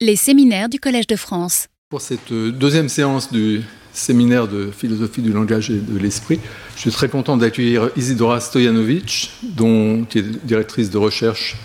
Les 0.00 0.14
séminaires 0.14 0.68
du 0.68 0.78
Collège 0.78 1.08
de 1.08 1.16
France. 1.16 1.66
Pour 1.90 2.00
cette 2.00 2.30
euh, 2.30 2.52
deuxième 2.52 2.88
séance 2.88 3.32
du 3.32 3.62
séminaire 3.92 4.46
de 4.46 4.70
philosophie 4.70 5.22
du 5.22 5.32
langage 5.32 5.70
et 5.70 5.80
de 5.80 5.98
l'esprit, 5.98 6.38
je 6.76 6.82
suis 6.82 6.92
très 6.92 7.08
content 7.08 7.36
d'accueillir 7.36 7.90
Isidora 7.96 8.38
Stojanovic, 8.38 9.32
dont, 9.42 10.04
qui 10.04 10.20
est 10.20 10.46
directrice 10.46 10.90
de 10.90 10.98
recherche 10.98 11.56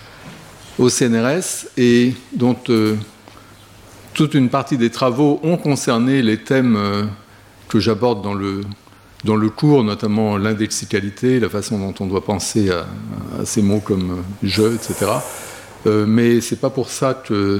au 0.80 0.90
CNRS 0.90 1.68
et 1.78 2.16
dont 2.34 2.58
euh, 2.70 2.96
toute 4.16 4.34
une 4.34 4.50
partie 4.50 4.78
des 4.78 4.90
travaux 4.90 5.40
ont 5.44 5.58
concerné 5.58 6.24
les 6.24 6.40
thèmes 6.40 6.76
euh, 6.76 7.04
que 7.70 7.80
j'aborde 7.80 8.24
dans 8.24 8.34
le, 8.34 8.62
dans 9.26 9.36
le 9.36 9.52
cours, 9.52 9.84
notamment 9.84 10.38
l'indexicalité, 10.38 11.40
la 11.40 11.50
façon 11.50 11.78
dont 11.78 11.94
on 12.00 12.08
doit 12.08 12.26
penser 12.26 12.72
à, 12.72 12.88
ces 13.46 13.62
mots 13.62 13.80
comme 13.80 14.24
je, 14.42 14.74
etc. 14.74 15.12
mais 15.86 16.42
ce 16.42 16.56
n'est 16.56 16.60
pas 16.60 16.72
pour 16.72 16.90
ça 16.90 17.14
que 17.14 17.34
euh, 17.34 17.60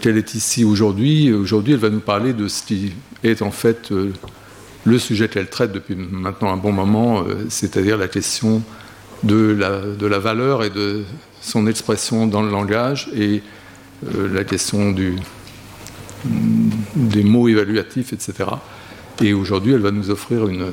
qu'elle 0.00 0.16
est 0.16 0.34
ici 0.34 0.64
aujourd'hui. 0.64 1.32
Aujourd'hui, 1.32 1.74
elle 1.74 1.80
va 1.80 1.90
nous 1.90 2.00
parler 2.00 2.32
de 2.32 2.48
ce 2.48 2.62
qui 2.62 2.92
est 3.22 3.42
en 3.42 3.50
fait 3.50 3.92
euh, 3.92 4.12
le 4.84 4.98
sujet 4.98 5.28
qu'elle 5.28 5.48
traite 5.48 5.72
depuis 5.72 5.94
maintenant 5.96 6.52
un 6.52 6.56
bon 6.56 6.72
moment, 6.72 7.20
euh, 7.20 7.46
c'est-à-dire 7.48 7.98
la 7.98 8.08
question 8.08 8.62
de 9.22 9.56
la, 9.58 10.18
valeur 10.18 10.62
et 10.64 10.70
de 10.70 11.04
son 11.40 11.66
expression 11.66 12.26
dans 12.26 12.42
le 12.42 12.50
langage 12.50 13.08
et 13.16 13.42
la 14.02 14.44
question 14.44 14.94
des 16.94 17.24
mots 17.24 17.48
évaluatifs, 17.48 18.12
etc. 18.12 18.44
Et 19.22 19.32
aujourd'hui, 19.32 19.72
elle 19.72 19.80
va 19.80 19.90
nous 19.90 20.10
offrir 20.10 20.46
une 20.48 20.66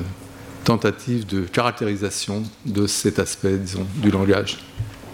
tentative 0.64 1.26
de 1.26 1.40
caractérisation 1.40 2.42
de 2.66 2.86
cet 2.86 3.18
aspect, 3.18 3.56
disons, 3.56 3.86
du 3.96 4.10
langage. 4.10 4.58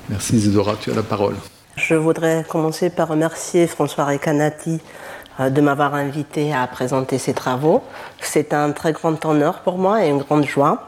Merci 0.09 0.37
Isidora, 0.37 0.77
tu 0.81 0.91
as 0.91 0.95
la 0.95 1.05
parole. 1.05 1.37
Je 1.77 1.95
voudrais 1.95 2.45
commencer 2.49 2.91
par 2.91 3.09
remercier 3.09 3.67
François 3.67 4.05
Recanati 4.05 4.81
euh, 5.39 5.51
de 5.51 5.61
m'avoir 5.61 5.95
invité 5.95 6.53
à 6.53 6.67
présenter 6.67 7.19
ses 7.19 7.33
travaux. 7.33 7.83
C'est 8.21 8.53
un 8.53 8.73
très 8.73 8.93
grand 8.93 9.25
honneur 9.25 9.61
pour 9.61 9.79
moi 9.79 10.05
et 10.05 10.09
une 10.09 10.19
grande 10.19 10.45
joie. 10.45 10.83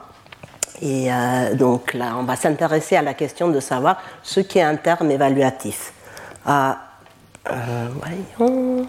Et 0.80 1.12
euh, 1.12 1.54
donc 1.54 1.94
là, 1.94 2.16
on 2.18 2.24
va 2.24 2.34
s'intéresser 2.34 2.96
à 2.96 3.02
la 3.02 3.14
question 3.14 3.48
de 3.48 3.60
savoir 3.60 3.98
ce 4.22 4.40
qu'est 4.40 4.62
un 4.62 4.76
terme 4.76 5.10
évaluatif. 5.10 5.92
Euh, 6.48 6.72
voyons. 8.36 8.86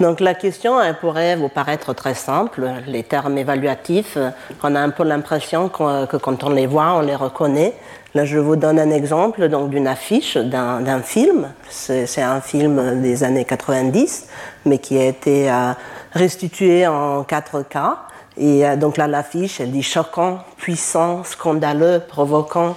Donc 0.00 0.20
la 0.20 0.34
question 0.34 0.80
elle 0.80 0.98
pourrait 0.98 1.36
vous 1.36 1.48
paraître 1.48 1.92
très 1.92 2.14
simple. 2.14 2.66
Les 2.86 3.02
termes 3.02 3.36
évaluatifs, 3.38 4.18
on 4.62 4.74
a 4.74 4.80
un 4.80 4.90
peu 4.90 5.04
l'impression 5.04 5.68
que 5.68 6.16
quand 6.16 6.44
on 6.44 6.50
les 6.50 6.66
voit, 6.66 6.94
on 6.94 7.00
les 7.00 7.14
reconnaît. 7.14 7.74
Là, 8.14 8.24
je 8.24 8.38
vous 8.38 8.54
donne 8.54 8.78
un 8.78 8.92
exemple 8.92 9.48
donc 9.48 9.70
d'une 9.70 9.88
affiche 9.88 10.36
d'un 10.36 11.02
film. 11.02 11.48
C'est 11.68 12.22
un 12.22 12.40
film 12.40 13.02
des 13.02 13.24
années 13.24 13.44
90, 13.44 14.28
mais 14.66 14.78
qui 14.78 14.96
a 14.98 15.06
été 15.06 15.50
euh, 15.50 15.72
restitué 16.12 16.86
en 16.86 17.22
4K. 17.24 17.96
Et 18.36 18.64
euh, 18.64 18.76
donc 18.76 18.98
là, 18.98 19.08
l'affiche, 19.08 19.60
elle 19.60 19.72
dit 19.72 19.82
choquant, 19.82 20.38
puissant, 20.58 21.24
scandaleux, 21.24 22.02
provoquant, 22.06 22.76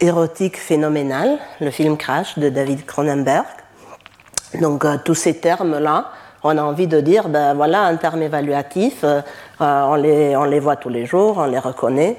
érotique, 0.00 0.56
phénoménal. 0.56 1.38
Le 1.60 1.70
film 1.70 1.98
Crash 1.98 2.38
de 2.38 2.48
David 2.48 2.86
Cronenberg. 2.86 3.44
Donc 4.62 4.86
euh, 4.86 4.96
tous 5.04 5.14
ces 5.14 5.34
termes-là, 5.40 6.10
on 6.42 6.56
a 6.56 6.62
envie 6.62 6.86
de 6.86 7.02
dire, 7.02 7.28
ben 7.28 7.52
voilà, 7.52 7.82
un 7.82 7.96
terme 7.96 8.22
évaluatif, 8.22 9.04
on, 9.60 9.94
les, 9.96 10.34
on 10.36 10.44
les 10.44 10.60
voit 10.60 10.76
tous 10.76 10.88
les 10.88 11.04
jours, 11.04 11.36
on 11.36 11.44
les 11.44 11.58
reconnaît. 11.58 12.16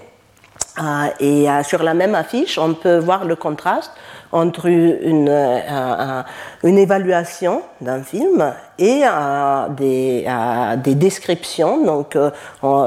Euh, 0.77 1.07
et 1.19 1.49
euh, 1.49 1.63
sur 1.63 1.83
la 1.83 1.93
même 1.93 2.15
affiche, 2.15 2.57
on 2.57 2.73
peut 2.73 2.97
voir 2.97 3.25
le 3.25 3.35
contraste 3.35 3.91
entre 4.31 4.65
une, 4.65 5.29
euh, 5.29 6.23
une 6.63 6.77
évaluation 6.77 7.61
d'un 7.79 8.03
film 8.03 8.53
et 8.77 9.03
des, 9.77 10.27
des, 10.83 10.95
descriptions. 10.95 11.85
Donc, 11.85 12.17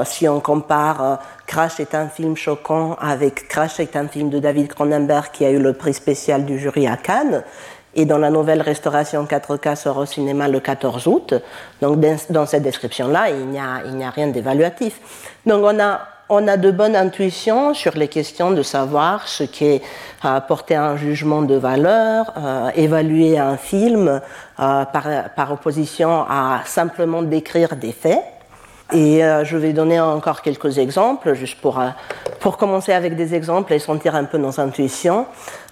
si 0.05 0.27
on 0.27 0.39
compare 0.41 1.19
Crash 1.47 1.79
est 1.79 1.95
un 1.95 2.07
film 2.07 2.37
choquant 2.37 2.95
avec 3.01 3.47
Crash 3.47 3.79
est 3.79 3.95
un 3.95 4.07
film 4.07 4.29
de 4.29 4.37
David 4.37 4.67
Cronenberg 4.67 5.31
qui 5.33 5.43
a 5.43 5.49
eu 5.49 5.57
le 5.57 5.73
prix 5.73 5.95
spécial 5.95 6.45
du 6.45 6.59
jury 6.59 6.87
à 6.87 6.97
Cannes, 6.97 7.43
et 7.95 8.05
dans 8.05 8.19
la 8.19 8.29
nouvelle 8.29 8.61
restauration 8.61 9.25
4K 9.25 9.75
sort 9.75 9.97
au 9.97 10.05
cinéma 10.05 10.47
le 10.47 10.59
14 10.59 11.07
août. 11.07 11.33
Donc, 11.81 11.97
dans 12.29 12.45
cette 12.45 12.61
description-là, 12.61 13.31
il 13.31 13.47
n'y 13.47 13.59
a, 13.59 14.07
a 14.07 14.09
rien 14.11 14.27
d'évaluatif. 14.27 14.99
Donc, 15.47 15.63
on 15.63 15.79
a 15.79 15.99
on 16.29 16.47
a 16.47 16.57
de 16.57 16.71
bonnes 16.71 16.95
intuitions 16.95 17.73
sur 17.73 17.93
les 17.95 18.07
questions 18.07 18.51
de 18.51 18.61
savoir 18.61 19.27
ce 19.27 19.43
qu'est 19.43 19.81
euh, 20.23 20.39
porter 20.41 20.75
un 20.75 20.95
jugement 20.95 21.41
de 21.41 21.55
valeur, 21.55 22.33
euh, 22.37 22.69
évaluer 22.75 23.37
un 23.37 23.57
film 23.57 24.07
euh, 24.07 24.19
par, 24.57 25.07
par, 25.35 25.51
opposition 25.51 26.25
à 26.29 26.61
simplement 26.65 27.23
décrire 27.23 27.75
des 27.75 27.91
faits. 27.91 28.23
Et 28.91 29.21
je 29.43 29.55
vais 29.57 29.73
donner 29.73 29.99
encore 29.99 30.41
quelques 30.41 30.77
exemples, 30.79 31.33
juste 31.33 31.59
pour, 31.61 31.79
pour 32.39 32.57
commencer 32.57 32.91
avec 32.91 33.15
des 33.15 33.35
exemples 33.35 33.73
et 33.73 33.79
sentir 33.79 34.15
un 34.15 34.23
peu 34.23 34.37
nos 34.37 34.59
intuitions. 34.59 35.27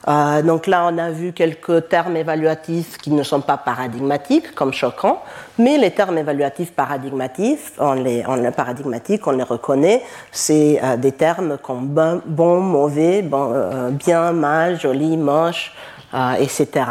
Euh, 0.07 0.41
donc 0.41 0.67
là, 0.67 0.88
on 0.89 0.97
a 0.97 1.09
vu 1.09 1.33
quelques 1.33 1.89
termes 1.89 2.16
évaluatifs 2.16 2.97
qui 2.97 3.11
ne 3.11 3.23
sont 3.23 3.41
pas 3.41 3.57
paradigmatiques, 3.57 4.55
comme 4.55 4.72
choquants, 4.72 5.22
mais 5.57 5.78
les 5.78 5.91
termes 5.91 6.17
évaluatifs 6.17 6.72
paradigmatiques, 6.73 7.59
on 7.78 7.94
les, 7.94 8.23
on 8.25 8.35
les 8.35 8.51
paradigmatiques, 8.51 9.28
on 9.28 9.31
les 9.31 9.44
reconnaît, 9.44 10.01
c'est 10.31 10.79
euh, 10.81 10.95
des 10.95 11.11
termes 11.11 11.57
comme 11.57 11.88
bon, 11.88 12.61
mauvais, 12.61 13.28
euh, 13.34 13.89
bien, 13.91 14.31
mal, 14.31 14.79
joli, 14.79 15.17
moche, 15.17 15.73
etc. 16.39 16.85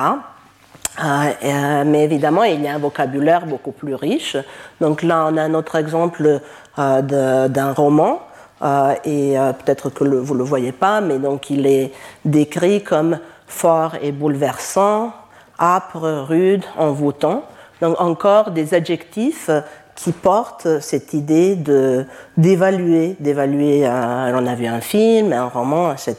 mais 0.98 2.04
évidemment, 2.04 2.44
il 2.44 2.62
y 2.62 2.68
a 2.68 2.74
un 2.74 2.78
vocabulaire 2.78 3.46
beaucoup 3.46 3.72
plus 3.72 3.94
riche. 3.94 4.36
Donc 4.80 5.02
là, 5.02 5.28
on 5.30 5.36
a 5.36 5.42
un 5.42 5.54
autre 5.54 5.76
exemple 5.76 6.40
d'un 6.76 7.72
roman 7.72 8.20
euh, 8.62 8.94
et 9.04 9.38
euh, 9.38 9.52
peut-être 9.52 9.90
que 9.90 10.04
vous 10.04 10.34
ne 10.34 10.38
le 10.38 10.44
voyez 10.44 10.72
pas, 10.72 11.00
mais 11.00 11.18
donc 11.18 11.50
il 11.50 11.66
est 11.66 11.92
décrit 12.24 12.82
comme 12.82 13.18
fort 13.46 13.96
et 14.00 14.12
bouleversant, 14.12 15.12
âpre, 15.60 16.24
rude, 16.26 16.64
envoûtant. 16.78 17.44
Donc 17.82 18.00
encore 18.00 18.52
des 18.52 18.72
adjectifs 18.72 19.50
qui 19.94 20.12
portent 20.12 20.80
cette 20.80 21.12
idée 21.12 21.54
de 21.54 22.06
d'évaluer, 22.36 23.16
d'évaluer. 23.20 23.86
on 23.86 24.46
a 24.46 24.54
vu 24.54 24.66
un 24.66 24.80
film, 24.80 25.32
un 25.32 25.48
roman, 25.48 25.92
etc. 25.92 26.16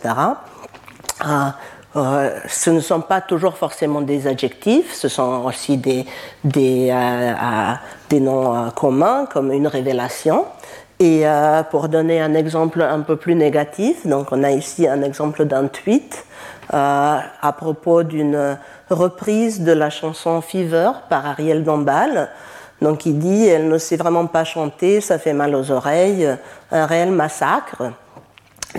Euh, 1.98 2.40
ce 2.48 2.70
ne 2.70 2.80
sont 2.80 3.02
pas 3.02 3.22
toujours 3.22 3.58
forcément 3.58 4.02
des 4.02 4.28
adjectifs, 4.28 4.94
ce 4.94 5.08
sont 5.08 5.44
aussi 5.46 5.78
des, 5.78 6.06
des, 6.44 6.94
des 8.10 8.20
noms 8.20 8.70
communs 8.76 9.26
comme 9.26 9.52
une 9.52 9.68
révélation. 9.68 10.46
Et 11.00 11.28
euh, 11.28 11.62
pour 11.62 11.90
donner 11.90 12.22
un 12.22 12.34
exemple 12.34 12.82
un 12.82 13.02
peu 13.02 13.18
plus 13.18 13.36
négatif, 13.36 14.08
donc 14.08 14.30
on 14.32 14.44
a 14.44 14.50
ici 14.50 14.88
un 14.88 15.04
exemple 15.04 15.46
d'un 15.46 15.68
tweet 15.68 16.26
euh, 16.74 17.20
à 17.42 17.54
propos 17.54 18.02
d'une 18.02 18.58
reprise 18.90 19.62
de 19.62 19.74
la 19.74 19.92
chanson 19.92 20.42
Fever 20.42 20.92
par 21.08 21.28
Ariel 21.28 21.64
Dombal. 21.64 22.30
Donc 22.82 23.06
il 23.06 23.20
dit 23.20 23.46
elle 23.46 23.70
ne 23.70 23.78
sait 23.78 23.96
vraiment 23.96 24.26
pas 24.26 24.44
chanter, 24.44 25.00
ça 25.00 25.20
fait 25.20 25.34
mal 25.34 25.54
aux 25.54 25.70
oreilles, 25.70 26.28
un 26.72 26.86
réel 26.88 27.12
massacre. 27.12 27.84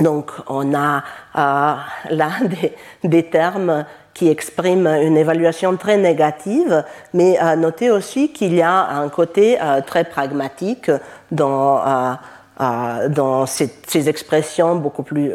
Donc 0.01 0.31
on 0.49 0.75
a 0.75 0.99
euh, 1.37 1.75
là 2.11 2.31
des, 2.43 2.75
des 3.09 3.23
termes 3.25 3.85
qui 4.19 4.29
exprime 4.29 4.89
une 4.89 5.17
évaluation 5.17 5.77
très 5.77 5.97
négative, 5.97 6.85
mais 7.15 7.39
à 7.39 7.55
noter 7.55 7.93
aussi 7.93 8.33
qu'il 8.33 8.53
y 8.53 8.63
a 8.63 8.89
un 8.89 9.09
côté 9.11 9.57
euh, 9.63 9.81
très 9.81 10.03
pragmatique 10.03 10.91
dans, 11.31 11.79
euh, 11.87 12.15
euh, 12.61 13.09
dans 13.11 13.47
ces, 13.47 13.73
ces, 13.87 14.09
expressions 14.09 14.75
beaucoup 14.75 15.05
plus 15.05 15.31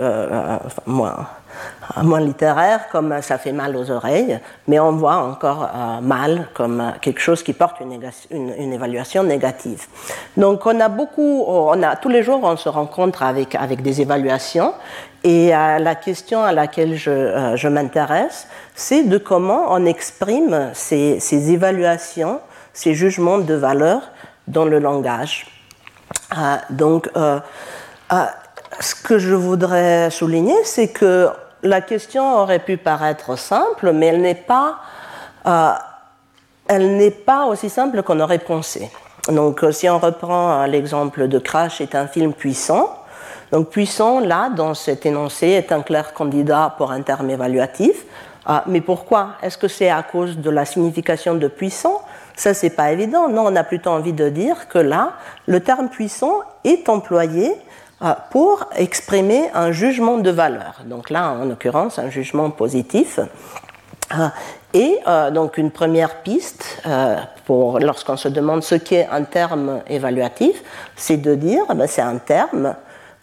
moins, 0.86 1.28
moins 2.02 2.20
littéraires, 2.20 2.90
comme 2.92 3.22
ça 3.22 3.38
fait 3.38 3.52
mal 3.52 3.76
aux 3.76 3.92
oreilles, 3.92 4.40
mais 4.68 4.80
on 4.80 4.94
voit 4.94 5.16
encore 5.16 5.70
mal 6.02 6.48
comme 6.54 6.94
quelque 7.02 7.20
chose 7.20 7.44
qui 7.44 7.54
porte 7.54 7.78
une, 7.80 8.54
une, 8.58 8.74
évaluation 8.74 9.24
négative. 9.24 9.86
Donc 10.38 10.66
on 10.66 10.80
a 10.80 10.90
beaucoup, 10.90 11.44
on 11.48 11.82
a 11.84 11.96
tous 11.96 12.10
les 12.10 12.24
jours 12.24 12.40
on 12.44 12.58
se 12.58 12.70
rencontre 12.70 13.24
avec 13.24 13.56
avec 13.56 13.82
des 13.82 14.02
évaluations 14.02 14.74
et 15.24 15.50
la 15.50 15.96
question 15.96 16.44
à 16.44 16.52
laquelle 16.52 16.96
je, 16.96 17.10
euh, 17.10 17.56
je 17.56 17.70
m'intéresse, 17.70 18.48
c'est 18.76 19.04
de 19.04 19.18
comment 19.18 19.68
on 19.70 19.86
exprime 19.86 20.72
ces, 20.74 21.20
ces, 21.22 21.52
évaluations, 21.52 22.42
ces 22.74 22.94
jugements 22.94 23.38
de 23.38 23.54
valeur 23.54 24.02
dans 24.48 24.66
le 24.66 24.80
langage. 24.80 25.48
Euh, 26.38 26.58
donc, 26.72 27.10
euh, 27.16 27.40
ce 28.80 28.96
que 28.96 29.20
je 29.20 29.36
voudrais 29.36 30.10
souligner, 30.10 30.56
c'est 30.64 30.90
que 30.90 31.30
la 31.62 31.82
question 31.82 32.40
aurait 32.42 32.60
pu 32.60 32.78
paraître 32.78 33.38
simple, 33.38 33.92
mais 33.94 34.08
elle 34.08 34.22
n'est 34.22 34.36
pas, 34.36 34.80
elle 36.68 36.98
n'est 36.98 37.12
pas 37.12 37.46
aussi 37.46 37.70
simple 37.70 38.04
qu'on 38.04 38.20
aurait 38.20 38.40
pensé. 38.40 38.90
Donc, 39.30 39.66
si 39.72 39.90
on 39.90 40.00
reprend 40.00 40.66
l'exemple 40.66 41.28
de 41.28 41.40
Crash, 41.40 41.80
est 41.80 41.96
un 41.96 42.08
film 42.08 42.34
puissant. 42.34 43.00
Donc 43.54 43.70
puissant, 43.70 44.20
là, 44.20 44.50
dans 44.50 44.74
cet 44.74 45.06
énoncé, 45.06 45.50
est 45.50 45.72
un 45.72 45.84
clair 45.84 46.14
candidat 46.14 46.74
pour 46.76 46.92
un 46.92 47.04
terme 47.04 47.30
évaluatif. 47.30 48.04
Ah, 48.48 48.64
mais 48.66 48.82
pourquoi? 48.82 49.36
Est-ce 49.44 49.60
que 49.60 49.68
c'est 49.68 49.92
à 49.92 50.02
cause 50.02 50.38
de 50.38 50.50
la 50.50 50.66
signification 50.66 51.36
de 51.36 51.48
puissant? 51.48 52.02
Ça, 52.36 52.56
c'est 52.56 52.72
pas 52.72 52.92
évident. 52.92 53.30
Non, 53.30 53.46
on 53.46 53.56
a 53.56 53.64
plutôt 53.64 53.92
envie 53.92 54.12
de 54.12 54.28
dire 54.28 54.68
que 54.68 54.80
là, 54.80 55.14
le 55.46 55.60
terme 55.60 55.90
puissant 55.90 56.42
est 56.64 56.90
employé 56.90 57.52
euh, 57.52 57.54
pour 58.32 58.66
exprimer 58.76 59.50
un 59.54 59.72
jugement 59.72 60.18
de 60.18 60.30
valeur. 60.30 60.82
Donc 60.86 61.10
là, 61.10 61.32
en 61.32 61.46
l'occurrence, 61.46 62.00
un 62.00 62.10
jugement 62.10 62.50
positif. 62.50 63.20
Euh, 64.14 64.28
et 64.74 65.00
euh, 65.08 65.32
donc 65.32 65.58
une 65.58 65.72
première 65.72 66.22
piste 66.22 66.84
pour 67.46 67.80
lorsqu'on 67.80 68.18
se 68.18 68.28
demande 68.28 68.64
ce 68.64 68.76
qu'est 68.76 69.08
un 69.12 69.24
terme 69.24 69.82
évaluatif, 69.88 70.64
c'est 70.96 71.18
de 71.18 71.36
dire 71.36 71.64
ben, 71.76 71.88
c'est 71.88 72.02
un 72.02 72.18
terme 72.18 72.76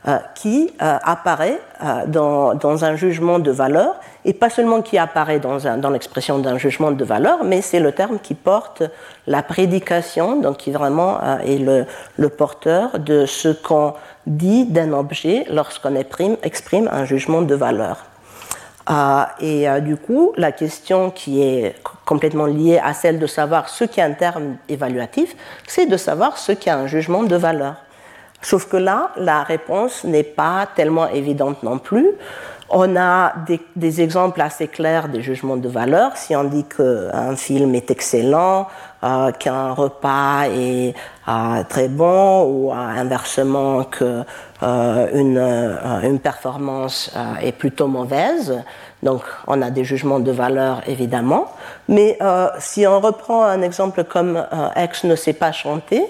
euh, 0.09 0.17
qui 0.35 0.73
euh, 0.81 0.97
apparaît 1.03 1.61
euh, 1.85 2.07
dans, 2.07 2.85
un 2.87 2.97
jugement 2.97 3.39
de 3.39 3.51
valeur, 3.51 3.97
et 4.25 4.33
pas 4.33 4.51
seulement 4.51 4.83
qui 4.83 4.99
apparaît 4.99 5.41
dans, 5.41 5.91
l'expression 5.91 6.39
d'un 6.39 6.59
jugement 6.59 6.91
de 6.91 7.05
valeur, 7.05 7.45
mais 7.45 7.63
c'est 7.63 7.81
le 7.81 7.93
terme 7.93 8.19
qui 8.19 8.35
porte 8.35 8.83
la 9.27 9.43
prédication, 9.43 10.41
donc 10.41 10.59
qui 10.59 10.71
vraiment 10.71 11.19
est 11.41 11.59
le, 11.59 12.29
porteur 12.29 12.99
de 12.99 13.27
ce 13.27 13.49
qu'on 13.49 13.95
dit 14.27 14.65
d'un 14.67 14.93
objet 14.93 15.45
lorsqu'on 15.51 15.95
exprime, 15.97 16.89
un 16.93 17.05
jugement 17.05 17.43
de 17.43 17.55
valeur. 17.55 18.05
et 19.41 19.67
du 19.81 19.97
coup, 19.97 20.33
la 20.37 20.53
question 20.53 21.11
qui 21.11 21.43
est 21.43 21.75
complètement 22.05 22.47
liée 22.47 22.81
à 22.83 22.93
celle 22.93 23.19
de 23.19 23.27
savoir 23.27 23.69
ce 23.69 23.85
qu'est 23.85 24.03
un 24.03 24.13
terme 24.13 24.57
évaluatif, 24.69 25.35
c'est 25.67 25.87
de 25.87 25.97
savoir 25.97 26.39
ce 26.39 26.53
qu'est 26.53 26.71
un 26.71 26.87
jugement 26.87 27.23
de 27.23 27.37
valeur. 27.37 27.77
Sauf 28.43 28.69
que 28.69 28.77
là, 28.77 29.11
la 29.17 29.43
réponse 29.43 30.05
n'est 30.05 30.23
pas 30.23 30.67
tellement 30.75 31.09
évidente 31.09 31.63
non 31.63 31.79
plus. 31.79 32.09
On 32.73 32.95
a 32.97 33.35
des, 33.75 34.01
exemples 34.01 34.41
assez 34.41 34.69
clairs 34.69 35.09
des 35.09 35.23
jugements 35.23 35.57
de 35.57 35.69
valeur. 35.69 36.17
Si 36.17 36.37
on 36.37 36.45
dit 36.45 36.65
qu'un 36.65 37.35
film 37.35 37.75
est 37.75 37.91
excellent, 37.91 38.69
euh, 39.03 39.33
qu'un 39.33 39.73
repas 39.73 40.45
est 40.45 40.95
euh, 41.29 41.65
très 41.69 41.89
bon, 41.89 42.45
ou 42.45 42.71
euh, 42.71 42.75
inversement 42.75 43.83
qu'une 43.83 44.25
une 44.63 46.21
performance 46.21 47.13
est 47.43 47.53
plutôt 47.53 47.89
mauvaise, 47.89 48.63
donc 49.03 49.23
on 49.49 49.63
a 49.63 49.71
des 49.71 49.83
jugements 49.83 50.21
de 50.21 50.31
valeur 50.31 50.83
évidemment. 50.87 51.47
Mais 51.89 52.19
si 52.61 52.87
on 52.87 53.01
reprend 53.01 53.43
un 53.43 53.63
exemple 53.63 54.05
comme 54.05 54.47
X 54.77 55.05
ne 55.05 55.17
sait 55.17 55.33
pas 55.33 55.51
chanter, 55.51 56.05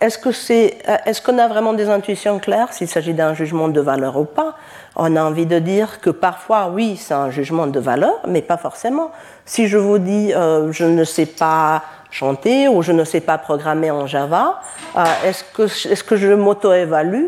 est-ce 0.00 1.22
qu'on 1.22 1.38
a 1.38 1.48
vraiment 1.48 1.72
des 1.72 1.88
intuitions 1.88 2.40
claires 2.40 2.72
s'il 2.72 2.88
s'agit 2.88 3.14
d'un 3.14 3.32
jugement 3.32 3.68
de 3.68 3.80
valeur 3.80 4.18
ou 4.18 4.24
pas? 4.24 4.56
On 4.96 5.16
a 5.16 5.22
envie 5.22 5.46
de 5.46 5.58
dire 5.58 6.00
que 6.00 6.10
parfois, 6.10 6.70
oui, 6.72 6.96
c'est 6.96 7.14
un 7.14 7.30
jugement 7.30 7.66
de 7.66 7.80
valeur, 7.80 8.20
mais 8.28 8.42
pas 8.42 8.56
forcément. 8.56 9.10
Si 9.44 9.66
je 9.66 9.78
vous 9.78 9.98
dis 9.98 10.32
euh, 10.32 10.70
je 10.72 10.84
ne 10.84 11.04
sais 11.04 11.26
pas 11.26 11.82
chanter 12.10 12.68
ou 12.68 12.82
je 12.82 12.92
ne 12.92 13.04
sais 13.04 13.20
pas 13.20 13.38
programmer 13.38 13.90
en 13.90 14.06
Java, 14.06 14.60
euh, 14.96 15.04
est-ce 15.24 15.44
que, 15.44 15.62
est 15.64 16.02
que, 16.06 16.16
je 16.16 16.32
m'auto-évalue 16.32 17.26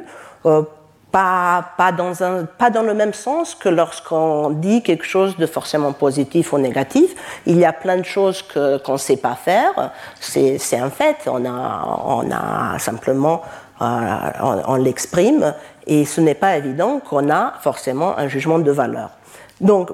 pas, 1.77 1.93
dans 1.97 2.23
un, 2.23 2.45
pas 2.45 2.71
dans 2.71 2.83
le 2.83 2.95
même 2.95 3.15
sens 3.15 3.55
que 3.55 3.69
lorsqu'on 3.69 4.51
dit 4.51 4.83
quelque 4.83 5.05
chose 5.05 5.37
de 5.37 5.47
forcément 5.47 5.93
positif 5.93 6.53
ou 6.53 6.59
négatif. 6.59 7.15
Il 7.47 7.59
y 7.59 7.65
a 7.65 7.73
plein 7.73 7.97
de 7.97 8.05
choses 8.05 8.43
qu'on 8.43 8.93
ne 8.93 8.99
sait 8.99 9.17
pas 9.17 9.35
faire. 9.35 9.93
C'est 10.21 10.79
un 10.79 10.91
fait. 10.91 11.17
On 11.27 11.45
a, 11.47 12.01
on 12.05 12.31
a 12.31 12.79
simplement, 12.79 13.43
on, 13.81 14.77
l'exprime 14.77 15.55
et 15.87 16.05
ce 16.05 16.21
n'est 16.21 16.35
pas 16.35 16.57
évident 16.57 17.01
qu'on 17.01 17.31
a 17.31 17.55
forcément 17.61 18.19
un 18.19 18.29
jugement 18.29 18.59
de 18.59 18.71
valeur. 18.71 19.11
Donc, 19.61 19.91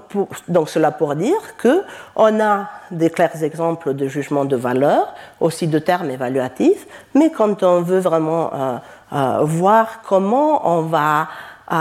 donc 0.49 0.69
cela 0.69 0.91
pour 0.91 1.15
dire 1.15 1.57
que 1.57 1.83
on 2.17 2.41
a 2.41 2.69
des 2.91 3.11
clairs 3.11 3.43
exemples 3.43 3.95
de 3.95 4.09
jugement 4.09 4.45
de 4.45 4.57
valeur, 4.57 5.15
aussi 5.41 5.69
de 5.69 5.79
termes 5.79 6.11
évaluatifs, 6.11 6.87
mais 7.15 7.31
quand 7.31 7.63
on 7.63 7.83
veut 7.83 8.01
vraiment 8.01 8.51
euh, 8.53 8.77
euh, 9.13 9.39
voir 9.43 10.01
comment 10.03 10.69
on 10.69 10.83
va 10.83 11.29
euh, 11.71 11.77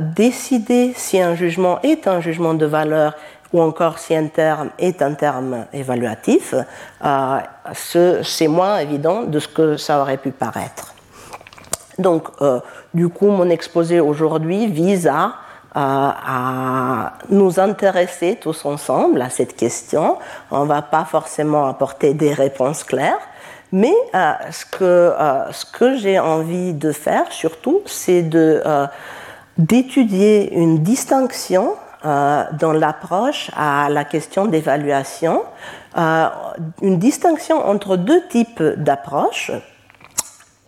décider 0.00 0.94
si 0.96 1.20
un 1.20 1.34
jugement 1.34 1.78
est 1.82 2.08
un 2.08 2.20
jugement 2.20 2.54
de 2.54 2.64
valeur 2.64 3.14
ou 3.52 3.60
encore 3.60 3.98
si 3.98 4.14
un 4.16 4.28
terme 4.28 4.70
est 4.78 5.02
un 5.02 5.12
terme 5.12 5.66
évaluatif, 5.72 6.54
c'est 7.74 8.48
moins 8.48 8.78
évident 8.78 9.24
de 9.24 9.40
ce 9.40 9.48
que 9.48 9.76
ça 9.76 10.00
aurait 10.00 10.18
pu 10.18 10.30
paraître. 10.30 10.94
Donc, 12.00 12.28
du 12.94 13.08
coup, 13.08 13.28
mon 13.28 13.50
exposé 13.50 14.00
aujourd'hui 14.00 14.66
vise 14.66 15.08
à, 15.08 15.34
nous 17.28 17.60
intéresser 17.60 18.36
tous 18.40 18.64
ensemble 18.64 19.22
à 19.22 19.30
cette 19.30 19.56
question. 19.56 20.18
On 20.50 20.64
ne 20.64 20.68
va 20.68 20.82
pas 20.82 21.04
forcément 21.04 21.68
apporter 21.68 22.12
des 22.12 22.34
réponses 22.34 22.82
claires, 22.82 23.20
mais 23.72 23.94
euh, 24.14 24.32
ce 24.50 24.66
que, 24.66 24.82
euh, 24.82 25.44
que 25.72 25.96
j'ai 25.96 26.18
envie 26.18 26.72
de 26.72 26.92
faire 26.92 27.30
surtout, 27.30 27.82
c'est 27.86 28.22
de, 28.22 28.62
euh, 28.66 28.86
d'étudier 29.58 30.52
une 30.54 30.82
distinction 30.82 31.74
dans 32.02 32.72
l'approche 32.72 33.50
à 33.54 33.90
la 33.90 34.04
question 34.04 34.46
d'évaluation, 34.46 35.42
une 35.94 36.98
distinction 36.98 37.68
entre 37.68 37.96
deux 37.96 38.26
types 38.28 38.62
d'approches. 38.62 39.52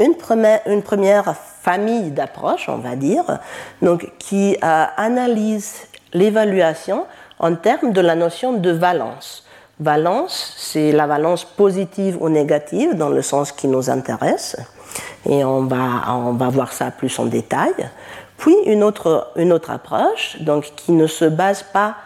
Une 0.04 0.82
première, 0.82 1.36
famille 1.62 2.10
d'approches, 2.10 2.68
on 2.68 2.78
va 2.78 2.96
dire, 2.96 3.38
donc, 3.80 4.10
qui 4.18 4.56
analyse 4.60 5.82
l'évaluation 6.12 7.06
en 7.38 7.54
termes 7.54 7.92
de 7.92 8.00
la 8.00 8.16
notion 8.16 8.54
de 8.54 8.70
valence 8.70 9.44
valence, 9.82 10.54
c'est 10.56 10.92
la 10.92 11.06
valence 11.06 11.44
positive 11.44 12.16
ou 12.20 12.28
négative 12.28 12.94
dans 12.94 13.08
le 13.08 13.22
sens 13.22 13.52
qui 13.52 13.68
nous 13.68 13.90
intéresse. 13.90 14.56
Et 15.28 15.44
on 15.44 15.64
va, 15.64 16.04
on 16.08 16.32
va 16.32 16.48
voir 16.48 16.72
ça 16.72 16.90
plus 16.90 17.18
en 17.18 17.26
détail. 17.26 17.74
Puis 18.38 18.54
une 18.66 18.82
autre, 18.82 19.32
une 19.36 19.52
autre 19.52 19.70
approche, 19.70 20.36
donc 20.40 20.72
qui 20.76 20.92
ne 20.92 21.06
se 21.06 21.24
base 21.24 21.62
pas 21.62 21.96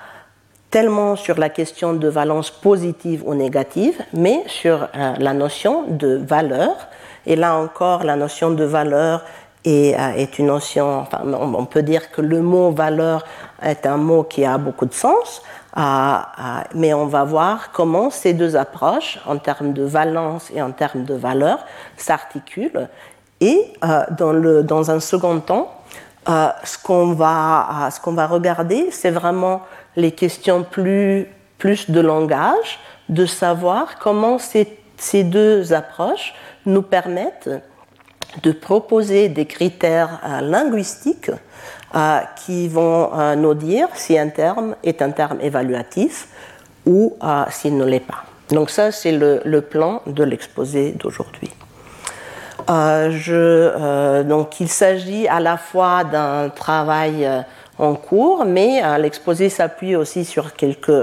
tellement 0.70 1.16
sur 1.16 1.38
la 1.38 1.48
question 1.48 1.94
de 1.94 2.08
valence 2.08 2.50
positive 2.50 3.22
ou 3.24 3.34
négative, 3.34 3.98
mais 4.12 4.42
sur 4.46 4.88
euh, 4.94 5.14
la 5.18 5.32
notion 5.32 5.84
de 5.88 6.16
valeur. 6.16 6.88
Et 7.26 7.36
là 7.36 7.56
encore, 7.56 8.04
la 8.04 8.16
notion 8.16 8.50
de 8.50 8.64
valeur 8.64 9.24
est, 9.64 9.98
euh, 9.98 10.26
une 10.38 10.46
notion, 10.46 11.00
enfin, 11.00 11.20
on 11.24 11.64
peut 11.66 11.82
dire 11.82 12.10
que 12.10 12.22
le 12.22 12.40
mot 12.40 12.70
valeur 12.70 13.24
est 13.62 13.84
un 13.84 13.96
mot 13.96 14.22
qui 14.22 14.44
a 14.44 14.58
beaucoup 14.58 14.86
de 14.86 14.94
sens, 14.94 15.42
mais 16.74 16.94
on 16.94 17.06
va 17.06 17.24
voir 17.24 17.70
comment 17.72 18.10
ces 18.10 18.32
deux 18.32 18.56
approches, 18.56 19.18
en 19.26 19.36
termes 19.36 19.72
de 19.72 19.82
valence 19.82 20.50
et 20.54 20.62
en 20.62 20.70
termes 20.70 21.04
de 21.04 21.14
valeur, 21.14 21.58
s'articulent. 21.96 22.88
Et 23.40 23.72
euh, 23.84 24.04
dans, 24.16 24.32
le, 24.32 24.62
dans, 24.62 24.90
un 24.90 25.00
second 25.00 25.40
temps, 25.40 25.70
euh, 26.28 26.48
ce 26.64 26.78
qu'on 26.78 27.12
va, 27.12 27.90
qu'on 28.02 28.14
va, 28.14 28.26
regarder, 28.26 28.88
c'est 28.90 29.10
vraiment 29.10 29.62
les 29.94 30.12
questions 30.12 30.62
plus, 30.62 31.28
plus 31.58 31.90
de 31.90 32.00
langage, 32.00 32.78
de 33.08 33.26
savoir 33.26 33.98
comment 33.98 34.38
ces, 34.38 34.78
ces 34.96 35.24
deux 35.24 35.72
approches 35.72 36.34
nous 36.64 36.82
permettent 36.82 37.50
de 38.42 38.52
proposer 38.52 39.28
des 39.28 39.46
critères 39.46 40.20
euh, 40.24 40.40
linguistiques 40.40 41.30
euh, 41.94 42.18
qui 42.44 42.68
vont 42.68 43.10
euh, 43.14 43.34
nous 43.34 43.54
dire 43.54 43.88
si 43.94 44.18
un 44.18 44.28
terme 44.28 44.76
est 44.82 45.02
un 45.02 45.10
terme 45.10 45.38
évaluatif 45.40 46.28
ou 46.84 47.16
s'il 47.50 47.76
ne 47.76 47.84
l'est 47.84 47.98
pas. 47.98 48.22
Donc 48.50 48.70
ça, 48.70 48.92
c'est 48.92 49.10
le, 49.10 49.60
plan 49.60 50.02
de 50.06 50.22
l'exposé 50.22 50.92
d'aujourd'hui. 50.92 51.50
donc 52.68 54.60
il 54.60 54.68
s'agit 54.68 55.26
à 55.26 55.40
la 55.40 55.56
fois 55.56 56.04
d'un 56.04 56.48
travail 56.50 57.28
en 57.76 57.96
cours, 57.96 58.44
mais 58.44 58.98
l'exposé 59.00 59.48
s'appuie 59.48 59.96
aussi 59.96 60.24
sur 60.24 60.54
quelques 60.54 61.02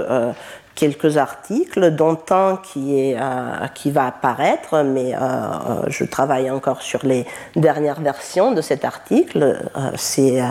quelques 0.74 1.16
articles, 1.16 1.90
dont 1.92 2.18
un 2.30 2.56
qui, 2.56 2.98
est, 2.98 3.16
euh, 3.16 3.66
qui 3.74 3.90
va 3.90 4.06
apparaître, 4.06 4.82
mais 4.82 5.14
euh, 5.14 5.18
euh, 5.18 5.82
je 5.88 6.04
travaille 6.04 6.50
encore 6.50 6.82
sur 6.82 7.04
les 7.06 7.26
dernières 7.54 8.00
versions 8.00 8.52
de 8.52 8.60
cet 8.60 8.84
article. 8.84 9.62
C'est 9.96 10.42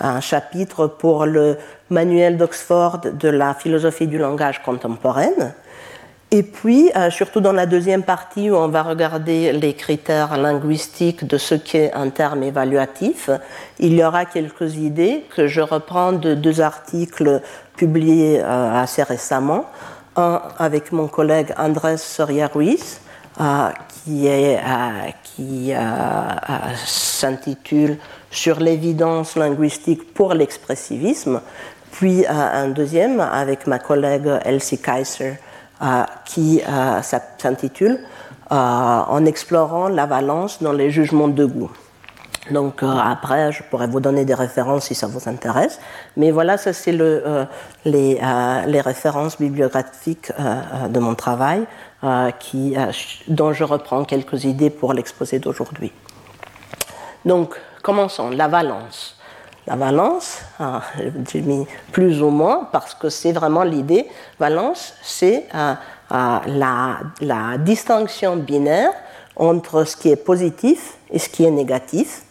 un 0.00 0.20
chapitre 0.20 0.86
pour 0.86 1.26
le 1.26 1.58
manuel 1.90 2.36
d'Oxford 2.36 3.00
de 3.12 3.28
la 3.28 3.54
philosophie 3.54 4.06
du 4.06 4.18
langage 4.18 4.62
contemporaine. 4.62 5.54
Et 6.30 6.42
puis, 6.42 6.90
surtout 7.10 7.40
dans 7.40 7.52
la 7.52 7.66
deuxième 7.66 8.02
partie 8.02 8.50
où 8.50 8.56
on 8.56 8.66
va 8.66 8.82
regarder 8.82 9.52
les 9.52 9.74
critères 9.74 10.36
linguistiques 10.36 11.24
de 11.24 11.38
ce 11.38 11.54
qu'est 11.54 11.92
un 11.92 12.10
terme 12.10 12.42
évaluatif, 12.42 13.30
il 13.78 13.94
y 13.94 14.02
aura 14.02 14.24
quelques 14.24 14.74
idées 14.76 15.24
que 15.36 15.46
je 15.46 15.60
reprends 15.60 16.12
de 16.12 16.34
deux 16.34 16.60
articles 16.60 17.40
publié 17.76 18.40
euh, 18.40 18.82
assez 18.82 19.02
récemment, 19.02 19.66
un 20.16 20.40
avec 20.58 20.92
mon 20.92 21.08
collègue 21.08 21.52
Andrés 21.58 21.96
Soria 21.96 22.48
Ruiz, 22.48 23.00
euh, 23.40 23.68
qui, 23.88 24.28
euh, 24.28 25.10
qui 25.24 25.72
s'intitule 26.86 27.98
Sur 28.30 28.60
l'évidence 28.60 29.36
linguistique 29.36 30.14
pour 30.14 30.34
l'expressivisme, 30.34 31.40
puis 31.92 32.26
un 32.26 32.68
deuxième 32.68 33.20
avec 33.20 33.66
ma 33.66 33.78
collègue 33.78 34.28
Elsie 34.44 34.78
Kaiser 34.78 35.34
qui 36.24 36.60
s'intitule 37.38 38.00
En 38.50 39.24
explorant 39.24 39.88
la 39.88 40.06
valence 40.06 40.60
dans 40.60 40.72
les 40.72 40.90
jugements 40.90 41.28
de 41.28 41.44
goût. 41.44 41.70
Donc 42.50 42.82
après, 42.82 43.52
je 43.52 43.62
pourrais 43.62 43.86
vous 43.86 44.00
donner 44.00 44.24
des 44.24 44.34
références 44.34 44.84
si 44.84 44.94
ça 44.94 45.06
vous 45.06 45.28
intéresse. 45.28 45.80
Mais 46.16 46.30
voilà, 46.30 46.58
ça 46.58 46.72
c'est 46.72 46.92
le, 46.92 47.46
les, 47.84 48.20
les, 48.66 48.80
références 48.80 49.38
bibliographiques 49.38 50.30
de 50.90 50.98
mon 50.98 51.14
travail 51.14 51.66
dont 53.28 53.52
je 53.52 53.64
reprends 53.64 54.04
quelques 54.04 54.44
idées 54.44 54.70
pour 54.70 54.92
l'exposé 54.92 55.38
d'aujourd'hui. 55.38 55.92
Donc, 57.24 57.58
commençons. 57.82 58.30
La 58.30 58.48
valence. 58.48 59.16
La 59.66 59.76
valence, 59.76 60.40
ah, 60.60 60.82
j'ai 61.32 61.40
mis 61.40 61.66
plus 61.90 62.20
ou 62.22 62.28
moins 62.28 62.68
parce 62.70 62.94
que 62.94 63.08
c'est 63.08 63.32
vraiment 63.32 63.64
l'idée. 63.64 64.06
Valence, 64.38 64.92
c'est 65.02 65.46
euh, 65.54 65.74
euh, 66.12 66.38
la, 67.20 67.56
distinction 67.58 68.36
binaire 68.36 68.92
entre 69.36 69.84
ce 69.84 69.96
qui 69.96 70.10
est 70.10 70.22
positif 70.22 70.98
et 71.10 71.18
ce 71.18 71.30
qui 71.30 71.44
est 71.44 71.50
négatif. 71.50 72.24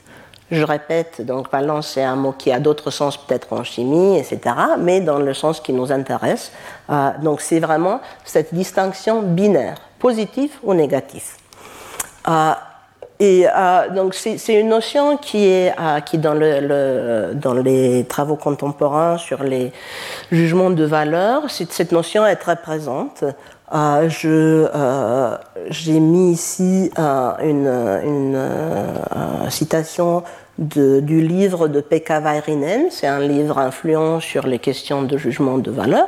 Je 0.54 0.64
répète, 0.64 1.26
donc 1.26 1.52
valence, 1.52 1.88
c'est 1.94 2.04
un 2.04 2.16
mot 2.16 2.32
qui 2.32 2.52
a 2.52 2.60
d'autres 2.60 2.92
sens 2.92 3.18
peut-être 3.18 3.52
en 3.54 3.64
chimie, 3.64 4.20
etc., 4.20 4.40
mais 4.78 5.02
dans 5.02 5.18
le 5.18 5.34
sens 5.34 5.60
qui 5.60 5.74
nous 5.74 5.92
intéresse. 5.92 6.52
Euh, 6.90 7.10
donc 7.24 7.42
c'est 7.42 7.60
vraiment 7.60 8.02
cette 8.24 8.54
distinction 8.54 9.24
binaire, 9.24 9.78
positif 9.98 10.60
ou 10.62 10.76
négatif. 10.76 11.38
Et 13.20 13.48
euh, 13.48 13.90
donc 13.90 14.16
c'est 14.16 14.54
une 14.54 14.70
notion 14.70 15.18
qui 15.18 15.46
est 15.46 15.74
euh, 15.80 16.00
qui 16.02 16.18
dans, 16.18 16.34
le, 16.34 17.34
dans 17.34 17.54
les 17.54 18.06
travaux 18.06 18.36
contemporains 18.36 19.18
sur 19.18 19.44
les 19.44 19.72
jugements 20.32 20.72
de 20.72 20.84
valeur, 20.84 21.44
cette 21.50 21.92
notion 21.92 22.26
est 22.26 22.36
très 22.36 22.58
présente. 22.58 23.24
Euh, 23.74 24.10
je 24.10 24.68
j'ai 25.70 26.00
mis 26.00 26.34
ici 26.34 26.92
une, 26.98 27.68
une 28.04 28.50
citation 29.50 30.24
du 30.58 31.22
livre 31.22 31.68
de 31.68 31.82
Pekka 31.82 32.20
Vairinen, 32.20 32.88
c'est 32.92 33.08
un 33.08 33.20
livre 33.20 33.58
influent 33.58 34.20
sur 34.20 34.46
les 34.46 34.60
questions 34.60 35.02
de 35.02 35.18
jugement 35.18 35.58
de 35.58 35.72
valeur, 35.72 36.08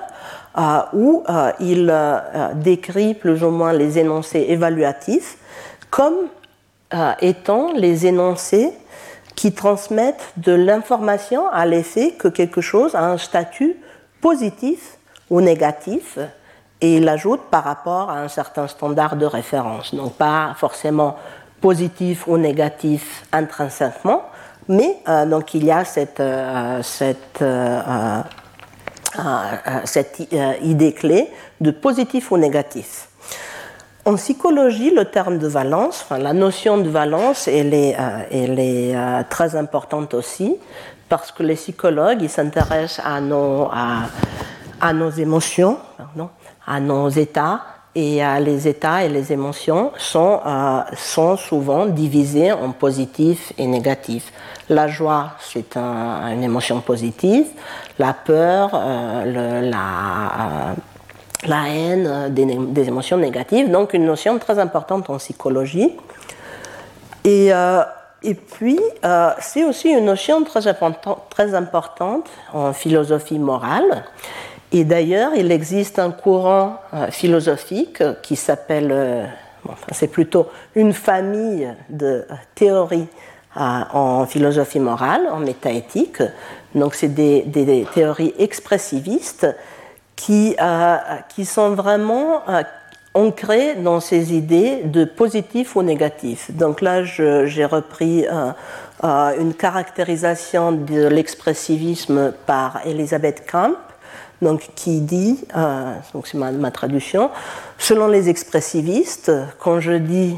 où 0.93 1.23
il 1.59 1.93
décrit 2.55 3.13
plus 3.15 3.43
ou 3.43 3.49
moins 3.49 3.73
les 3.73 3.97
énoncés 3.97 4.45
évaluatifs 4.49 5.37
comme 5.89 6.27
euh, 6.93 7.13
étant 7.21 7.73
les 7.73 8.05
énoncés 8.05 8.71
qui 9.35 9.53
transmettent 9.53 10.33
de 10.37 10.51
l'information 10.51 11.47
à 11.49 11.65
l'effet 11.65 12.11
que 12.11 12.27
quelque 12.27 12.61
chose 12.61 12.95
a 12.95 13.03
un 13.03 13.17
statut 13.17 13.75
positif 14.21 14.97
ou 15.29 15.41
négatif, 15.41 16.19
et 16.81 16.97
il 16.97 17.09
ajoute 17.09 17.41
par 17.49 17.63
rapport 17.63 18.09
à 18.11 18.19
un 18.19 18.27
certain 18.27 18.67
standard 18.67 19.15
de 19.15 19.25
référence. 19.25 19.95
Donc 19.95 20.13
pas 20.13 20.53
forcément 20.57 21.15
positif 21.59 22.27
ou 22.27 22.37
négatif 22.37 23.25
intrinsèquement, 23.31 24.21
mais 24.67 24.97
euh, 25.07 25.25
donc 25.25 25.53
il 25.53 25.65
y 25.65 25.71
a 25.71 25.85
cette, 25.85 26.19
euh, 26.19 26.81
cette, 26.83 27.43
cette 29.85 30.19
idée 30.61 30.93
clé 30.93 31.29
de 31.61 31.71
positif 31.71 32.31
ou 32.31 32.37
négatif. 32.37 33.09
En 34.07 34.13
psychologie, 34.17 34.91
le 34.91 35.05
terme 35.05 35.39
de 35.39 35.47
valence, 35.47 36.05
enfin, 36.05 36.19
la 36.19 36.31
notion 36.31 36.77
de 36.77 36.87
valence, 36.89 37.47
elle 37.47 37.73
est, 37.73 37.95
euh, 37.99 38.21
euh, 38.31 39.23
très 39.27 39.55
importante 39.55 40.13
aussi, 40.13 40.57
parce 41.09 41.31
que 41.31 41.41
les 41.41 41.55
psychologues, 41.55 42.21
ils 42.21 42.29
s'intéressent 42.29 43.03
à 43.03 43.19
nos, 43.19 43.67
à 43.71 44.93
nos 44.93 45.09
émotions, 45.09 45.79
pardon, 45.97 46.29
à 46.67 46.79
nos 46.79 47.09
états, 47.09 47.61
et 47.95 48.23
euh, 48.23 48.39
les 48.39 48.67
états 48.67 49.03
et 49.03 49.09
les 49.09 49.31
émotions 49.31 49.91
sont, 49.97 50.41
sont 50.95 51.37
souvent 51.37 51.85
divisés 51.85 52.51
en 52.51 52.71
positif 52.71 53.53
et 53.57 53.67
négatif. 53.67 54.31
La 54.69 54.87
joie, 54.87 55.31
c'est 55.39 55.77
un, 55.77 56.31
une 56.33 56.43
émotion 56.43 56.81
positive, 56.81 57.45
la 57.97 58.13
peur, 58.13 58.71
le, 58.73 59.69
la 59.69 60.75
la 61.47 61.67
haine, 61.69 62.07
euh, 62.07 62.29
des, 62.29 62.87
émotions 62.87 63.17
négatives, 63.17 63.69
donc 63.69 63.93
une 63.93 64.05
notion 64.05 64.37
très 64.39 64.59
importante 64.59 65.09
en 65.09 65.17
psychologie. 65.17 65.91
Et, 67.23 67.53
euh, 67.53 67.83
et 68.23 68.35
puis, 68.35 68.79
euh, 69.03 69.31
c'est 69.39 69.63
aussi 69.63 69.89
une 69.89 70.05
notion 70.05 70.43
très, 70.43 70.67
important, 70.67 71.23
très 71.29 71.53
importante 71.53 72.27
en 72.53 72.73
philosophie 72.73 73.39
morale. 73.39 74.05
Et 74.71 74.83
d'ailleurs, 74.83 75.33
il 75.35 75.51
existe 75.51 75.99
un 75.99 76.11
courant 76.11 76.79
philosophique 77.11 78.03
qui 78.21 78.35
s'appelle, 78.35 79.29
c'est 79.91 80.07
plutôt 80.07 80.47
une 80.75 80.91
famille 80.91 81.73
de 81.89 82.25
théories 82.55 83.07
en 83.55 84.25
philosophie 84.25 84.79
morale, 84.79 85.27
en 85.31 85.39
métaéthique. 85.39 86.21
Donc, 86.73 86.95
c'est 86.95 87.07
des, 87.07 87.87
théories 87.93 88.33
expressivistes 88.37 89.47
qui, 90.15 90.55
euh, 90.61 90.97
qui 91.33 91.45
sont 91.45 91.71
vraiment 91.71 92.41
euh, 92.49 92.63
ancrés 93.13 93.75
dans 93.75 93.99
ces 93.99 94.33
idées 94.33 94.81
de 94.83 95.05
positif 95.05 95.75
ou 95.75 95.83
négatif. 95.83 96.51
Donc 96.51 96.81
là, 96.81 97.03
j'ai 97.03 97.65
repris 97.65 98.25
euh, 98.27 99.39
une 99.39 99.53
caractérisation 99.53 100.71
de 100.73 101.07
l'expressivisme 101.07 102.33
par 102.45 102.81
Elisabeth 102.85 103.49
Kamp, 103.49 103.77
donc, 104.41 104.69
qui 104.75 105.01
dit, 105.01 105.43
donc 106.13 106.27
c'est 106.27 106.37
ma, 106.37 106.71
traduction, 106.71 107.29
selon 107.77 108.07
les 108.07 108.29
expressivistes, 108.29 109.31
quand 109.59 109.79
je 109.79 109.93
dis 109.93 110.37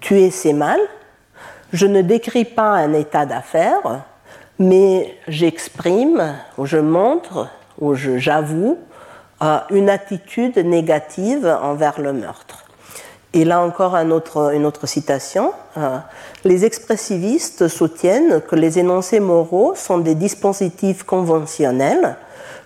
tuer 0.00 0.30
c'est 0.30 0.52
mal, 0.52 0.78
je 1.72 1.86
ne 1.86 2.02
décris 2.02 2.44
pas 2.44 2.70
un 2.70 2.92
état 2.92 3.26
d'affaires, 3.26 4.04
mais 4.58 5.16
j'exprime, 5.28 6.34
ou 6.56 6.66
je 6.66 6.78
montre, 6.78 7.48
ou 7.80 7.94
j'avoue 7.94 8.78
une 9.70 9.90
attitude 9.90 10.56
négative 10.58 11.46
envers 11.62 12.00
le 12.00 12.12
meurtre. 12.12 12.64
Et 13.34 13.44
là 13.44 13.60
encore 13.60 13.96
une 13.96 14.12
autre 14.12 14.86
citation. 14.86 15.52
Euh, 15.76 15.98
les 16.44 16.64
expressivistes 16.64 17.66
soutiennent 17.66 18.40
que 18.40 18.54
les 18.54 18.78
énoncés 18.78 19.18
moraux 19.18 19.74
sont 19.74 19.98
des 19.98 20.14
dispositifs 20.14 21.02
conventionnels 21.02 22.16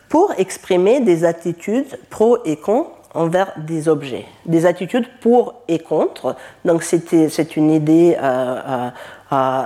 pour 0.09 0.33
exprimer 0.39 1.01
des 1.01 1.25
attitudes 1.25 1.99
pro 2.11 2.39
et 2.45 2.57
contre 2.57 2.91
envers 3.15 3.53
des 3.57 3.89
objets. 3.89 4.27
Des 4.47 4.67
attitudes 4.67 5.07
pour 5.21 5.63
et 5.67 5.79
contre. 5.79 6.37
Donc 6.65 6.83
c'est 6.83 7.57
une 7.57 7.71
idée 7.71 8.17
euh, 8.21 8.91
euh, 9.33 9.63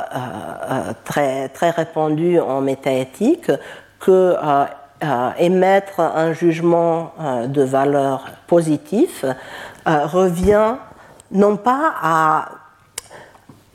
très, 1.04 1.48
très 1.48 1.70
répandue 1.70 2.40
en 2.40 2.60
métaéthique 2.60 3.50
que 4.00 4.36
euh, 5.02 5.30
émettre 5.36 5.98
un 5.98 6.32
jugement 6.32 7.12
euh, 7.20 7.48
de 7.48 7.62
valeur 7.62 8.24
positif 8.46 9.24
euh, 9.24 10.06
revient 10.06 10.76
non 11.32 11.56
pas 11.56 11.92
à, 12.00 12.50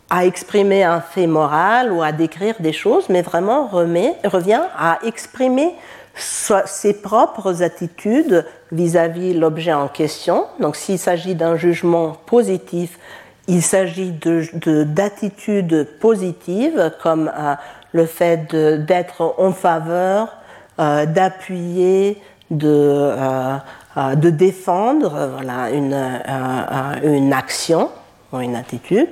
à, 0.10 0.26
exprimer 0.26 0.86
un 0.86 1.02
fait 1.02 1.28
moral 1.28 1.92
ou 1.92 2.02
à 2.02 2.14
décrire 2.14 2.56
des 2.60 2.72
choses, 2.72 3.10
mais 3.10 3.24
vraiment 3.24 3.68
remet, 3.68 4.16
revient 4.24 4.62
à 4.78 5.00
exprimer 5.04 5.76
ses 6.18 6.94
propres 6.94 7.64
attitudes 7.64 8.46
vis-à-vis 8.72 9.34
de 9.34 9.40
l'objet 9.40 9.74
en 9.74 9.88
question. 9.88 10.46
Donc 10.60 10.76
s'il 10.76 11.00
s'agit 11.00 11.36
d'un 11.36 11.56
jugement 11.56 12.18
positif, 12.26 12.98
il 13.48 13.62
s'agit 13.62 14.12
d'attitudes 14.12 15.68
de, 15.68 15.84
positives 15.84 16.92
comme 17.02 17.32
le 17.94 18.06
fait 18.06 18.54
d'être 18.54 19.36
en 19.38 19.52
faveur 19.52 20.38
euh, 20.80 21.08
d'appuyer, 21.08 22.22
de, 22.52 22.68
euh, 22.70 23.58
euh, 23.98 24.14
de 24.14 24.30
défendre 24.30 25.32
voilà, 25.34 25.72
une, 25.72 26.22
une 27.02 27.34
action 27.34 27.90
ou 28.32 28.40
une 28.42 28.56
attitude. 28.56 29.10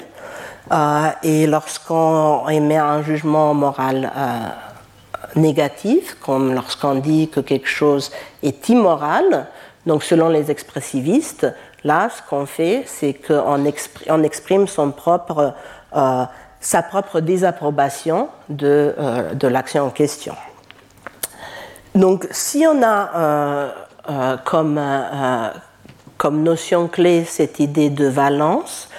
et 1.24 1.48
lorsqu'on 1.48 2.48
émet 2.50 2.78
un 2.78 3.02
jugement 3.02 3.56
moral 3.56 4.12
négatif, 5.36 6.18
comme 6.24 6.54
lorsqu'on 6.54 6.96
dit 6.96 7.30
que 7.30 7.40
quelque 7.40 7.68
chose 7.68 8.12
est 8.44 8.70
immoral, 8.70 9.48
donc 9.86 10.04
selon 10.04 10.30
les 10.30 10.50
expressivistes, 10.52 11.48
là, 11.84 12.10
ce 12.10 12.22
qu'on 12.28 12.46
fait, 12.46 12.84
c'est 12.88 13.14
qu'on 13.14 13.66
exprime, 13.66 14.24
exprime 14.26 14.68
son 14.68 14.92
propre, 14.92 15.54
sa 16.60 16.82
propre 16.82 17.20
désapprobation 17.20 18.30
de, 18.50 18.96
de 19.34 19.48
l'action 19.48 19.86
en 19.86 19.90
question. 19.92 20.36
Donc, 21.96 22.28
si 22.32 22.66
on 22.68 22.84
a 22.84 23.10
euh, 23.16 23.70
euh, 24.10 24.38
comme, 24.44 24.78
euh, 24.78 25.50
notion 26.30 26.90
clé 26.90 27.24
cette 27.24 27.62
idée 27.62 27.90
de 27.90 28.06
valence, 28.06 28.90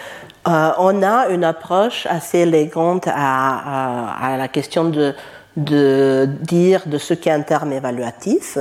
on 0.46 1.02
a 1.02 1.28
une 1.28 1.44
approche 1.44 2.06
assez 2.06 2.38
élégante 2.38 3.08
à, 3.08 4.36
la 4.38 4.48
question 4.48 4.84
de, 4.84 5.12
de 5.56 6.28
dire 6.42 6.82
de 6.86 6.98
ce 6.98 7.14
qu'est 7.14 7.30
un 7.30 7.42
terme 7.42 7.72
évaluatif, 7.72 8.58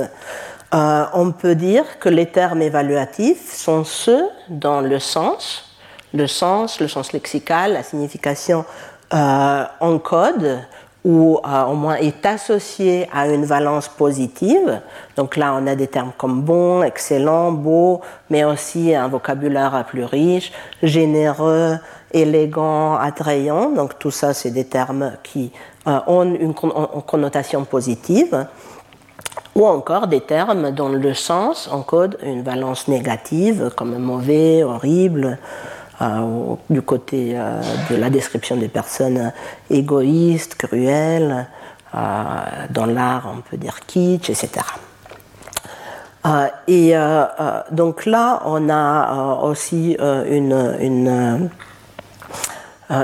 euh, 0.74 1.04
on 1.12 1.30
peut 1.32 1.54
dire 1.54 1.98
que 2.00 2.08
les 2.08 2.26
termes 2.26 2.62
évaluatifs 2.62 3.54
sont 3.54 3.84
ceux 3.84 4.26
dont 4.48 4.80
le 4.80 4.98
sens, 4.98 5.64
le 6.12 6.26
sens, 6.26 6.80
le 6.80 6.88
sens 6.88 7.12
lexical, 7.12 7.74
la 7.74 7.82
signification 7.82 8.64
euh, 9.14 9.64
en 9.80 9.98
code 9.98 10.60
ou 11.04 11.38
euh, 11.46 11.62
au 11.66 11.74
moins 11.74 11.94
est 11.94 12.26
associé 12.26 13.08
à 13.12 13.28
une 13.28 13.44
valence 13.44 13.88
positive. 13.88 14.80
Donc 15.14 15.36
là, 15.36 15.54
on 15.56 15.64
a 15.68 15.76
des 15.76 15.86
termes 15.86 16.10
comme 16.18 16.42
bon, 16.42 16.82
excellent, 16.82 17.52
beau, 17.52 18.00
mais 18.28 18.42
aussi 18.42 18.92
un 18.92 19.06
vocabulaire 19.06 19.84
plus 19.88 20.02
riche, 20.02 20.52
généreux, 20.82 21.78
élégant, 22.12 22.96
attrayant. 22.96 23.70
Donc 23.70 24.00
tout 24.00 24.10
ça, 24.10 24.34
c'est 24.34 24.50
des 24.50 24.64
termes 24.64 25.12
qui 25.22 25.52
ont 25.86 26.34
une 26.34 26.54
connotation 26.54 27.64
positive 27.64 28.46
ou 29.54 29.66
encore 29.66 30.06
des 30.06 30.20
termes 30.20 30.70
dont 30.70 30.90
le 30.90 31.14
sens 31.14 31.68
encode 31.72 32.18
une 32.22 32.42
valence 32.42 32.88
négative, 32.88 33.70
comme 33.74 33.96
mauvais, 33.96 34.62
horrible, 34.62 35.38
euh, 36.02 36.56
du 36.68 36.82
côté 36.82 37.32
euh, 37.34 37.62
de 37.90 37.96
la 37.96 38.10
description 38.10 38.56
des 38.56 38.68
personnes 38.68 39.32
égoïstes, 39.70 40.56
cruelles, 40.56 41.46
euh, 41.94 41.98
dans 42.68 42.84
l'art 42.84 43.32
on 43.34 43.40
peut 43.40 43.56
dire 43.56 43.80
kitsch, 43.86 44.28
etc. 44.28 44.50
et 46.68 46.92
donc 47.70 48.04
là, 48.04 48.42
on 48.44 48.68
a 48.68 49.40
aussi 49.42 49.96
une 50.00 51.48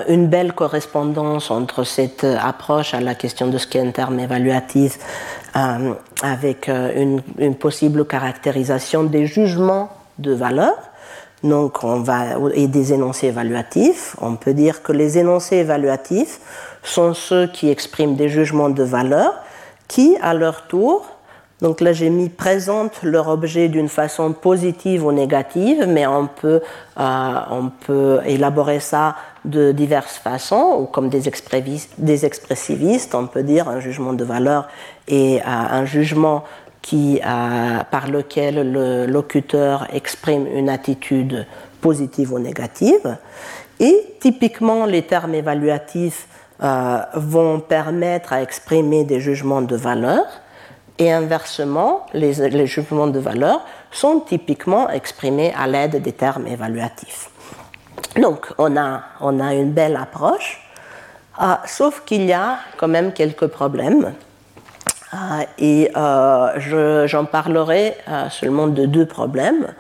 une 0.09 0.29
belle 0.29 0.53
correspondance 0.53 1.51
entre 1.51 1.85
cette 1.85 2.25
approche 2.25 2.95
à 2.95 3.01
la 3.01 3.15
question 3.15 3.49
de 3.49 3.59
ce 3.59 3.67
qu'est 3.67 3.81
un 3.81 3.91
terme 3.91 4.21
évaluatif 4.21 4.99
euh, 5.57 5.95
avec 6.23 6.69
euh, 6.69 7.21
une, 7.39 7.55
possible 7.57 8.07
caractérisation 8.07 9.03
des 9.03 9.27
jugements 9.27 9.91
de 10.19 10.33
valeur. 10.33 10.75
Donc, 11.43 11.83
on 11.83 12.01
va, 12.01 12.39
et 12.55 12.69
des 12.69 12.93
énoncés 12.93 13.27
évaluatifs. 13.27 14.17
On 14.21 14.37
peut 14.37 14.55
dire 14.55 14.83
que 14.83 14.93
les 14.93 15.19
énoncés 15.19 15.57
évaluatifs 15.57 16.41
sont 16.83 17.13
ceux 17.13 17.49
qui 17.49 17.69
expriment 17.69 18.17
des 18.17 18.29
jugements 18.29 18.71
de 18.71 18.83
valeur 18.83 19.35
qui, 19.89 20.17
à 20.23 20.33
leur 20.33 20.69
tour, 20.69 21.12
donc 21.63 21.81
là, 21.81 21.93
j'ai 21.93 22.11
mis 22.11 22.29
présente 22.29 23.05
leur 23.05 23.29
objet 23.29 23.69
d'une 23.69 23.89
façon 23.89 24.33
positive 24.33 25.07
ou 25.07 25.13
négative, 25.13 25.87
mais 25.87 26.09
on 26.09 26.27
peut, 26.27 26.61
euh, 26.99 27.33
on 27.51 27.69
peut 27.69 28.19
élaborer 28.27 28.81
ça 28.81 29.15
de 29.45 29.71
diverses 29.71 30.17
façons, 30.17 30.79
ou 30.81 30.87
comme 30.87 31.09
des, 31.09 31.29
expressivistes, 31.29 33.15
on 33.15 33.29
peut 33.29 33.45
dire 33.45 33.69
un 33.69 33.79
jugement 33.79 34.13
de 34.13 34.25
valeur 34.25 34.69
et 35.07 35.39
euh, 35.39 35.45
un 35.47 35.85
jugement 35.85 36.43
qui, 36.83 37.21
euh, 37.25 37.85
par 37.93 38.09
lequel 38.09 38.73
le 38.73 39.07
locuteur 39.07 39.87
exprime 39.93 40.49
une 40.53 40.69
attitude 40.69 41.47
positive 41.81 42.33
ou 42.33 42.41
négative. 42.41 43.19
Et 43.79 44.17
typiquement, 44.19 44.85
les 44.85 45.03
termes 45.03 45.35
évaluatifs 45.35 46.27
vont 47.15 47.59
permettre 47.59 48.33
à 48.33 48.43
exprimer 48.43 49.03
des 49.03 49.19
jugements 49.19 49.63
de 49.63 49.75
valeur 49.75 50.27
et 50.99 51.11
inversement, 51.11 52.07
les, 52.13 52.67
jugements 52.67 53.07
de 53.07 53.19
valeur 53.19 53.61
sont 53.91 54.21
typiquement 54.21 54.89
exprimés 54.91 55.53
à 55.59 55.67
l'aide 55.67 56.03
des 56.03 56.13
termes 56.13 56.47
évaluatifs. 56.47 57.31
Donc, 58.17 58.49
on 58.59 58.77
a, 58.77 59.03
on 59.21 59.41
a 59.41 59.55
une 59.55 59.73
belle 59.73 59.97
approche, 59.97 60.61
euh, 61.41 61.55
sauf 61.67 62.03
qu'il 62.05 62.25
y 62.25 62.33
a 62.33 62.59
quand 62.77 62.89
même 62.89 63.13
quelques 63.13 63.47
problèmes. 63.47 64.13
Euh, 65.15 65.17
et 65.59 65.91
euh, 65.97 67.07
j'en 67.07 67.25
parlerai 67.25 67.97
seulement 68.31 68.67
de 68.67 68.87
deux 68.87 69.07
problèmes. 69.07 69.75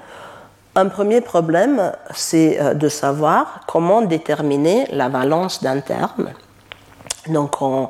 Un 0.75 0.88
premier 0.88 1.21
problème, 1.21 1.92
c'est 2.14 2.75
de 2.75 2.88
savoir 2.88 3.61
comment 3.66 4.00
déterminer 4.00 4.87
la 4.90 5.11
valence 5.11 5.62
d'un 5.62 5.81
terme. 5.81 6.31
Donc, 7.29 7.61
on, 7.61 7.88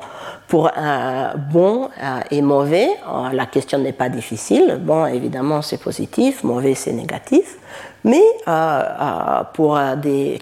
pour 0.53 0.69
un 0.77 1.33
bon 1.35 1.89
euh, 1.99 2.19
et 2.29 2.43
mauvais, 2.43 2.87
euh, 2.87 3.29
la 3.33 3.47
question 3.47 3.79
n'est 3.79 3.91
pas 3.91 4.07
difficile. 4.07 4.77
Bon, 4.79 5.07
évidemment, 5.07 5.63
c'est 5.63 5.81
positif, 5.81 6.43
mauvais, 6.43 6.75
c'est 6.75 6.91
négatif. 6.91 7.57
Mais 8.03 8.21
euh, 8.47 9.41
pour 9.55 9.79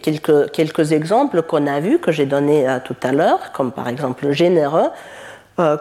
quelques, 0.03 0.51
quelques 0.51 0.91
exemples 0.91 1.43
qu'on 1.43 1.65
a 1.65 1.79
vus, 1.79 1.99
que 1.99 2.11
j'ai 2.11 2.25
donnés 2.25 2.67
tout 2.83 2.97
à 3.03 3.13
l'heure, 3.13 3.53
comme 3.53 3.71
par 3.71 3.87
exemple 3.87 4.31
généreux, 4.31 4.89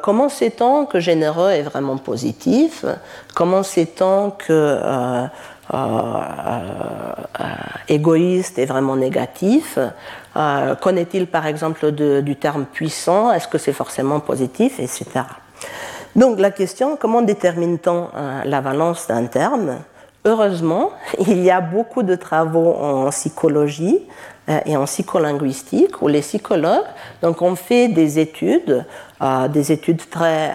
comment 0.01 0.29
sait-on 0.29 0.87
que 0.87 1.01
généreux 1.01 1.51
est 1.51 1.62
vraiment 1.62 1.97
positif? 1.97 2.85
Comment 3.35 3.64
sait-on 3.64 4.31
que 4.31 4.79
égoïste 7.89 8.59
est 8.59 8.67
vraiment 8.67 8.97
négatif. 8.97 9.79
Euh, 10.37 10.75
Connaît-il 10.77 11.27
par 11.27 11.47
exemple 11.47 11.91
du 11.91 12.37
terme 12.37 12.65
puissant? 12.65 13.33
Est-ce 13.33 13.49
que 13.49 13.59
c'est 13.59 13.73
forcément 13.73 14.21
positif 14.21 14.79
Etc. 14.79 15.07
Donc 16.17 16.39
la 16.39 16.51
question, 16.51 16.97
comment 16.97 17.23
détermine-t-on 17.23 18.09
euh, 18.15 18.43
la 18.45 18.61
valence 18.61 19.07
d'un 19.09 19.27
terme? 19.27 19.79
Heureusement, 20.25 20.91
il 21.27 21.43
y 21.43 21.51
a 21.51 21.61
beaucoup 21.61 22.03
de 22.03 22.15
travaux 22.15 22.75
en 22.75 23.11
psychologie 23.11 23.99
euh, 24.49 24.59
et 24.67 24.77
en 24.77 24.85
psycholinguistique 24.85 26.01
où 26.03 26.09
les 26.09 26.21
psychologues 26.21 26.87
donc, 27.23 27.43
ont 27.43 27.57
fait 27.57 27.89
des 27.89 28.19
études, 28.19 28.85
des 29.51 29.71
études 29.71 30.09
très, 30.09 30.51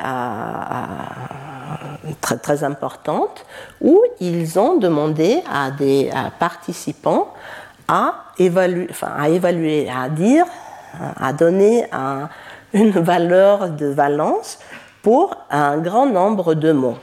très, 2.21 2.37
très, 2.37 2.63
importantes, 2.63 3.45
où 3.81 4.01
ils 4.19 4.59
ont 4.59 4.77
demandé 4.77 5.43
à 5.51 5.71
des 5.71 6.11
participants 6.39 7.33
à 7.87 8.15
évaluer, 8.39 8.87
enfin, 8.89 9.11
à 9.17 9.29
évaluer, 9.29 9.89
à 9.89 10.09
dire, 10.09 10.45
à 11.19 11.33
donner 11.33 11.85
une 12.73 12.91
valeur 12.91 13.69
de 13.69 13.87
valence 13.87 14.59
pour 15.01 15.35
un 15.51 15.77
grand 15.77 16.07
nombre 16.07 16.55
de 16.55 16.71
mots. 16.71 16.97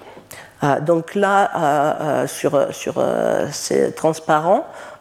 Euh, 0.64 0.81
donc 0.81 1.14
là, 1.14 1.51
euh, 1.55 2.22
euh, 2.22 2.27
sur, 2.27 2.75
sur 2.75 2.94
ces 3.51 3.92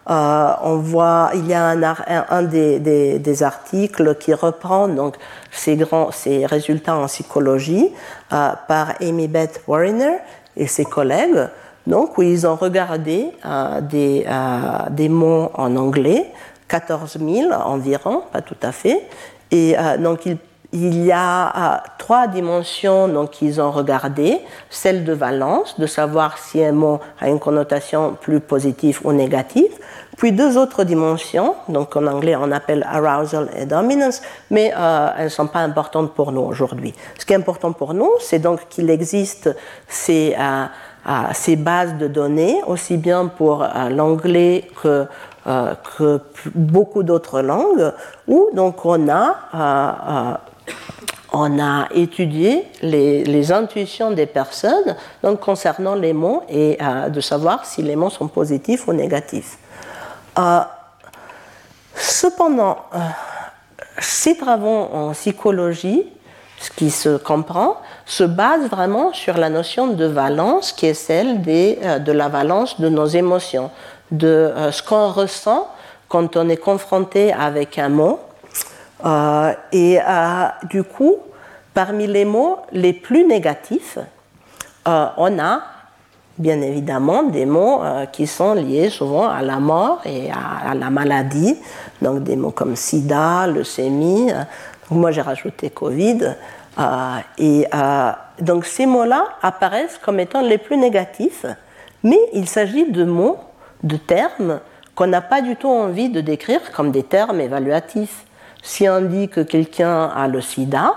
transparents, 0.05 0.59
on 0.63 0.77
voit, 0.77 1.31
il 1.35 1.47
y 1.47 1.53
a 1.53 1.69
un, 1.69 2.43
des, 2.43 3.43
articles 3.43 4.15
qui 4.15 4.33
reprend 4.33 4.87
donc 4.87 5.15
ces, 5.51 5.75
grands, 5.75 6.11
ces 6.11 6.45
résultats 6.45 6.95
en 6.95 7.07
psychologie 7.07 7.89
par 8.29 8.93
Amy 9.01 9.27
Beth 9.27 9.61
Warner 9.67 10.17
et 10.55 10.67
ses 10.67 10.85
collègues 10.85 11.47
donc 11.87 12.17
où 12.17 12.21
ils 12.21 12.45
ont 12.45 12.55
regardé 12.55 13.31
euh, 13.45 13.81
des, 13.81 14.25
euh, 14.27 14.89
des, 14.89 15.09
mots 15.09 15.51
en 15.55 15.75
anglais, 15.75 16.31
14 16.67 17.17
000 17.19 17.51
environ, 17.51 18.23
pas 18.31 18.41
tout 18.41 18.57
à 18.61 18.71
fait. 18.71 19.07
Et 19.49 19.75
euh, 19.77 19.97
donc 19.97 20.25
il, 20.25 20.37
il, 20.73 21.03
y 21.05 21.11
a 21.11 21.83
trois 21.97 22.27
dimensions 22.27 23.07
donc 23.07 23.31
qu'ils 23.31 23.61
ont 23.61 23.71
regardé, 23.71 24.39
celle 24.69 25.03
de 25.03 25.13
valence, 25.13 25.79
de 25.79 25.85
savoir 25.85 26.37
si 26.37 26.63
un 26.63 26.71
mot 26.71 26.99
a 27.19 27.29
une 27.29 27.39
connotation 27.39 28.17
plus 28.19 28.39
positive 28.39 28.99
ou 29.03 29.11
négative, 29.11 29.71
puis 30.17 30.31
deux 30.31 30.57
autres 30.57 30.83
dimensions, 30.83 31.55
donc 31.67 31.95
en 31.95 32.05
anglais 32.05 32.35
on 32.35 32.51
appelle 32.51 32.85
arousal 32.89 33.49
et 33.57 33.65
dominance, 33.65 34.21
mais 34.49 34.73
elles 35.17 35.25
ne 35.25 35.29
sont 35.29 35.47
pas 35.47 35.59
importantes 35.59 36.13
pour 36.13 36.31
nous 36.31 36.41
aujourd'hui. 36.41 36.93
Ce 37.17 37.25
qui 37.25 37.33
est 37.33 37.37
important 37.37 37.71
pour 37.71 37.93
nous, 37.93 38.11
c'est 38.19 38.39
donc 38.39 38.67
qu'il 38.69 38.89
existe 38.89 39.49
ces 39.87 40.35
ces 41.33 41.55
bases 41.55 41.97
de 41.97 42.07
données, 42.07 42.61
aussi 42.67 42.97
bien 42.97 43.27
pour 43.27 43.63
euh, 43.63 43.89
l'anglais 43.89 44.67
que, 44.81 45.05
euh, 45.47 45.73
que, 45.97 46.21
beaucoup 46.53 47.03
d'autres 47.03 47.41
langues, 47.41 47.91
où 48.27 48.49
donc 48.53 48.85
on 48.85 49.09
a, 49.09 49.35
euh, 49.55 50.37
on 51.33 51.59
a 51.59 51.87
étudié 51.93 52.67
les, 52.81 53.51
intuitions 53.51 54.11
des 54.11 54.25
personnes 54.25 54.95
concernant 55.39 55.95
les 55.95 56.13
mots 56.13 56.43
et 56.49 56.77
de 57.09 57.21
savoir 57.21 57.65
si 57.65 57.81
les 57.81 57.95
mots 57.95 58.09
sont 58.09 58.27
positifs 58.27 58.87
ou 58.87 58.93
négatifs. 58.93 59.57
cependant, 61.95 62.79
ces 63.97 64.35
travaux 64.35 64.89
en 64.91 65.11
psychologie 65.11 66.05
ce 66.61 66.69
qui 66.69 66.91
se 66.91 67.17
comprend, 67.17 67.77
se 68.05 68.23
base 68.23 68.69
vraiment 68.69 69.13
sur 69.13 69.37
la 69.37 69.49
notion 69.49 69.87
de 69.87 70.05
valence 70.05 70.71
qui 70.71 70.85
est 70.85 70.93
celle 70.93 71.41
euh, 71.47 71.99
de 71.99 72.11
la 72.11 72.29
valence 72.29 72.79
de 72.79 72.87
nos 72.87 73.07
émotions, 73.07 73.71
de 74.11 74.27
euh, 74.27 74.71
ce 74.71 74.83
qu'on 74.83 75.09
ressent 75.09 75.67
quand 76.07 76.37
on 76.37 76.47
est 76.49 76.57
confronté 76.57 77.33
avec 77.33 77.79
un 77.79 77.89
mot. 77.89 78.19
Euh, 79.03 79.53
et 79.71 79.99
du 80.69 80.83
coup, 80.83 81.17
parmi 81.73 82.07
les 82.07 82.25
mots 82.25 82.57
les 82.71 82.93
plus 82.93 83.25
négatifs, 83.25 83.97
on 84.85 85.39
a 85.39 85.61
bien 86.37 86.61
évidemment 86.61 87.23
des 87.23 87.45
mots 87.45 87.81
qui 88.11 88.25
sont 88.25 88.53
liés 88.53 88.89
souvent 88.89 89.27
à 89.29 89.41
la 89.41 89.57
mort 89.57 90.01
et 90.05 90.31
à, 90.31 90.73
la 90.73 90.89
maladie, 90.89 91.55
donc 92.01 92.23
des 92.23 92.35
mots 92.35 92.51
comme 92.51 92.75
sida, 92.75 93.47
leucémie, 93.47 94.31
moi, 94.89 95.11
j'ai 95.11 95.21
rajouté 95.21 95.69
Covid. 95.69 96.35
et 97.37 97.67
donc 98.41 98.65
ces 98.65 98.85
mots-là 98.85 99.25
apparaissent 99.41 99.99
comme 100.03 100.19
étant 100.19 100.41
les 100.41 100.57
plus 100.57 100.77
négatifs, 100.77 101.45
mais 102.03 102.19
il 102.33 102.47
s'agit 102.49 102.91
de 102.91 103.05
mots, 103.05 103.37
de 103.83 103.97
termes 103.97 104.59
qu'on 104.95 105.07
n'a 105.07 105.21
pas 105.21 105.41
du 105.41 105.55
tout 105.55 105.69
envie 105.69 106.09
de 106.09 106.21
décrire 106.21 106.71
comme 106.71 106.91
des 106.91 107.03
termes 107.03 107.39
évaluatifs. 107.39 108.25
Si 108.63 108.87
on 108.87 109.01
dit 109.01 109.29
que 109.29 109.41
quelqu'un 109.41 110.05
a 110.05 110.27
le 110.27 110.41
sida, 110.41 110.93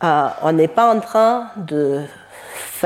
on 0.00 0.52
n'est 0.52 0.68
pas 0.68 0.94
en 0.94 1.00
train 1.00 1.48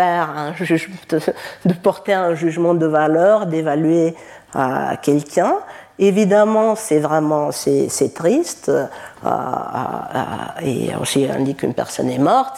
de 0.01 1.73
porter 1.83 2.15
un 2.15 2.35
jugement 2.35 2.75
de 2.75 2.87
valeur, 2.87 3.47
d'évaluer 3.47 4.15
euh, 4.57 4.95
quelqu'un. 5.03 5.57
Évidemment, 5.99 6.77
c'est 6.77 7.01
vraiment 7.01 7.51
c'est, 7.51 8.15
triste. 8.15 8.69
Euh, 8.69 8.87
euh, 9.27 9.31
et 10.63 10.91
aussi, 11.01 11.27
on 11.37 11.43
dit 11.43 11.57
qu'une 11.57 11.75
personne 11.75 12.09
est 12.09 12.19
morte, 12.19 12.57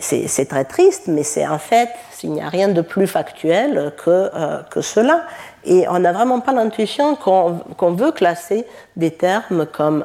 c'est, 0.00 0.48
très 0.48 0.64
triste, 0.64 1.04
mais 1.06 1.22
c'est 1.22 1.46
en 1.46 1.58
fait, 1.58 1.90
il 2.24 2.32
n'y 2.32 2.42
a 2.42 2.48
rien 2.48 2.68
de 2.68 2.80
plus 2.80 3.06
factuel 3.06 3.92
que 3.96 4.80
cela. 4.80 5.22
Et 5.64 5.86
on 5.88 5.98
n'a 5.98 6.12
vraiment 6.12 6.40
pas 6.40 6.52
l'intuition 6.52 7.16
qu'on, 7.16 7.92
veut 7.92 8.12
classer 8.12 8.66
des 8.96 9.12
termes 9.12 9.66
comme 9.66 10.04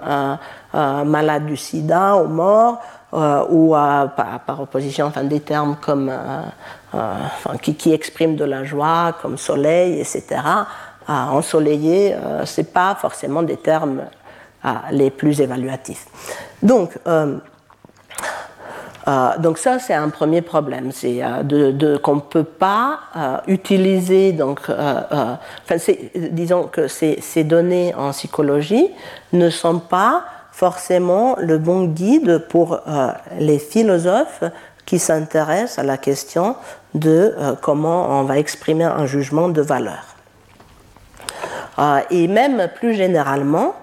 malade 0.73 1.45
du 1.45 1.57
sida 1.57 2.15
ou 2.17 2.27
mort 2.27 2.79
euh, 3.11 3.43
ou 3.49 3.71
par, 3.71 4.61
opposition 4.61 5.07
enfin, 5.07 5.23
des 5.23 5.39
termes 5.39 5.77
comme, 5.81 6.09
euh, 6.09 6.41
euh, 6.93 7.57
qui, 7.59 7.73
qui, 7.73 7.91
expriment 7.91 8.35
de 8.35 8.45
la 8.45 8.63
joie, 8.63 9.15
comme 9.19 9.35
soleil, 9.35 9.99
etc. 9.99 10.41
ensoleillé, 11.07 12.15
ce 12.45 12.61
n'est 12.61 12.67
pas 12.67 12.93
forcément 12.93 13.41
des 13.41 13.57
termes 13.57 14.03
les 14.91 15.09
plus 15.09 15.41
évaluatifs. 15.41 16.05
Donc, 16.61 16.91
donc 19.39 19.57
ça, 19.57 19.79
c'est 19.79 19.93
un 19.93 20.09
premier 20.09 20.41
problème, 20.41 20.91
c'est 20.91 21.21
de, 21.43 21.97
qu'on 21.97 22.15
ne 22.15 22.21
peut 22.21 22.43
pas 22.43 22.99
utiliser, 23.47 24.33
donc, 24.33 24.69
disons 26.15 26.63
que 26.63 26.87
ces, 26.87 27.19
ces, 27.21 27.43
données 27.43 27.93
en 27.95 28.11
psychologie 28.11 28.89
ne 29.33 29.49
sont 29.49 29.79
pas 29.79 30.23
forcément 30.59 31.37
le 31.39 31.57
bon 31.57 31.85
guide 31.85 32.45
pour 32.49 32.73
euh, 32.73 33.11
les 33.39 33.59
philosophes 33.59 34.43
qui 34.85 34.99
s'intéressent 34.99 35.79
à 35.79 35.83
la 35.83 35.97
question 35.97 36.57
de 36.93 37.33
euh, 37.37 37.53
comment 37.61 38.19
on 38.19 38.23
va 38.23 38.37
exprimer 38.37 38.83
un 38.83 39.05
jugement 39.05 39.47
de 39.47 39.61
valeur. 39.61 40.03
Euh, 41.77 42.01
et 42.09 42.27
même 42.27 42.67
plus 42.75 42.93
généralement, 42.93 43.73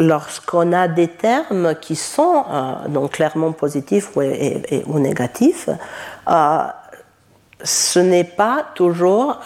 lorsqu'on 0.00 0.72
a 0.72 0.88
des 0.88 1.06
termes 1.06 1.76
qui 1.80 1.94
sont 1.94 2.44
donc 2.88 3.12
clairement 3.12 3.52
positifs 3.52 4.16
ou, 4.16 4.98
négatifs, 4.98 5.68
ce 7.62 7.98
n'est 8.00 8.24
pas 8.24 8.64
toujours 8.74 9.38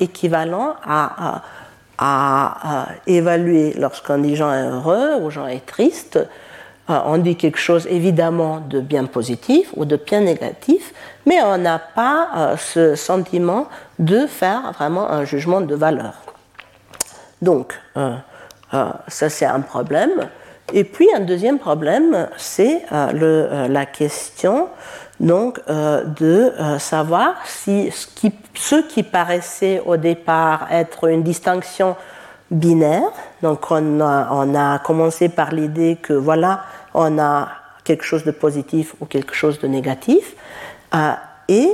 équivalent 0.00 0.74
à 0.82 1.42
évaluer 3.06 3.74
lorsqu'on 3.78 4.18
dit 4.18 4.34
Jean 4.34 4.52
est 4.52 4.68
heureux 4.68 5.16
ou 5.20 5.30
Jean 5.30 5.46
est 5.46 5.64
triste. 5.64 6.18
Euh, 6.90 7.00
on 7.04 7.18
dit 7.18 7.36
quelque 7.36 7.58
chose 7.58 7.86
évidemment 7.90 8.60
de 8.60 8.80
bien 8.80 9.04
positif 9.04 9.70
ou 9.76 9.84
de 9.84 9.96
bien 9.96 10.20
négatif, 10.20 10.94
mais 11.26 11.42
on 11.42 11.58
n'a 11.58 11.78
pas 11.78 12.28
euh, 12.36 12.56
ce 12.56 12.94
sentiment 12.94 13.68
de 13.98 14.26
faire 14.26 14.72
vraiment 14.72 15.10
un 15.10 15.24
jugement 15.24 15.60
de 15.60 15.74
valeur. 15.74 16.14
Donc, 17.42 17.78
euh, 17.96 18.16
ça 18.70 19.28
c'est 19.28 19.46
un 19.46 19.60
problème. 19.60 20.28
Et 20.74 20.84
puis 20.84 21.08
un 21.16 21.20
deuxième 21.20 21.58
problème, 21.58 22.28
c'est 22.36 22.82
la 22.90 23.86
question 23.86 24.68
donc 25.20 25.60
euh, 25.68 26.04
de 26.04 26.52
euh, 26.58 26.78
savoir 26.78 27.34
si 27.44 27.90
ce 27.90 28.06
qui, 28.06 28.32
ce 28.54 28.76
qui, 28.76 29.02
paraissait 29.02 29.82
au 29.84 29.96
départ 29.96 30.68
être 30.70 31.08
une 31.08 31.22
distinction 31.22 31.96
binaire, 32.50 33.10
donc 33.42 33.70
on 33.70 34.00
a, 34.00 34.28
on 34.32 34.54
a 34.54 34.78
commencé 34.78 35.28
par 35.28 35.52
l'idée 35.52 35.98
que 36.00 36.12
voilà, 36.12 36.62
on 36.94 37.18
a 37.18 37.48
quelque 37.84 38.04
chose 38.04 38.24
de 38.24 38.30
positif 38.30 38.94
ou 39.00 39.06
quelque 39.06 39.34
chose 39.34 39.58
de 39.58 39.66
négatif, 39.66 40.34
euh, 40.94 41.12
et 41.48 41.72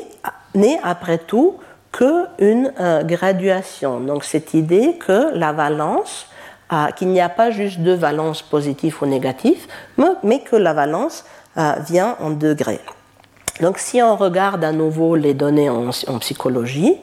n'est 0.55 0.81
après 0.83 1.19
tout 1.19 1.59
qu'une 1.93 2.73
graduation. 3.05 4.01
Donc 4.01 4.25
cette 4.25 4.55
idée 4.55 4.97
que 4.99 5.33
la 5.35 5.53
valence, 5.53 6.27
qu'il 6.97 7.09
n'y 7.09 7.21
a 7.21 7.29
pas 7.29 7.51
juste 7.51 7.81
deux 7.81 7.95
valences 7.95 8.43
positives 8.43 8.97
ou 9.01 9.07
négatives, 9.07 9.67
mais 10.23 10.41
que 10.41 10.57
la 10.57 10.73
valence 10.73 11.25
vient 11.57 12.17
en 12.21 12.31
degrés. 12.31 12.81
Donc 13.61 13.79
si 13.79 14.03
on 14.03 14.17
regarde 14.17 14.65
à 14.65 14.73
nouveau 14.73 15.15
les 15.15 15.33
données 15.33 15.71
en, 15.71 15.91
psychologie, 16.19 16.97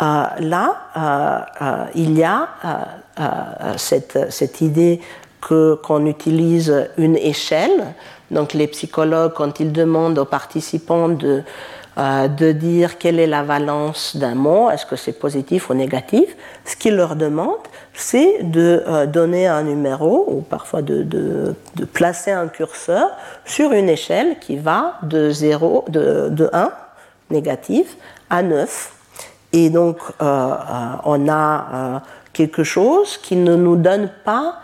euh, 0.00 0.22
là, 0.38 0.76
euh, 0.96 1.38
euh, 1.60 1.84
il 1.94 2.16
y 2.16 2.24
a 2.24 2.48
cette, 3.76 4.30
cette, 4.30 4.60
idée 4.60 5.00
qu'on 5.40 6.06
utilise 6.06 6.88
une 6.96 7.16
échelle. 7.16 7.94
Donc 8.30 8.54
les 8.54 8.68
psychologues, 8.68 9.32
quand 9.34 9.60
ils 9.60 9.72
demandent 9.72 10.18
aux 10.18 10.24
participants 10.24 11.08
de 11.08 11.42
euh, 11.98 12.28
de 12.28 12.52
dire 12.52 12.96
quelle 12.96 13.18
est 13.18 13.26
la 13.26 13.42
valence 13.42 14.16
d'un 14.16 14.36
mot, 14.36 14.70
est-ce 14.70 14.86
que 14.86 14.94
c'est 14.94 15.18
positif 15.18 15.68
ou 15.68 15.74
négatif. 15.74 16.36
Ce 16.64 16.76
qu'ils 16.76 16.94
leur 16.94 17.16
demandent, 17.16 17.56
c'est 17.92 18.44
de 18.44 18.84
euh, 18.86 19.06
donner 19.06 19.48
un 19.48 19.64
numéro 19.64 20.24
ou 20.28 20.40
parfois 20.42 20.80
de, 20.80 21.54
placer 21.92 22.30
un 22.30 22.46
curseur 22.46 23.10
sur 23.44 23.72
une 23.72 23.88
échelle 23.88 24.38
qui 24.38 24.56
va 24.56 24.98
de 25.02 25.30
0, 25.30 25.86
de, 25.88 26.28
de 26.30 26.48
1, 26.52 26.70
négatif, 27.30 27.96
à 28.30 28.42
9. 28.42 28.92
Et 29.54 29.68
donc, 29.68 29.98
euh, 30.22 30.54
on 31.04 31.28
a 31.28 32.02
quelque 32.32 32.62
chose 32.62 33.18
qui 33.18 33.34
ne 33.34 33.56
nous 33.56 33.74
donne 33.74 34.08
pas 34.24 34.60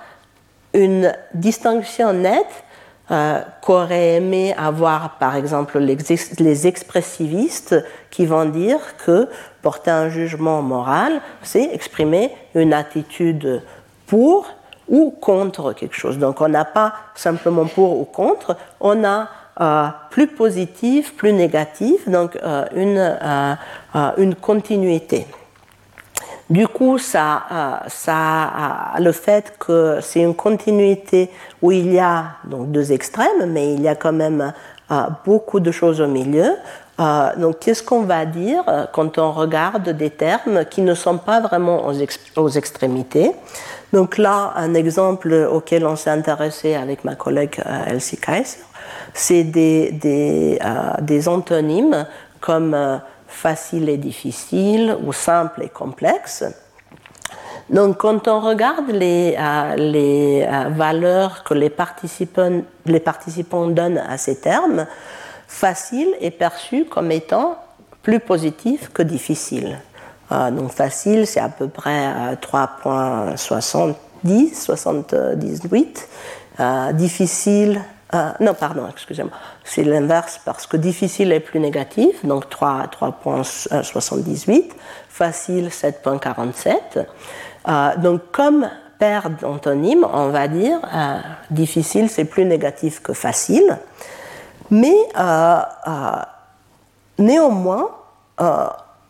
une 0.72 1.12
distinction 1.34 2.12
nette 2.12 2.63
euh, 3.10 3.42
qu'auraient 3.60 4.14
aimé 4.14 4.54
avoir, 4.56 5.18
par 5.18 5.36
exemple, 5.36 5.78
les, 5.78 6.66
expressivistes 6.66 7.76
qui 8.10 8.24
vont 8.24 8.46
dire 8.46 8.78
que 9.04 9.28
porter 9.60 9.90
un 9.90 10.08
jugement 10.08 10.62
moral, 10.62 11.20
c'est 11.42 11.64
exprimer 11.64 12.30
une 12.54 12.72
attitude 12.72 13.62
pour 14.06 14.46
ou 14.88 15.10
contre 15.10 15.74
quelque 15.74 15.94
chose. 15.94 16.18
Donc 16.18 16.40
on 16.40 16.48
n'a 16.48 16.64
pas 16.64 16.94
simplement 17.14 17.66
pour 17.66 18.00
ou 18.00 18.04
contre, 18.04 18.56
on 18.80 19.04
a 19.04 19.28
euh, 19.60 19.88
plus 20.08 20.28
positif, 20.28 21.14
plus 21.14 21.34
négatif, 21.34 22.08
donc 22.08 22.36
euh, 22.36 22.64
une, 22.74 23.18
une 24.16 24.34
continuité. 24.34 25.26
Du 26.50 26.68
coup, 26.68 26.98
ça, 26.98 27.42
euh, 27.50 27.76
ça, 27.88 28.92
le 28.98 29.12
fait 29.12 29.54
que 29.58 29.98
c'est 30.02 30.20
une 30.20 30.34
continuité 30.34 31.30
où 31.62 31.72
il 31.72 31.92
y 31.92 31.98
a 31.98 32.32
donc 32.44 32.70
deux 32.70 32.92
extrêmes, 32.92 33.46
mais 33.46 33.72
il 33.72 33.80
y 33.80 33.88
a 33.88 33.94
quand 33.94 34.12
même 34.12 34.52
euh, 34.90 34.94
beaucoup 35.24 35.58
de 35.58 35.70
choses 35.70 36.02
au 36.02 36.06
milieu. 36.06 36.50
Euh, 37.00 37.30
donc, 37.38 37.60
qu'est-ce 37.60 37.82
qu'on 37.82 38.02
va 38.02 38.26
dire 38.26 38.62
quand 38.92 39.16
on 39.16 39.32
regarde 39.32 39.88
des 39.88 40.10
termes 40.10 40.66
qui 40.66 40.82
ne 40.82 40.94
sont 40.94 41.16
pas 41.16 41.40
vraiment 41.40 41.86
aux, 42.36 42.48
extrémités? 42.50 43.32
Donc 43.94 44.18
là, 44.18 44.52
un 44.56 44.74
exemple 44.74 45.48
auquel 45.50 45.86
on 45.86 45.96
s'est 45.96 46.10
intéressé 46.10 46.74
avec 46.74 47.04
ma 47.04 47.14
collègue 47.14 47.62
Elsie 47.86 48.18
Kaiser, 48.18 48.58
c'est 49.14 49.44
des, 49.44 49.92
des, 49.92 51.28
antonymes 51.28 52.06
comme 52.40 53.00
facile 53.34 53.88
et 53.88 53.98
difficile 53.98 54.96
ou 55.04 55.12
simple 55.12 55.62
et 55.62 55.68
complexe. 55.68 56.44
Donc 57.70 57.98
quand 57.98 58.28
on 58.28 58.40
regarde 58.40 58.90
les, 58.90 59.34
euh, 59.38 59.76
euh, 59.76 60.68
valeurs 60.70 61.44
que 61.44 61.54
les 61.54 61.70
participants, 61.70 62.60
les 62.84 63.00
participants 63.00 63.66
donnent 63.66 64.02
à 64.06 64.18
ces 64.18 64.36
termes, 64.36 64.86
facile 65.48 66.14
est 66.20 66.30
perçu 66.30 66.84
comme 66.84 67.10
étant 67.10 67.56
plus 68.02 68.20
positif 68.20 68.90
que 68.92 69.02
difficile. 69.02 69.78
Euh, 70.30 70.50
donc 70.50 70.72
facile, 70.72 71.26
c'est 71.26 71.40
à 71.40 71.48
peu 71.48 71.68
près 71.68 72.36
3.70, 72.42 74.54
78. 74.54 76.08
difficile, 76.92 77.80
non, 78.40 78.54
pardon, 78.54 78.86
excusez-moi. 78.88 79.32
C'est 79.64 79.82
l'inverse 79.82 80.40
parce 80.44 80.68
que 80.68 80.76
difficile 80.76 81.32
est 81.32 81.40
plus 81.40 81.58
négatif, 81.58 82.24
donc 82.24 82.44
3,78. 82.48 84.70
Facile, 85.08 85.66
7,47. 85.68 87.06
Euh, 87.68 87.96
donc, 87.96 88.20
comme 88.32 88.68
paire 88.98 89.30
d'antonymes, 89.30 90.06
on 90.12 90.28
va 90.28 90.48
dire 90.48 90.78
euh, 90.94 91.18
difficile, 91.50 92.10
c'est 92.10 92.24
plus 92.24 92.44
négatif 92.44 93.02
que 93.02 93.12
facile. 93.12 93.78
Mais 94.70 94.96
euh, 95.18 95.60
néanmoins, 97.18 97.90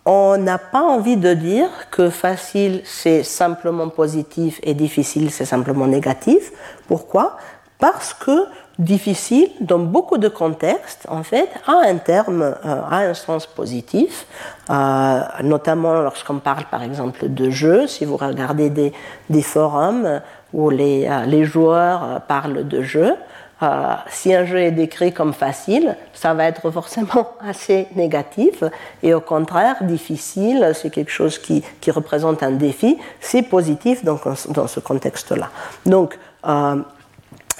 on 0.07 0.37
n'a 0.37 0.59
pas 0.59 0.83
envie 0.83 1.17
de 1.17 1.33
dire 1.33 1.69
que 1.91 2.11
facile, 2.11 2.83
c'est 2.85 3.23
simplement 3.23 3.89
positif 3.89 4.61
et 4.63 4.75
difficile, 4.75 5.31
c'est 5.31 5.47
simplement 5.47 5.87
négatif. 5.87 6.53
Pourquoi? 6.87 7.37
Parce 7.79 8.15
que 8.15 8.47
difficile, 8.79 9.49
dans 9.61 9.79
beaucoup 9.79 10.19
de 10.19 10.29
contextes, 10.29 11.07
en 11.09 11.23
fait, 11.23 11.49
a 11.67 11.81
un 11.87 11.97
terme, 11.97 12.43
euh, 12.43 12.55
a 12.65 12.99
un 12.99 13.15
sens 13.15 13.47
positif, 13.47 14.27
euh, 14.71 15.21
notamment 15.43 16.01
lorsqu'on 16.01 16.39
parle, 16.39 16.65
par 16.71 16.83
exemple, 16.83 17.29
de 17.29 17.51
jeux. 17.51 17.87
Si 17.87 18.05
vous 18.05 18.17
regardez 18.17 18.71
des, 18.71 19.43
forums 19.43 20.21
où 20.53 20.71
les, 20.71 21.07
euh, 21.07 21.25
les 21.27 21.45
joueurs 21.45 22.23
parlent 22.23 22.67
de 22.67 22.83
jeux, 22.83 23.15
si 24.09 24.35
un 24.35 24.45
jeu 24.45 24.59
est 24.59 24.73
décrit 24.73 25.15
comme 25.15 25.33
facile, 25.33 25.97
ça 26.13 26.35
va 26.35 26.45
être 26.45 26.71
forcément 26.71 27.31
assez 27.41 27.87
négatif, 27.95 28.63
et 29.03 29.15
au 29.15 29.23
contraire, 29.23 29.77
difficile, 29.83 30.73
c'est 30.75 30.91
quelque 30.91 31.11
chose 31.11 31.39
qui, 31.39 31.63
qui, 31.81 31.91
représente 31.91 32.43
un 32.43 32.51
défi, 32.51 32.99
c'est 33.21 33.43
positif 33.43 34.05
dans, 34.05 34.19
dans 34.49 34.67
ce 34.67 34.81
contexte-là. 34.81 35.49
Donc, 35.87 36.19
euh, 36.47 36.77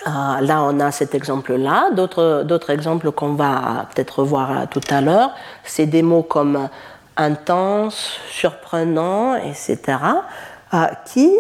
là, 0.07 0.63
on 0.63 0.81
a 0.81 0.91
cet 0.91 1.15
exemple-là. 1.15 1.91
D'autres 1.93 2.71
exemples 2.71 3.11
qu'on 3.13 3.35
va 3.35 3.87
peut-être 3.95 4.23
voir 4.23 4.69
tout 4.69 4.81
à 4.91 5.01
l'heure, 5.01 5.31
c'est 5.65 5.87
des 5.87 6.03
mots 6.03 6.23
comme 6.23 6.69
intense, 7.17 8.19
surprenant, 8.29 9.37
etc., 9.37 9.79
euh, 10.73 10.87
qui 11.07 11.31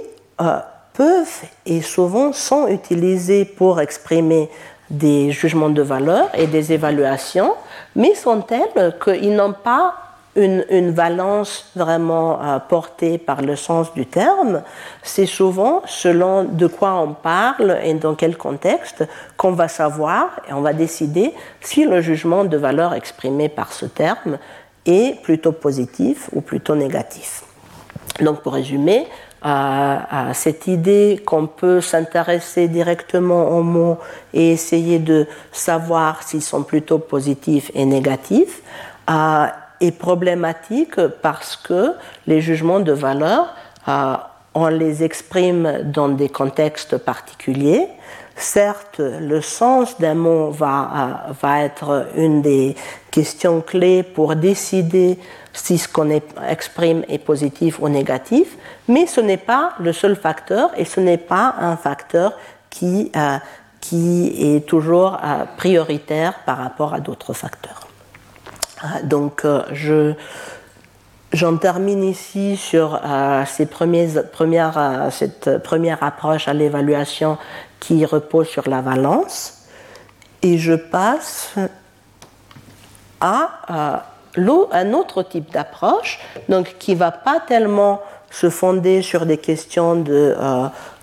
euh, 0.40 0.59
peuvent 0.93 1.43
et 1.67 1.83
souvent 1.83 2.33
sont 2.33 2.69
utilisés 2.69 3.45
pour 3.45 3.81
exprimer 3.81 4.49
des 4.90 5.33
jugements 5.33 5.71
de 5.71 5.83
valeur 5.83 6.29
et 6.35 6.47
des 6.47 6.73
évaluations, 6.73 7.55
mais 7.97 8.14
sont 8.14 8.43
tels 8.43 8.97
qu'ils 9.03 9.35
n'ont 9.35 9.53
pas 9.55 9.95
une, 10.37 10.90
valence 10.90 11.70
vraiment 11.77 12.40
euh, 12.42 12.59
portée 12.59 13.18
par 13.18 13.42
le 13.42 13.57
sens 13.57 13.92
du 13.94 14.07
terme, 14.07 14.62
c'est 15.03 15.27
souvent 15.27 15.83
selon 15.87 16.44
de 16.44 16.66
quoi 16.66 16.94
on 16.94 17.14
parle 17.14 17.79
et 17.83 17.94
dans 17.94 18.14
quel 18.14 18.37
contexte 18.37 19.05
qu'on 19.37 19.53
va 19.53 19.68
savoir 19.68 20.40
et 20.49 20.53
on 20.53 20.61
va 20.61 20.73
décider 20.73 21.33
si 21.61 21.85
le 21.85 22.01
jugement 22.01 22.44
de 22.44 22.57
valeur 22.57 22.94
exprimé 22.94 23.49
par 23.49 23.73
ce 23.73 23.87
terme 23.87 24.38
est 24.87 25.23
plutôt 25.23 25.53
positif 25.53 26.29
ou 26.33 26.40
plutôt 26.40 26.75
négatif. 26.75 27.44
Donc 28.20 28.42
pour 28.42 28.55
résumer, 28.55 29.07
euh, 29.44 29.97
cette 30.33 30.66
idée 30.68 31.20
qu'on 31.25 31.47
peut 31.47 31.83
s'intéresser 31.83 32.66
directement 32.68 33.51
aux 33.51 33.62
mots 33.62 33.99
et 34.33 34.53
essayer 34.53 34.99
de 34.99 35.27
savoir 35.53 36.23
s'ils 36.23 36.42
sont 36.42 36.62
plutôt 36.62 36.99
positifs 36.99 37.70
et 37.75 37.85
négatifs, 37.85 38.62
euh, 39.11 39.47
est 39.87 39.92
problématique 39.92 41.01
parce 41.23 41.57
que 41.57 41.94
les 42.27 42.40
jugements 42.40 42.81
de 42.81 42.92
valeur, 42.92 43.55
euh, 43.88 44.16
on 44.55 44.68
les 44.68 45.03
exprime 45.03 45.83
dans 45.85 46.09
des 46.09 46.29
contextes 46.29 46.97
particuliers. 46.97 47.87
Certes, 48.37 48.99
le 49.01 49.40
sens 49.40 50.01
d'un 50.01 50.14
mot 50.14 50.51
va, 50.51 50.90
euh, 51.29 51.33
va 51.40 51.62
être 51.62 52.09
une 52.16 52.42
des 52.42 52.75
questions 53.11 53.61
clés 53.61 54.03
pour 54.03 54.35
décider 54.37 55.18
si 55.53 55.79
ce 55.79 55.88
qu'on 55.88 56.11
exprime 56.49 57.05
est 57.09 57.18
positif 57.18 57.79
ou 57.81 57.88
négatif, 57.88 58.57
mais 58.88 59.07
ce 59.07 59.20
n'est 59.20 59.37
pas 59.37 59.73
le 59.79 59.92
seul 59.92 60.16
facteur 60.16 60.70
et 60.77 60.85
ce 60.85 60.99
n'est 60.99 61.18
pas 61.18 61.55
un 61.61 61.77
facteur 61.77 62.33
qui, 62.70 63.12
euh, 63.14 63.38
qui 63.81 64.57
est 64.57 64.66
toujours 64.66 65.18
prioritaire 65.57 66.40
par 66.44 66.59
rapport 66.59 66.92
à 66.92 66.99
d'autres 66.99 67.35
facteurs. 67.35 67.84
Donc, 69.05 69.44
euh, 69.44 69.62
je, 69.73 70.12
j'en 71.33 71.57
termine 71.57 72.05
ici 72.05 72.57
sur 72.57 73.01
euh, 73.05 73.44
ces 73.47 73.66
premières, 73.66 74.79
euh, 74.79 75.11
cette 75.11 75.62
première 75.62 76.03
approche 76.03 76.49
à 76.49 76.53
l'évaluation 76.53 77.38
qui 77.81 78.05
repose 78.05 78.49
sur 78.49 78.68
la 78.68 78.81
valence. 78.81 79.64
Et 80.42 80.59
je 80.59 80.75
passe 80.75 81.55
à 83.20 84.03
un 84.37 84.92
autre 84.92 85.23
type 85.23 85.51
d'approche, 85.53 86.20
donc 86.51 86.77
qui 86.79 86.92
ne 86.92 86.99
va 86.99 87.11
pas 87.12 87.40
tellement 87.40 88.03
se 88.31 88.51
fonder 88.51 89.01
sur 89.01 89.25
des 89.25 89.38
questions 89.38 89.94
de, 89.94 90.37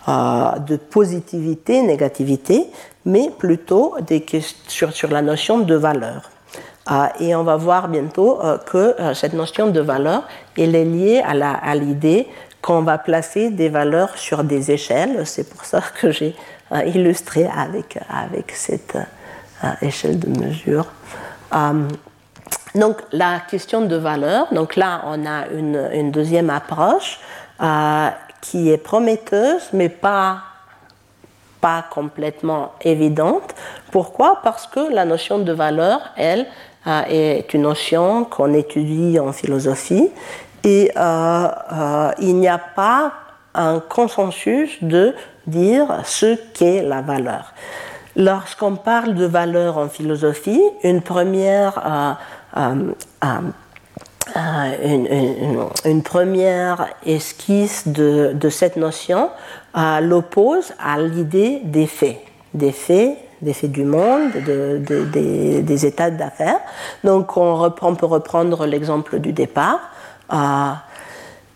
de 0.08 0.76
positivité, 0.76 1.82
négativité, 1.82 2.68
mais 3.06 3.32
plutôt 3.36 3.96
des 4.06 4.24
sur 4.68 5.10
la 5.10 5.24
notion 5.24 5.60
de 5.60 5.76
valeur. 5.76 6.30
Ah, 6.88 7.14
et 7.20 7.36
on 7.36 7.44
va 7.44 7.58
voir 7.58 7.88
bientôt 7.88 8.42
euh, 8.42 8.58
que 8.58 9.00
euh, 9.00 9.14
cette 9.14 9.34
notion 9.34 9.68
de 9.68 9.80
valeur 9.80 10.24
elle 10.58 10.76
est 10.76 10.86
liée 10.86 11.22
à 11.24 11.76
l'idée 11.76 12.28
qu'on 12.62 12.82
va 12.82 12.98
placer 12.98 13.50
des 13.52 13.70
valeurs 13.70 14.18
sur 14.18 14.44
des 14.44 14.72
échelles. 14.72 15.26
C'est 15.26 15.50
pour 15.50 15.64
ça 15.64 15.82
que 16.00 16.12
j'ai 16.12 16.36
euh, 16.72 16.84
illustré 16.84 17.48
avec, 17.56 18.00
avec 18.10 18.52
cette 18.52 18.98
échelle 19.82 20.18
de 20.18 20.28
mesure. 20.28 20.88
donc 22.74 22.98
la 23.12 23.42
question 23.42 23.82
de 23.82 23.96
valeur, 23.96 24.52
donc 24.52 24.76
là 24.76 25.04
on 25.06 25.26
a 25.26 25.48
une, 25.50 25.90
une 25.94 26.10
deuxième 26.12 26.50
approche 26.50 27.20
qui 28.42 28.72
est 28.72 28.78
prometteuse 28.78 29.70
mais 29.72 29.90
pas 29.90 30.40
pas 31.62 31.86
complètement 31.90 32.74
évidente. 32.82 33.54
Pourquoi? 33.92 34.40
Parce 34.44 34.66
que 34.66 34.92
la 34.92 35.06
notion 35.06 35.38
de 35.38 35.54
valeur, 35.54 36.02
elle, 36.18 36.48
est 36.86 37.54
une 37.54 37.62
notion 37.62 38.24
qu'on 38.26 38.54
étudie 38.54 39.20
en 39.20 39.32
philosophie 39.32 40.10
et 40.64 40.92
euh, 40.96 41.48
euh, 41.72 42.12
il 42.20 42.36
n'y 42.36 42.48
a 42.48 42.58
pas 42.58 43.14
un 43.54 43.80
consensus 43.80 44.84
de 44.84 45.14
dire 45.48 46.02
ce 46.06 46.38
qu'est 46.54 46.84
la 46.84 47.02
valeur. 47.02 47.54
Lorsqu'on 48.16 48.76
parle 48.76 49.16
de 49.16 49.26
valeur 49.26 49.78
en 49.78 49.90
philosophie, 49.90 50.62
une 50.84 51.02
première, 51.02 52.18
une, 52.56 52.96
première 56.04 56.88
esquisse 57.06 57.88
de, 57.88 58.32
de 58.34 58.50
cette 58.50 58.76
notion 58.76 59.30
l'oppose 60.02 60.74
à 60.80 61.00
l'idée 61.00 61.62
des 61.64 61.88
faits. 61.88 62.20
Des 62.54 62.74
faits 62.74 63.18
des 63.42 63.54
faits 63.54 63.72
du 63.72 63.84
monde, 63.84 64.32
des, 64.34 65.86
états 65.86 66.12
d'affaires. 66.12 66.60
Donc 67.04 67.36
on, 67.38 67.72
peut 67.72 68.06
reprendre 68.06 68.66
l'exemple 68.66 69.20
du 69.20 69.34
départ 69.34 69.80
euh, 70.32 70.72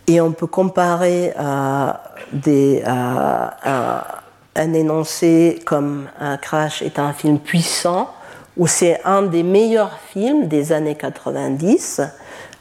et 0.08 0.22
on 0.22 0.32
peut 0.32 0.48
comparer 0.48 1.34
euh, 1.40 1.92
euh, 2.48 4.00
un 4.56 4.74
énoncé 4.74 5.62
comme 5.66 6.08
Crash 6.42 6.82
est 6.82 6.98
un 6.98 7.14
film 7.14 7.40
puissant 7.40 8.10
où 8.58 8.68
c'est 8.68 9.02
un 9.04 9.24
des 9.24 9.44
meilleurs 9.44 9.98
films 10.12 10.48
des 10.48 10.72
années 10.72 10.96
90 10.96 12.02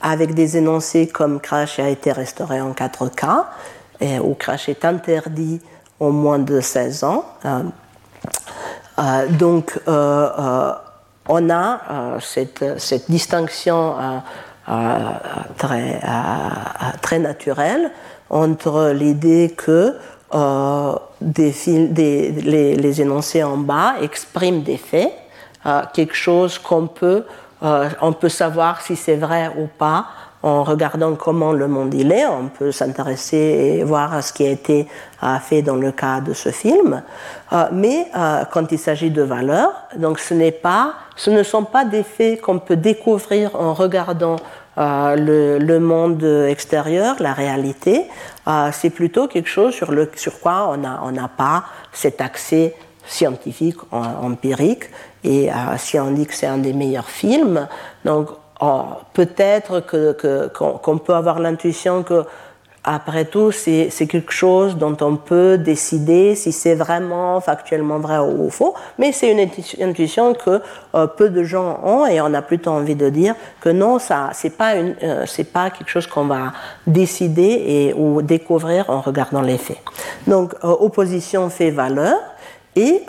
avec 0.02 0.34
des 0.34 0.56
énoncés 0.56 1.06
comme 1.06 1.40
Crash 1.40 1.78
a 1.78 1.88
été 1.88 2.12
restauré 2.12 2.60
en 2.60 2.72
4K 2.72 3.44
et 4.00 4.18
où 4.18 4.34
Crash 4.34 4.68
est 4.68 4.84
interdit 4.84 5.60
au 6.00 6.10
moins 6.10 6.40
de 6.40 6.60
16 6.60 7.04
ans. 7.04 7.24
Euh, 8.98 9.26
donc, 9.28 9.78
euh, 9.88 10.30
euh, 10.38 10.72
on 11.28 11.50
a 11.50 12.18
cette, 12.20 12.64
distinction 13.08 13.96
très, 15.56 17.18
naturelle 17.18 17.90
entre 18.28 18.90
l'idée 18.90 19.54
que 19.56 19.96
les, 21.22 23.00
énoncés 23.00 23.42
en 23.42 23.56
bas 23.56 23.94
expriment 24.02 24.62
des 24.62 24.76
faits, 24.76 25.12
quelque 25.94 26.14
chose 26.14 26.58
qu'on 26.58 26.88
peut, 26.88 27.24
on 27.62 28.12
peut 28.12 28.28
savoir 28.28 28.82
si 28.82 28.96
c'est 28.96 29.16
vrai 29.16 29.50
ou 29.56 29.66
pas 29.66 30.04
en 30.44 30.62
regardant 30.62 31.14
comment 31.14 31.54
le 31.54 31.68
monde 31.68 31.94
il 31.94 32.12
est, 32.12 32.26
on 32.26 32.48
peut 32.48 32.70
s'intéresser 32.70 33.78
et 33.78 33.82
voir 33.82 34.22
ce 34.22 34.30
qui 34.30 34.46
a 34.46 34.50
été 34.50 34.86
euh, 35.22 35.38
fait 35.38 35.62
dans 35.62 35.76
le 35.76 35.90
cas 35.90 36.20
de 36.20 36.34
ce 36.34 36.50
film. 36.50 37.02
Euh, 37.52 37.64
mais 37.72 38.08
euh, 38.14 38.44
quand 38.52 38.70
il 38.70 38.78
s'agit 38.78 39.10
de 39.10 39.22
valeurs, 39.22 39.72
donc 39.96 40.18
ce, 40.18 40.50
pas, 40.50 40.92
ce 41.16 41.30
ne 41.30 41.42
sont 41.42 41.64
pas 41.64 41.86
des 41.86 42.02
faits 42.02 42.42
qu'on 42.42 42.58
peut 42.58 42.76
découvrir 42.76 43.56
en 43.56 43.72
regardant 43.72 44.36
le, 44.76 45.78
monde 45.78 46.24
extérieur, 46.48 47.16
la 47.20 47.32
réalité. 47.32 48.06
c'est 48.72 48.90
plutôt 48.90 49.28
quelque 49.28 49.48
chose 49.48 49.72
sur, 49.72 49.92
le, 49.92 50.10
sur 50.16 50.40
quoi 50.40 50.76
on 50.76 51.12
n'a 51.12 51.28
pas 51.28 51.62
cet 51.92 52.20
accès 52.20 52.74
scientifique, 53.06 53.76
empirique. 53.92 54.90
Et 55.22 55.48
si 55.76 56.00
on 56.00 56.10
dit 56.10 56.26
que 56.26 56.34
c'est 56.34 56.48
un 56.48 56.58
des 56.58 56.72
meilleurs 56.72 57.08
films, 57.08 57.68
donc 58.04 58.30
peut-être 59.12 59.80
qu'on 60.52 60.98
peut 60.98 61.14
avoir 61.14 61.38
l'intuition 61.38 62.02
que, 62.02 62.24
après 62.86 63.24
tout, 63.24 63.50
c'est 63.50 64.06
quelque 64.06 64.32
chose 64.32 64.76
dont 64.76 64.96
on 65.00 65.16
peut 65.16 65.56
décider 65.56 66.34
si 66.34 66.52
c'est 66.52 66.74
vraiment 66.74 67.40
factuellement 67.40 67.98
vrai 67.98 68.18
ou 68.18 68.50
faux, 68.50 68.74
mais 68.98 69.10
c'est 69.10 69.32
une 69.32 69.40
intuition 69.88 70.34
que 70.34 70.60
euh, 70.94 71.06
peu 71.06 71.30
de 71.30 71.42
gens 71.44 71.80
ont 71.82 72.06
et 72.06 72.20
on 72.20 72.34
a 72.34 72.42
plutôt 72.42 72.70
envie 72.72 72.94
de 72.94 73.08
dire 73.08 73.34
que 73.62 73.70
non, 73.70 73.98
ça, 73.98 74.30
c'est 74.34 74.50
pas 74.50 74.74
euh, 74.74 75.24
pas 75.52 75.70
quelque 75.70 75.88
chose 75.88 76.06
qu'on 76.06 76.26
va 76.26 76.52
décider 76.86 77.62
et 77.66 77.94
ou 77.96 78.20
découvrir 78.20 78.90
en 78.90 79.00
regardant 79.00 79.40
les 79.40 79.56
faits. 79.56 79.78
Donc, 80.26 80.52
euh, 80.62 80.68
opposition 80.68 81.48
fait 81.48 81.70
valeur 81.70 82.18
et 82.76 83.02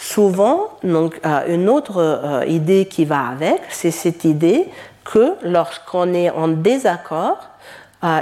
souvent, 0.00 0.68
donc, 0.82 1.20
une 1.48 1.68
autre 1.68 2.44
idée 2.46 2.86
qui 2.86 3.04
va 3.04 3.28
avec, 3.28 3.60
c'est 3.68 3.90
cette 3.90 4.24
idée 4.24 4.68
que 5.04 5.34
lorsqu'on 5.42 6.14
est 6.14 6.30
en 6.30 6.48
désaccord, 6.48 7.38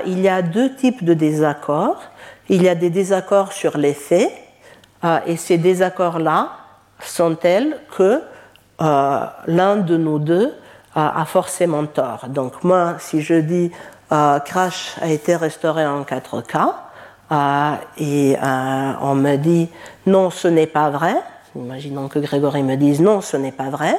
il 0.07 0.21
y 0.21 0.29
a 0.29 0.43
deux 0.43 0.75
types 0.75 1.05
de 1.05 1.15
désaccords. 1.15 2.03
Il 2.49 2.63
y 2.63 2.69
a 2.69 2.75
des 2.75 2.91
désaccords 2.91 3.53
sur 3.53 3.79
les 3.79 3.95
faits, 3.95 4.33
et 5.27 5.37
ces 5.37 5.59
désaccords-là 5.59 6.51
sont 7.01 7.37
tels 7.37 7.79
que 7.97 8.23
l'un 8.81 9.77
de 9.77 9.97
nous 9.97 10.19
deux 10.19 10.53
a 10.97 11.25
forcément 11.27 11.87
tort. 11.87 12.27
Donc 12.29 12.65
moi, 12.65 12.97
si 12.99 13.23
je 13.23 13.35
dis 13.35 13.71
euh, 14.11 14.39
Crash 14.41 14.97
a 15.03 15.09
été 15.09 15.37
restauré 15.37 15.87
en 15.87 16.03
4K, 16.03 16.73
euh, 17.31 17.75
et 17.99 18.37
euh, 18.43 18.93
on 19.03 19.15
me 19.15 19.37
dit 19.37 19.69
non, 20.07 20.31
ce 20.31 20.49
n'est 20.49 20.67
pas 20.67 20.89
vrai, 20.89 21.15
imaginons 21.59 22.09
que 22.09 22.19
Grégory 22.19 22.63
me 22.63 22.77
dise 22.77 23.01
non, 23.01 23.21
ce 23.21 23.37
n'est 23.37 23.53
pas 23.53 23.71
vrai, 23.71 23.97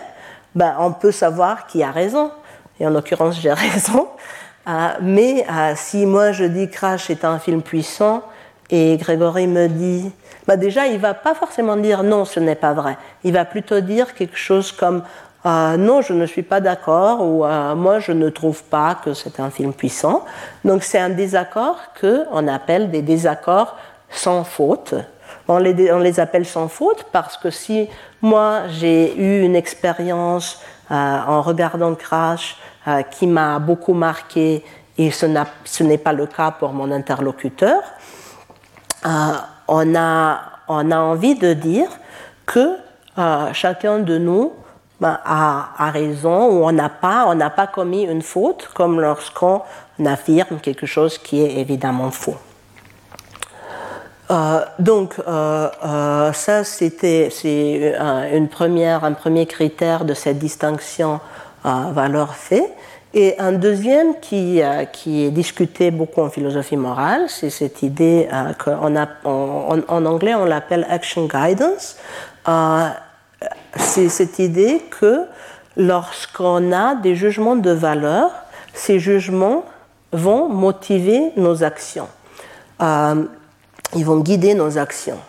ben, 0.56 0.76
on 0.80 0.92
peut 0.92 1.12
savoir 1.12 1.68
qui 1.68 1.84
a 1.84 1.92
raison. 1.92 2.32
Et 2.80 2.88
en 2.88 2.90
l'occurrence, 2.90 3.40
j'ai 3.40 3.54
raison. 3.54 4.08
mais 5.02 5.46
si 5.76 6.06
moi 6.06 6.32
je 6.32 6.46
dis 6.46 6.70
Crash 6.70 7.10
est 7.10 7.26
un 7.26 7.40
film 7.40 7.62
puissant 7.62 8.24
et 8.70 8.98
Grégory 8.98 9.48
me 9.48 9.68
dit, 9.68 10.12
ben 10.48 10.56
déjà, 10.58 10.88
il 10.88 11.00
va 11.00 11.14
pas 11.14 11.34
forcément 11.34 11.76
dire 11.76 12.04
non, 12.04 12.26
ce 12.26 12.40
n'est 12.40 12.56
pas 12.56 12.74
vrai. 12.74 12.98
Il 13.24 13.34
va 13.34 13.46
plutôt 13.46 13.80
dire 13.80 14.14
quelque 14.14 14.38
chose 14.38 14.72
comme 14.72 15.04
euh, 15.46 15.78
non, 15.78 16.02
je 16.02 16.14
ne 16.14 16.26
suis 16.26 16.44
pas 16.44 16.60
d'accord 16.60 17.22
ou 17.22 17.46
moi 17.76 18.00
je 18.00 18.12
ne 18.12 18.30
trouve 18.30 18.64
pas 18.64 18.96
que 18.96 19.14
c'est 19.14 19.40
un 19.40 19.50
film 19.50 19.74
puissant. 19.74 20.26
Donc 20.66 20.84
c'est 20.84 21.00
un 21.00 21.10
désaccord 21.10 21.78
qu'on 22.00 22.48
appelle 22.48 22.92
des 22.92 23.02
désaccords 23.02 23.76
sans 24.10 24.44
faute. 24.44 24.96
On 25.52 25.58
les, 25.58 26.20
appelle 26.20 26.46
sans 26.46 26.68
faute 26.68 27.08
parce 27.12 27.36
que 27.36 27.50
si 27.50 27.90
moi 28.22 28.68
j'ai 28.70 29.18
eu 29.18 29.42
une 29.42 29.56
expérience 29.56 30.62
euh, 30.92 30.94
en 30.94 31.42
regardant 31.42 31.96
Crash 31.96 32.56
qui 33.12 33.28
m'a 33.28 33.60
beaucoup 33.60 33.94
marqué 33.94 34.64
et 34.98 35.12
ce 35.12 35.84
n'est 35.84 35.98
pas 35.98 36.14
le 36.14 36.28
cas 36.28 36.52
pour 36.52 36.72
mon 36.74 36.92
interlocuteur, 36.92 37.82
on 39.04 39.96
a, 39.96 40.42
on, 40.68 40.92
a, 40.92 40.98
envie 40.98 41.36
de 41.36 41.54
dire 41.54 41.90
que 42.46 42.78
chacun 43.54 44.00
de 44.00 44.18
nous 44.18 44.54
ben, 45.00 45.20
a, 45.24 45.92
raison 45.92 46.48
ou 46.50 46.66
on 46.66 46.72
n'a 46.72 46.90
pas, 46.90 47.26
on 47.28 47.36
n'a 47.36 47.50
pas 47.50 47.68
commis 47.68 48.04
une 48.04 48.22
faute, 48.22 48.70
comme 48.74 49.00
lorsqu'on 49.00 49.62
affirme 50.06 50.60
quelque 50.60 50.86
chose 50.86 51.18
qui 51.18 51.42
est 51.42 51.58
évidemment 51.58 52.12
faux. 52.12 52.38
Euh, 54.32 54.64
donc 54.78 55.16
euh, 55.28 55.70
euh, 55.84 56.34
ça 56.34 56.64
c'était 56.64 57.30
c'est 57.32 57.96
une 58.32 58.48
première, 58.48 59.04
un 59.04 59.14
premier 59.14 59.48
critère 59.48 60.06
de 60.06 60.14
cette 60.14 60.38
distinction 60.38 61.20
valeur-fait. 61.64 62.72
Et 63.16 63.40
un 63.40 63.54
deuxième 63.54 64.20
qui, 64.20 64.62
qui, 64.94 65.26
est 65.26 65.32
discuté 65.32 65.90
beaucoup 65.90 66.22
en 66.22 66.30
philosophie 66.30 66.78
morale, 66.78 67.24
c'est 67.28 67.50
cette 67.50 67.82
idée 67.82 68.30
qu'en 68.64 68.96
en, 68.96 69.80
en, 69.88 70.06
anglais 70.06 70.36
on 70.36 70.46
l'appelle 70.46 70.86
action 70.88 71.26
guidance 71.26 71.98
c'est 73.76 74.10
cette 74.10 74.40
idée 74.40 74.82
que 74.92 75.26
lorsqu'on 75.76 76.72
a 76.72 76.96
des 76.96 77.16
jugements 77.16 77.56
de 77.56 77.72
valeur, 77.72 78.32
ces 78.74 79.00
jugements 79.00 79.66
vont 80.12 80.50
motiver 80.50 81.32
nos 81.36 81.64
actions. 81.64 82.08
Ils 83.96 84.06
vont 84.06 84.20
guider 84.20 84.54
nos 84.54 84.78
actions. 84.78 85.20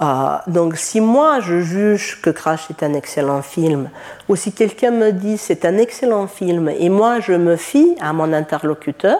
Euh, 0.00 0.38
donc 0.46 0.76
si 0.76 1.00
moi 1.00 1.40
je 1.40 1.60
juge 1.60 2.20
que 2.22 2.30
Crash 2.30 2.70
est 2.70 2.82
un 2.82 2.94
excellent 2.94 3.42
film, 3.42 3.90
ou 4.28 4.36
si 4.36 4.52
quelqu'un 4.52 4.90
me 4.90 5.12
dit 5.12 5.38
c'est 5.38 5.64
un 5.64 5.78
excellent 5.78 6.26
film, 6.26 6.68
et 6.68 6.88
moi 6.88 7.20
je 7.20 7.34
me 7.34 7.56
fie 7.56 7.94
à 8.00 8.12
mon 8.12 8.32
interlocuteur, 8.32 9.18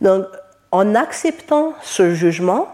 donc 0.00 0.24
en 0.70 0.94
acceptant 0.94 1.74
ce 1.82 2.14
jugement, 2.14 2.68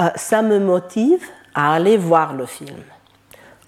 euh, 0.00 0.08
ça 0.14 0.42
me 0.42 0.58
motive 0.58 1.22
à 1.54 1.74
aller 1.74 1.96
voir 1.96 2.32
le 2.32 2.46
film. 2.46 2.78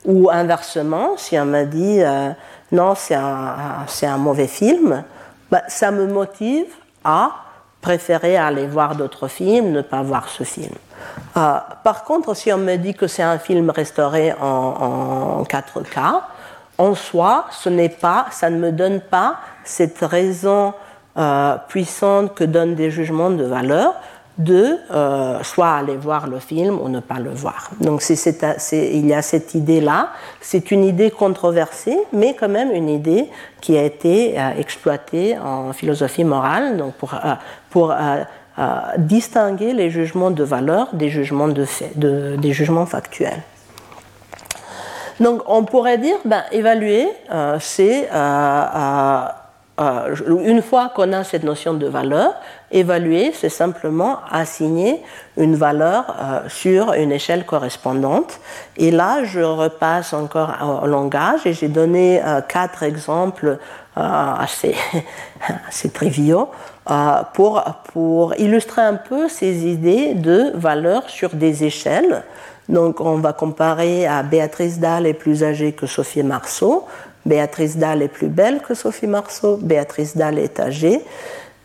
Ou 0.05 0.31
inversement, 0.31 1.16
si 1.16 1.38
on 1.38 1.44
m'a 1.44 1.64
dit 1.64 2.03
euh, 2.03 2.31
non, 2.70 2.94
c'est 2.94 3.14
un, 3.14 3.85
un, 4.03 4.16
mauvais 4.16 4.46
film, 4.46 5.05
bah, 5.51 5.62
ça 5.68 5.90
me 5.90 6.07
motive 6.07 6.66
à 7.05 7.33
préférer 7.83 8.37
aller 8.37 8.66
voir 8.66 8.94
d'autres 8.94 9.29
films, 9.29 9.72
ne 9.72 9.83
pas 9.83 10.03
voir 10.03 10.29
ce 10.29 10.44
film. 10.44 10.72
Euh, 11.37 11.59
par 11.83 12.05
contre, 12.05 12.35
si 12.35 12.53
on 12.53 12.59
me 12.59 12.77
dit 12.77 12.95
que 12.95 13.07
c'est 13.07 13.23
un 13.23 13.38
film 13.38 13.71
restauré 13.71 14.33
en, 14.41 15.43
4K, 15.45 16.21
en 16.79 16.95
soi, 16.95 17.47
ce 17.51 17.69
n'est 17.69 17.88
pas, 17.88 18.27
ça 18.31 18.51
ne 18.51 18.59
me 18.59 18.73
donne 18.73 19.01
pas 19.01 19.37
cette 19.65 20.01
raison 20.01 20.75
euh, 21.17 21.57
puissante 21.69 22.35
que 22.35 22.45
donnent 22.45 22.75
des 22.75 22.91
jugements 22.91 23.31
de 23.31 23.45
valeur 23.45 23.95
de 24.38 24.79
euh, 24.91 25.43
soit 25.43 25.73
aller 25.73 25.97
voir 25.97 26.27
le 26.27 26.38
film 26.38 26.81
ou 26.81 26.88
ne 26.88 27.01
pas 27.01 27.19
le 27.19 27.31
voir. 27.31 27.71
Donc 27.81 28.03
il 28.09 29.07
y 29.07 29.15
a 29.15 29.23
cette 29.23 29.55
idée-là. 29.55 30.09
C'est 30.41 30.71
une 30.71 30.85
idée 30.85 31.11
controversée, 31.11 31.99
mais 32.15 32.35
quand 32.35 32.49
même 32.49 32.73
une 32.73 32.88
idée 32.88 33.29
qui 33.61 33.77
a 33.77 33.83
été 33.83 34.37
exploitée 34.59 35.38
en 35.38 35.73
philosophie 35.75 36.25
morale 36.25 36.79
donc 36.79 36.95
pour, 36.95 37.15
euh, 37.91 38.25
distinguer 38.99 39.73
les 39.73 39.91
jugements 39.91 40.31
de 40.31 40.45
valeur 40.45 40.88
des 40.93 41.09
jugements, 41.09 41.49
de 41.49 41.65
fait, 41.65 41.93
des 41.97 42.53
jugements 42.53 42.87
factuels. 42.87 43.43
Donc 45.21 45.43
on 45.47 45.65
pourrait 45.65 45.99
dire, 45.99 46.17
ben, 46.25 46.43
évaluer, 46.53 47.09
c'est 47.61 48.09
euh, 49.81 50.15
une 50.45 50.62
fois 50.62 50.91
qu'on 50.95 51.12
a 51.12 51.25
cette 51.25 51.45
notion 51.45 51.75
de 51.75 51.87
valeur, 51.87 52.35
évaluer, 52.72 53.32
c'est 53.35 53.48
simplement 53.48 54.18
assigner 54.30 55.02
une 55.37 55.54
valeur 55.54 56.16
euh, 56.20 56.48
sur 56.48 56.92
une 56.94 57.12
échelle 57.12 57.44
correspondante. 57.44 58.40
Et 58.76 58.90
là, 58.90 59.24
je 59.24 59.40
repasse 59.40 60.12
encore 60.12 60.80
au 60.82 60.87
langage 60.87 61.46
et 61.46 61.52
j'ai 61.52 61.68
donné 61.68 62.22
euh, 62.24 62.40
quatre 62.40 62.82
exemples 62.82 63.58
assez, 63.94 64.74
assez 65.68 65.90
triviaux 65.90 66.48
pour, 67.35 67.62
pour 67.92 68.35
illustrer 68.37 68.80
un 68.80 68.94
peu 68.94 69.28
ces 69.28 69.66
idées 69.66 70.14
de 70.14 70.50
valeur 70.54 71.11
sur 71.11 71.30
des 71.35 71.64
échelles. 71.64 72.22
Donc, 72.68 73.00
on 73.00 73.16
va 73.18 73.32
comparer 73.32 74.06
à 74.06 74.22
Béatrice 74.22 74.78
Dalle 74.78 75.06
est 75.06 75.14
plus 75.14 75.44
âgée 75.44 75.72
que 75.72 75.87
Sophie 75.87 76.22
Marceau. 76.22 76.87
Béatrice 77.26 77.76
Dalle 77.76 78.02
est 78.02 78.08
plus 78.08 78.28
belle 78.28 78.61
que 78.61 78.74
Sophie 78.74 79.06
Marceau, 79.06 79.56
Béatrice 79.56 80.16
Dalle 80.16 80.38
est 80.38 80.58
âgée 80.58 81.02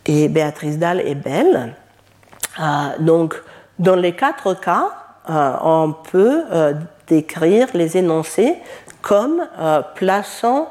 et 0.08 0.30
Béatrice 0.30 0.80
Dalle 0.80 1.02
est 1.02 1.16
belle. 1.16 1.74
Euh, 2.60 2.64
donc, 3.00 3.36
dans 3.78 3.96
les 3.96 4.14
quatre 4.14 4.60
cas, 4.60 4.90
euh, 5.30 5.54
on 5.62 5.94
peut 5.94 6.44
euh, 6.52 6.74
décrire 7.08 7.68
les 7.74 7.98
énoncés 7.98 8.56
comme 9.02 9.48
plaçant 9.96 10.70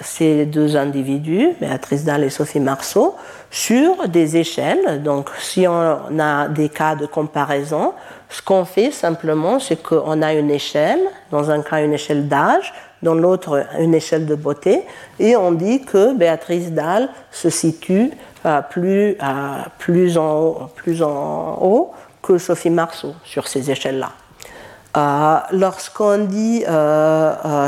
ces 0.00 0.46
deux 0.46 0.76
individus, 0.76 1.50
Béatrice 1.60 2.04
Dalle 2.04 2.24
et 2.24 2.30
Sophie 2.30 2.58
Marceau, 2.58 3.14
sur 3.50 4.08
des 4.08 4.36
échelles. 4.36 5.02
Donc, 5.02 5.30
si 5.38 5.68
on 5.68 6.18
a 6.18 6.48
des 6.48 6.68
cas 6.68 6.96
de 6.96 7.06
comparaison, 7.06 7.92
ce 8.28 8.42
qu'on 8.42 8.64
fait 8.64 8.90
simplement, 8.90 9.60
c'est 9.60 9.80
qu'on 9.80 10.20
a 10.22 10.34
une 10.34 10.50
échelle, 10.50 11.00
dans 11.30 11.50
un 11.50 11.62
cas 11.62 11.82
une 11.84 11.92
échelle 11.92 12.26
d'âge, 12.26 12.74
dans 13.06 13.14
l'autre 13.14 13.66
une 13.78 13.94
échelle 13.94 14.26
de 14.26 14.34
beauté, 14.34 14.82
et 15.20 15.36
on 15.36 15.52
dit 15.52 15.82
que 15.82 16.12
Béatrice 16.14 16.72
Dalle 16.72 17.08
se 17.30 17.50
situe 17.50 18.10
euh, 18.44 18.60
plus, 18.62 19.16
euh, 19.22 19.62
plus, 19.78 20.18
en 20.18 20.38
haut, 20.40 20.58
plus 20.74 21.02
en 21.02 21.58
haut 21.60 21.92
que 22.20 22.36
Sophie 22.38 22.70
Marceau 22.70 23.14
sur 23.24 23.46
ces 23.46 23.70
échelles-là. 23.70 24.10
Euh, 24.96 25.36
lorsqu'on 25.52 26.18
dit 26.24 26.64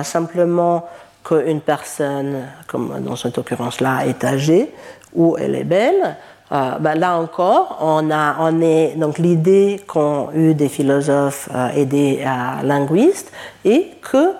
simplement 0.02 0.86
qu'une 1.22 1.60
personne, 1.60 2.46
comme 2.66 3.00
dans 3.00 3.16
cette 3.16 3.38
occurrence-là, 3.38 4.06
est 4.06 4.24
âgée 4.24 4.74
ou 5.14 5.36
elle 5.38 5.54
est 5.54 5.64
belle, 5.64 6.16
ben 6.50 6.94
là 6.94 7.16
encore, 7.18 7.78
on, 7.82 8.10
a, 8.10 8.36
on 8.40 8.60
est 8.62 8.94
donc 8.96 9.18
l'idée 9.18 9.80
qu'ont 9.86 10.30
eu 10.34 10.54
des 10.54 10.68
philosophes 10.68 11.50
et 11.76 11.84
des 11.84 12.24
linguistes 12.62 13.30
et 13.64 13.90
que 14.00 14.32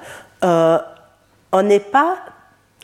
euh, 0.44 0.78
on 1.52 1.62
n'est 1.62 1.80
pas 1.80 2.16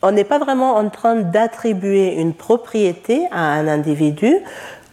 on 0.02 0.12
n'est 0.12 0.24
pas 0.24 0.38
vraiment 0.38 0.76
en 0.76 0.90
train 0.90 1.16
d'attribuer 1.16 2.14
une 2.16 2.34
propriété 2.34 3.26
à 3.32 3.52
un 3.52 3.66
individu, 3.68 4.36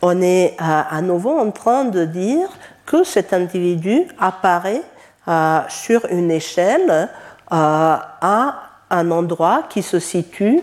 on 0.01 0.21
est 0.21 0.55
euh, 0.61 0.81
à, 0.89 1.01
nouveau 1.01 1.37
en 1.37 1.51
train 1.51 1.83
de 1.83 2.05
dire 2.05 2.47
que 2.85 3.03
cet 3.03 3.33
individu 3.33 4.07
apparaît 4.17 4.83
euh, 5.27 5.59
sur 5.67 6.05
une 6.05 6.31
échelle 6.31 7.09
à 7.49 8.55
un 8.89 9.11
endroit 9.11 9.63
qui 9.67 9.81
se 9.81 9.99
situe 9.99 10.61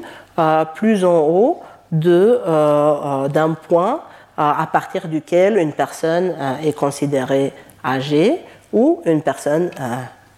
plus 0.74 1.04
en 1.04 1.18
haut 1.18 1.62
d'un 1.92 3.52
point 3.68 4.00
à 4.38 4.66
partir 4.72 5.08
duquel 5.08 5.58
une 5.58 5.74
personne 5.74 6.34
est 6.64 6.72
considérée 6.72 7.52
âgée 7.84 8.42
ou 8.72 9.02
une 9.04 9.20
personne 9.20 9.70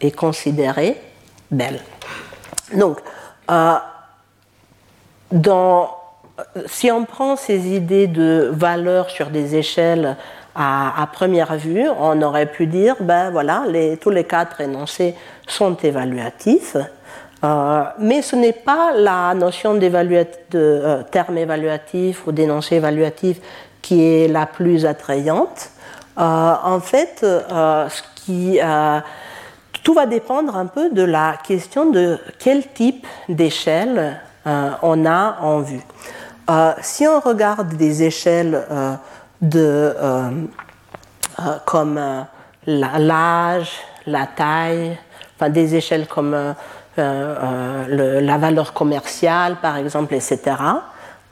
est 0.00 0.10
considérée 0.10 1.00
belle. 1.50 1.80
Donc, 2.74 2.98
dans, 5.32 5.90
si 6.66 6.90
on 6.90 7.04
prend 7.04 7.36
ces 7.36 7.68
idées 7.68 8.06
de 8.06 8.50
valeur 8.52 9.10
sur 9.10 9.30
des 9.30 9.56
échelles 9.56 10.16
à, 10.54 11.08
première 11.12 11.56
vue, 11.56 11.88
on 11.98 12.20
aurait 12.22 12.46
pu 12.46 12.66
dire, 12.66 12.96
ben 13.00 13.30
voilà, 13.30 13.64
tous 14.00 14.10
les 14.10 14.24
quatre 14.24 14.60
énoncés 14.60 15.14
sont 15.46 15.74
évaluatifs, 15.76 16.76
euh, 17.42 17.84
mais 17.98 18.20
ce 18.20 18.36
n'est 18.36 18.52
pas 18.52 18.92
la 18.94 19.32
notion 19.34 19.74
de 19.74 19.88
euh, 20.54 21.02
terme 21.10 21.38
évaluatif 21.38 22.26
ou 22.26 22.32
d'énoncé 22.32 22.76
évaluatif 22.76 23.38
qui 23.80 24.02
est 24.02 24.28
la 24.28 24.44
plus 24.44 24.84
attrayante. 24.84 25.70
Euh, 26.18 26.54
en 26.62 26.80
fait, 26.80 27.20
ce 27.20 28.02
qui, 28.16 28.60
tout 29.82 29.94
va 29.94 30.06
dépendre 30.06 30.56
un 30.56 30.66
peu 30.66 30.90
de 30.90 31.02
la 31.02 31.36
question 31.46 31.90
de 31.90 32.18
quel 32.38 32.66
type 32.72 33.06
d'échelle 33.28 34.20
on 34.46 35.06
a 35.06 35.36
en 35.42 35.60
vue. 35.60 35.82
si 36.80 37.06
on 37.06 37.20
regarde 37.20 37.74
des 37.76 38.02
échelles 38.02 38.66
de, 39.42 39.94
comme 41.66 42.26
l'âge, 42.66 43.72
la 44.06 44.26
taille, 44.26 44.98
enfin 45.36 45.50
des 45.50 45.74
échelles 45.74 46.06
comme 46.06 46.34
euh, 46.34 46.54
euh, 46.98 48.20
la 48.20 48.38
valeur 48.38 48.72
commerciale, 48.72 49.56
par 49.62 49.76
exemple, 49.76 50.14
etc., 50.14 50.40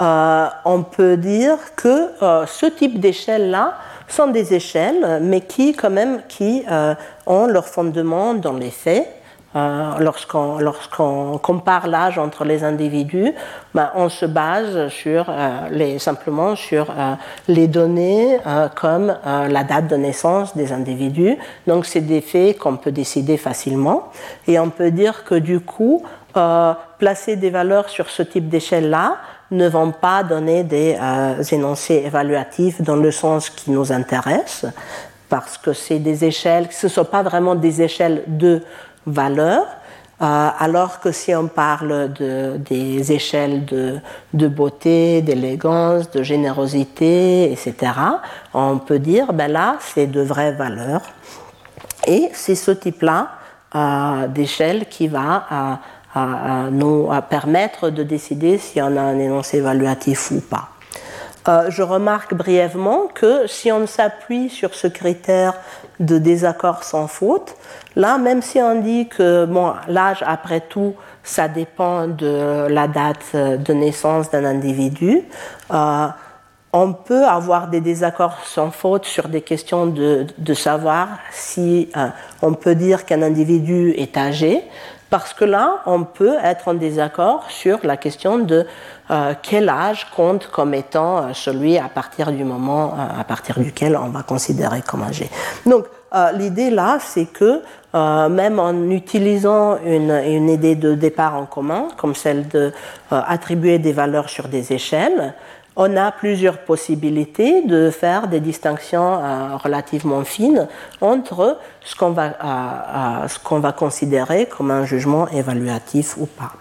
euh, 0.00 0.46
on 0.64 0.84
peut 0.84 1.16
dire 1.16 1.56
que 1.76 2.10
ce 2.46 2.66
type 2.66 3.00
d'échelles-là 3.00 3.74
sont 4.08 4.28
des 4.28 4.54
échelles, 4.54 5.20
mais 5.22 5.40
qui, 5.42 5.74
quand 5.74 5.90
même, 5.90 6.22
qui 6.28 6.64
ont 7.26 7.46
leur 7.46 7.66
fondement 7.66 8.34
dans 8.34 8.54
les 8.54 8.70
faits 8.70 9.06
euh, 9.56 9.98
lorsqu'on 9.98 11.38
compare 11.38 11.86
l'âge 11.86 12.18
entre 12.18 12.44
les 12.44 12.64
individus, 12.64 13.32
ben, 13.74 13.90
on 13.94 14.10
se 14.10 14.26
base 14.26 14.88
sur, 14.88 15.24
euh, 15.30 15.68
les, 15.70 15.98
simplement 15.98 16.54
sur 16.54 16.90
euh, 16.90 17.14
les 17.48 17.66
données 17.66 18.38
comme 18.74 19.16
la 19.24 19.64
date 19.64 19.88
de 19.88 19.96
naissance 19.96 20.54
des 20.54 20.72
individus. 20.72 21.36
Donc 21.66 21.86
c'est 21.86 22.02
des 22.02 22.20
faits 22.20 22.58
qu'on 22.58 22.76
peut 22.76 22.92
décider 22.92 23.38
facilement. 23.38 24.10
Et 24.46 24.58
on 24.58 24.68
peut 24.68 24.90
dire 24.90 25.24
que 25.24 25.34
du 25.34 25.60
coup, 25.60 26.02
placer 26.98 27.36
des 27.36 27.50
valeurs 27.50 27.88
sur 27.88 28.10
ce 28.10 28.22
type 28.22 28.48
d'échelle-là 28.48 29.16
ne 29.50 29.68
vont 29.68 29.92
pas 29.92 30.22
donner 30.22 30.62
des 30.62 30.98
énoncés 31.52 32.02
évaluatifs 32.06 32.82
dans 32.82 32.96
le 32.96 33.10
sens 33.10 33.48
qui 33.50 33.70
nous 33.70 33.92
intéresse, 33.92 34.66
parce 35.28 35.58
que 35.58 35.72
c'est 35.72 35.98
des 35.98 36.24
échelles, 36.24 36.68
ce 36.70 36.86
ne 36.86 36.90
sont 36.90 37.04
pas 37.04 37.22
vraiment 37.22 37.54
des 37.54 37.82
échelles 37.82 38.24
de 38.26 38.62
valeur, 39.06 39.66
euh, 40.20 40.48
alors 40.58 40.98
que 40.98 41.12
si 41.12 41.32
on 41.32 41.46
parle 41.46 42.12
de, 42.12 42.56
des 42.56 43.12
échelles 43.12 43.64
de, 43.66 44.00
de 44.34 44.48
beauté, 44.48 45.22
d'élégance, 45.22 46.10
de 46.10 46.24
générosité, 46.24 47.52
etc., 47.52 47.92
on 48.52 48.78
peut 48.78 48.98
dire, 48.98 49.32
ben 49.32 49.52
là, 49.52 49.76
c'est 49.78 50.08
de 50.08 50.20
vraies 50.20 50.52
valeurs. 50.52 51.02
Et 52.08 52.30
c'est 52.32 52.56
ce 52.56 52.72
type-là 52.72 53.28
euh, 53.76 54.26
d'échelle 54.26 54.86
qui 54.86 55.06
va 55.06 55.78
euh, 56.18 56.70
nous 56.70 57.08
permettre 57.28 57.90
de 57.90 58.02
décider 58.02 58.58
si 58.58 58.80
on 58.80 58.96
a 58.96 59.00
un 59.00 59.18
énoncé 59.18 59.58
évaluatif 59.58 60.30
ou 60.30 60.40
pas. 60.40 60.68
je 61.70 61.82
remarque 61.82 62.34
brièvement 62.34 63.06
que 63.14 63.46
si 63.46 63.72
on 63.72 63.86
s'appuie 63.86 64.50
sur 64.50 64.74
ce 64.74 64.86
critère 64.86 65.54
de 65.98 66.18
désaccord 66.18 66.84
sans 66.84 67.08
faute, 67.08 67.56
Là, 67.98 68.16
même 68.16 68.42
si 68.42 68.60
on 68.60 68.80
dit 68.80 69.08
que 69.08 69.44
bon, 69.44 69.72
l'âge, 69.88 70.22
après 70.24 70.60
tout, 70.60 70.94
ça 71.24 71.48
dépend 71.48 72.06
de 72.06 72.68
la 72.68 72.86
date 72.86 73.34
de 73.34 73.72
naissance 73.72 74.30
d'un 74.30 74.44
individu, 74.44 75.22
euh, 75.72 76.06
on 76.72 76.92
peut 76.92 77.24
avoir 77.24 77.66
des 77.66 77.80
désaccords 77.80 78.38
sans 78.44 78.70
faute 78.70 79.04
sur 79.04 79.28
des 79.28 79.40
questions 79.40 79.86
de, 79.86 80.54
savoir 80.54 81.08
si 81.32 81.88
euh, 81.96 82.06
on 82.40 82.54
peut 82.54 82.76
dire 82.76 83.04
qu'un 83.04 83.22
individu 83.22 83.90
est 83.96 84.16
âgé, 84.16 84.62
parce 85.10 85.32
que 85.32 85.44
là, 85.44 85.82
on 85.86 86.04
peut 86.04 86.36
être 86.42 86.68
en 86.68 86.74
désaccord 86.74 87.50
sur 87.50 87.78
la 87.84 87.96
question 87.96 88.38
de 88.38 88.66
euh, 89.10 89.34
quel 89.42 89.68
âge 89.68 90.06
compte 90.14 90.48
comme 90.48 90.74
étant 90.74 91.32
celui 91.32 91.78
à 91.78 91.88
partir 91.88 92.30
du 92.32 92.44
moment 92.44 92.94
à 93.18 93.24
partir 93.24 93.58
duquel 93.58 93.96
on 93.96 94.10
va 94.10 94.22
considérer 94.22 94.82
comme 94.82 95.02
âgé. 95.02 95.30
Donc, 95.64 95.86
l'idée 96.34 96.70
là, 96.70 96.98
c'est 97.00 97.26
que 97.26 97.62
euh, 97.94 98.28
même 98.28 98.58
en 98.58 98.90
utilisant 98.90 99.78
une, 99.82 100.50
idée 100.50 100.74
de 100.74 100.94
départ 100.94 101.34
en 101.36 101.46
commun, 101.46 101.88
comme 101.96 102.14
celle 102.14 102.46
d'attribuer 102.48 103.76
euh, 103.76 103.78
des 103.78 103.92
valeurs 103.92 104.28
sur 104.28 104.48
des 104.48 104.74
échelles, 104.74 105.32
on 105.78 105.96
a 105.96 106.12
plusieurs 106.12 106.58
possibilités 106.58 107.62
de 107.62 107.88
faire 107.88 108.28
des 108.28 108.40
distinctions 108.40 109.24
euh, 109.24 109.56
relativement 109.56 110.24
fines 110.24 110.68
entre 111.00 111.58
ce 111.82 111.96
qu'on 111.96 112.10
va, 112.10 112.34
qu'on 113.44 113.60
va, 113.60 113.72
considérer 113.72 114.44
comme 114.46 114.70
un 114.70 114.84
jugement 114.84 115.26
évaluatif 115.28 116.18
ou 116.18 116.26
pas. 116.26 116.52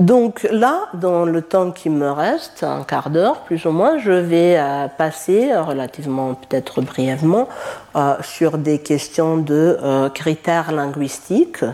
Donc 0.00 0.46
là, 0.52 0.82
dans 0.94 1.24
le 1.24 1.42
temps 1.42 1.72
qui 1.72 1.90
me 1.90 2.08
reste, 2.08 2.62
un 2.62 2.84
quart 2.84 3.10
d'heure 3.10 3.40
plus 3.40 3.64
ou 3.66 3.72
moins, 3.72 3.98
je 3.98 4.12
vais 4.12 4.56
euh, 4.56 4.86
passer 4.86 5.52
relativement 5.56 6.34
peut-être 6.34 6.82
brièvement 6.82 7.48
euh, 7.96 8.14
sur 8.22 8.58
des 8.58 8.78
questions 8.78 9.38
de 9.38 9.76
euh, 9.82 10.08
critères 10.08 10.70
linguistiques. 10.70 11.64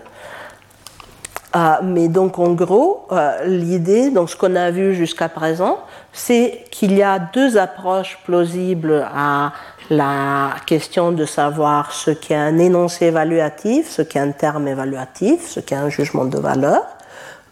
Mais 1.82 2.08
donc 2.08 2.38
en 2.38 2.52
gros, 2.52 3.06
l'idée, 3.46 4.10
donc 4.10 4.30
ce 4.30 4.36
qu'on 4.36 4.56
a 4.56 4.70
vu 4.70 4.94
jusqu'à 4.94 5.28
présent, 5.28 5.78
c'est 6.12 6.64
qu'il 6.70 6.94
y 6.94 7.02
a 7.02 7.18
deux 7.18 7.56
approches 7.56 8.18
plausibles 8.24 9.06
à 9.14 9.52
la 9.90 10.54
question 10.66 11.12
de 11.12 11.24
savoir 11.24 11.92
ce 11.92 12.10
qu'est 12.10 12.34
un 12.34 12.58
énoncé 12.58 13.06
évaluatif, 13.06 13.90
ce 13.90 14.02
qu'est 14.02 14.20
un 14.20 14.30
terme 14.30 14.68
évaluatif, 14.68 15.46
ce 15.46 15.60
qu'est 15.60 15.74
un 15.74 15.88
jugement 15.88 16.24
de 16.24 16.38
valeur. 16.38 16.82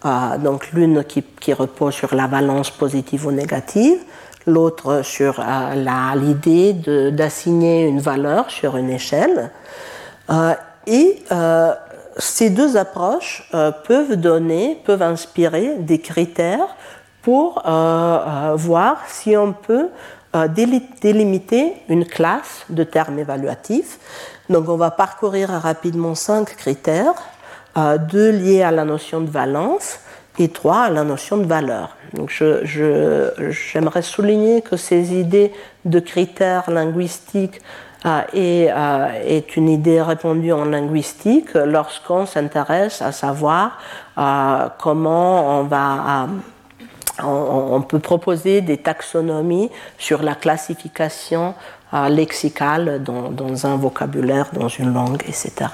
Euh, 0.05 0.38
donc 0.38 0.72
l'une 0.72 1.05
qui, 1.05 1.53
repose 1.53 1.94
sur 1.94 2.14
la 2.14 2.26
balance 2.26 2.70
positive 2.70 3.26
ou 3.26 3.32
négative, 3.32 3.98
l'autre 4.46 5.03
sur 5.03 5.38
euh, 5.38 6.14
l'idée 6.16 6.72
d'assigner 7.12 7.86
une 7.86 8.00
valeur 8.00 8.50
sur 8.50 8.76
une 8.76 8.90
échelle. 8.90 9.50
Euh, 10.30 10.55
et 10.86 11.22
ces 12.18 12.50
deux 12.50 12.76
approches 12.76 13.48
peuvent 13.86 14.16
donner, 14.16 14.80
peuvent 14.84 15.02
inspirer 15.02 15.76
des 15.78 15.98
critères 16.00 16.76
pour 17.22 17.62
voir 17.64 18.98
si 19.08 19.36
on 19.36 19.52
peut 19.52 19.88
délimiter 20.50 21.74
une 21.88 22.04
classe 22.04 22.64
de 22.68 22.84
termes 22.84 23.18
évaluatifs. 23.18 23.98
Donc 24.48 24.68
on 24.68 24.76
va 24.76 24.90
parcourir 24.90 25.50
rapidement 25.50 26.14
cinq 26.14 26.56
critères 26.56 27.14
deux 28.10 28.30
liés 28.30 28.62
à 28.62 28.70
la 28.70 28.84
notion 28.84 29.20
de 29.20 29.30
valence 29.30 29.98
et 30.38 30.48
trois 30.48 30.82
à 30.84 30.90
la 30.90 31.04
notion 31.04 31.36
de 31.36 31.46
valeur. 31.46 31.96
Donc 32.14 32.32
j'aimerais 32.70 34.02
souligner 34.02 34.62
que 34.62 34.76
ces 34.76 35.14
idées 35.14 35.52
de 35.84 36.00
critères 36.00 36.70
linguistiques 36.70 37.60
euh, 38.05 38.20
euh, 38.34 39.09
est, 39.24 39.57
une 39.57 39.68
idée 39.68 40.03
répandue 40.03 40.53
en 40.53 40.64
linguistique 40.64 41.55
lorsqu'on 41.55 42.26
s'intéresse 42.26 43.00
à 43.00 43.12
savoir 43.12 43.78
euh, 44.18 44.68
comment 44.78 45.61
on 45.61 45.62
va 45.64 46.26
on, 47.22 47.80
peut 47.82 48.00
proposer 48.00 48.61
des 48.61 48.78
taxonomies 48.78 49.70
sur 49.98 50.22
la 50.22 50.34
classification 50.34 51.55
lexicale 52.09 53.03
dans, 53.05 53.66
un 53.66 53.76
vocabulaire, 53.76 54.46
dans 54.53 54.68
une 54.68 54.92
langue, 54.92 55.22
etc. 55.28 55.70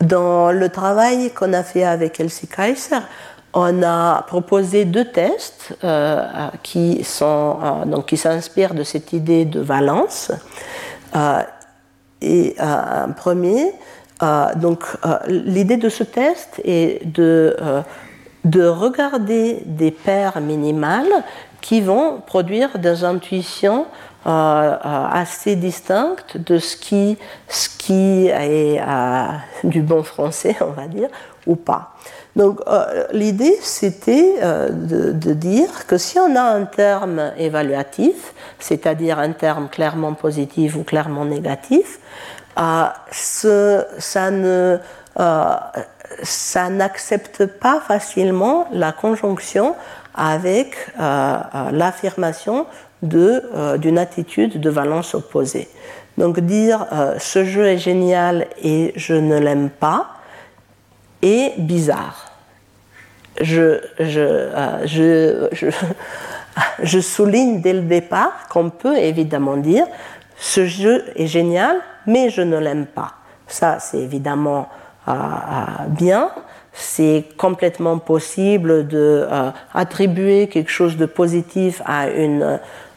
Dans 0.00 0.52
le 0.52 0.68
travail 0.68 1.32
qu'on 1.32 1.52
a 1.54 1.64
fait 1.64 1.84
avec 1.84 2.20
Elsie 2.20 2.46
Kaiser, 2.46 2.98
on 3.54 3.82
a 3.82 4.22
proposé 4.26 4.84
deux 4.84 5.06
tests 5.06 5.74
euh, 5.82 6.22
euh, 6.22 6.48
qui 6.62 8.16
s'inspirent 8.16 8.74
de 8.74 8.84
cette 8.84 9.12
idée 9.12 9.44
de 9.44 9.60
valence. 9.60 10.32
Euh, 11.16 11.42
et 12.20 12.56
premier, 13.16 13.72
donc 14.56 14.82
l'idée 15.28 15.76
de 15.76 15.88
ce 15.88 16.02
test 16.02 16.60
est 16.64 17.06
de 17.06 17.56
de 18.44 18.66
regarder 18.66 19.62
des 19.66 19.92
paires 19.92 20.40
minimales 20.40 21.22
qui 21.60 21.80
vont 21.80 22.20
produire 22.26 22.78
des 22.80 23.04
intuitions 23.04 23.86
assez 24.24 25.54
distincte 25.54 26.38
de 26.38 26.58
ce 26.58 26.76
qui, 26.76 27.18
ce 27.46 27.68
qui 27.68 28.26
est 28.26 28.80
du 29.62 29.80
bon 29.80 30.02
français, 30.02 30.56
on 30.60 30.72
va 30.72 30.88
dire, 30.88 31.10
ou 31.46 31.54
pas. 31.54 31.94
Donc 32.36 32.60
l'idée, 33.12 33.56
c'était 33.62 34.36
de, 34.40 35.10
de, 35.12 35.32
dire 35.32 35.86
que 35.88 35.98
si 35.98 36.18
on 36.20 36.36
a 36.36 36.42
un 36.42 36.66
terme 36.66 37.32
évaluatif, 37.36 38.32
c'est-à-dire 38.60 39.18
un 39.18 39.32
terme 39.32 39.68
clairement 39.68 40.14
positif 40.14 40.76
ou 40.76 40.84
clairement 40.84 41.24
négatif, 41.24 41.98
ce, 43.10 43.84
ça 46.22 46.68
n'accepte 46.70 47.46
pas 47.46 47.80
facilement 47.80 48.66
la 48.72 48.92
conjonction 48.92 49.74
avec 50.14 50.74
euh, 50.98 51.36
euh, 51.54 51.70
l'affirmation 51.72 52.66
euh, 53.14 53.78
d'une 53.78 53.98
attitude 53.98 54.60
de 54.60 54.70
valence 54.70 55.14
opposée. 55.14 55.68
Donc 56.16 56.40
dire 56.40 56.84
ce 57.20 57.44
jeu 57.44 57.66
est 57.66 57.78
génial 57.78 58.48
et 58.60 58.92
je 58.96 59.14
ne 59.14 59.38
l'aime 59.38 59.70
pas 59.70 60.08
est 61.22 61.58
bizarre. 61.58 62.32
Je, 63.40 63.80
je, 66.82 67.00
souligne 67.00 67.60
dès 67.60 67.72
le 67.72 67.82
départ 67.82 68.48
qu'on 68.48 68.70
peut 68.70 68.96
évidemment 68.96 69.56
dire 69.56 69.86
ce 70.36 70.66
jeu 70.66 71.04
est 71.14 71.28
génial 71.28 71.76
mais 72.06 72.30
je 72.30 72.42
ne 72.42 72.58
l'aime 72.58 72.86
pas. 72.86 73.12
Ça, 73.46 73.78
c'est 73.78 73.98
évidemment 73.98 74.68
bien, 75.88 76.30
c'est 76.72 77.24
complètement 77.36 77.98
possible 77.98 78.86
de 78.86 79.26
euh, 79.30 80.46
quelque 80.46 80.70
chose 80.70 80.96
de 80.96 81.06
positif 81.06 81.82
à, 81.84 82.06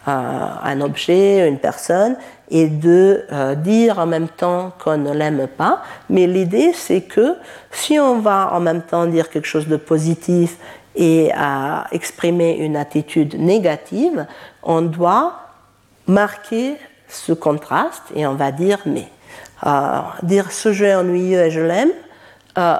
un 0.07 0.81
objet, 0.81 1.47
une 1.47 1.59
personne, 1.59 2.15
et 2.51 2.67
de 2.67 3.25
euh, 3.31 3.55
dire 3.55 3.97
en 3.97 4.05
même 4.05 4.27
temps 4.27 4.73
qu'on 4.83 4.97
ne 4.97 5.11
l'aime 5.11 5.47
pas. 5.47 5.81
Mais 6.09 6.27
l'idée, 6.27 6.73
c'est 6.73 7.01
que 7.01 7.35
si 7.71 7.99
on 7.99 8.19
va 8.19 8.53
en 8.53 8.59
même 8.59 8.83
temps 8.83 9.07
dire 9.07 9.29
quelque 9.29 9.47
chose 9.47 9.67
de 9.67 9.77
positif 9.77 10.57
et 10.93 11.31
exprimer 11.93 12.57
une 12.57 12.75
attitude 12.75 13.39
négative, 13.39 14.25
on 14.61 14.81
doit 14.81 15.39
marquer 16.05 16.75
ce 17.07 17.31
contraste 17.31 18.03
et 18.13 18.27
on 18.27 18.35
va 18.35 18.51
dire 18.51 18.79
mais. 18.85 19.07
Euh, 19.65 19.99
dire 20.23 20.51
ce 20.51 20.73
jeu 20.73 20.87
est 20.87 20.95
ennuyeux 20.95 21.39
et 21.39 21.51
je 21.51 21.59
l'aime, 21.59 21.91
euh, 22.57 22.77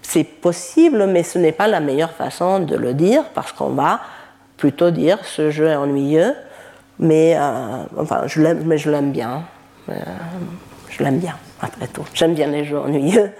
c'est 0.00 0.22
possible, 0.22 1.06
mais 1.06 1.24
ce 1.24 1.38
n'est 1.38 1.52
pas 1.52 1.66
la 1.66 1.80
meilleure 1.80 2.12
façon 2.12 2.60
de 2.60 2.76
le 2.76 2.94
dire 2.94 3.24
parce 3.34 3.50
qu'on 3.50 3.70
va 3.70 4.00
plutôt 4.56 4.92
dire 4.92 5.18
ce 5.24 5.50
jeu 5.50 5.66
est 5.66 5.74
ennuyeux, 5.74 6.32
mais 6.98 7.36
euh, 7.36 7.84
enfin 7.98 8.22
je 8.26 8.40
l'aime, 8.40 8.62
mais 8.64 8.78
je 8.78 8.90
l'aime 8.90 9.12
bien. 9.12 9.44
je 9.88 11.02
l'aime 11.02 11.18
bien 11.18 11.36
après 11.60 11.86
tout. 11.86 12.04
J'aime 12.14 12.34
bien 12.34 12.48
les 12.48 12.64
jeux 12.64 12.78
ennuyeux. 12.78 13.30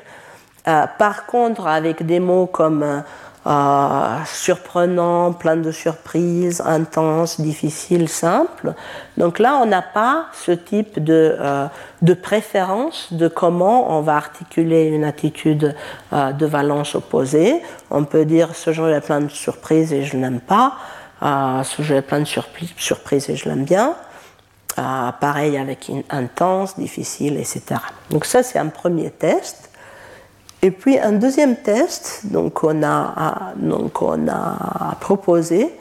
par 0.64 1.26
contre, 1.26 1.66
avec 1.66 2.04
des 2.04 2.20
mots 2.20 2.46
comme 2.46 3.02
euh, 3.46 4.24
surprenant, 4.24 5.32
plein 5.32 5.56
de 5.56 5.70
surprises, 5.70 6.60
intense, 6.66 7.40
difficile, 7.40 8.08
simple. 8.08 8.74
Donc 9.18 9.38
là, 9.38 9.60
on 9.62 9.66
n'a 9.66 9.82
pas 9.82 10.26
ce 10.32 10.50
type 10.50 11.02
de, 11.02 11.36
euh, 11.38 11.66
de, 12.02 12.14
préférence 12.14 13.12
de 13.12 13.28
comment 13.28 13.96
on 13.96 14.00
va 14.00 14.16
articuler 14.16 14.86
une 14.86 15.04
attitude 15.04 15.76
euh, 16.12 16.32
de 16.32 16.44
valence 16.44 16.96
opposée. 16.96 17.62
On 17.92 18.02
peut 18.02 18.24
dire 18.24 18.52
ce 18.56 18.72
jeu 18.72 18.90
est 18.90 19.00
plein 19.00 19.20
de 19.20 19.28
surprises 19.28 19.92
et 19.92 20.02
je 20.02 20.16
n'aime 20.16 20.40
pas, 20.40 20.72
ce 21.20 21.82
jeu 21.82 21.96
est 21.96 22.02
plein 22.02 22.20
de 22.20 22.26
surprises 22.76 23.30
et 23.30 23.36
je 23.36 23.48
l'aime 23.48 23.64
bien. 23.64 23.94
pareil 24.76 25.56
avec 25.56 25.90
intense, 26.10 26.78
difficile, 26.78 27.36
etc. 27.38 27.80
Donc 28.10 28.24
ça, 28.24 28.42
c'est 28.42 28.58
un 28.58 28.68
premier 28.68 29.10
test. 29.10 29.70
Et 30.62 30.70
puis 30.70 30.98
un 30.98 31.12
deuxième 31.12 31.56
test 31.56 32.22
donc 32.24 32.64
on 32.64 32.82
a, 32.82 33.52
donc 33.56 34.02
on 34.02 34.26
a 34.26 34.96
proposé, 35.00 35.72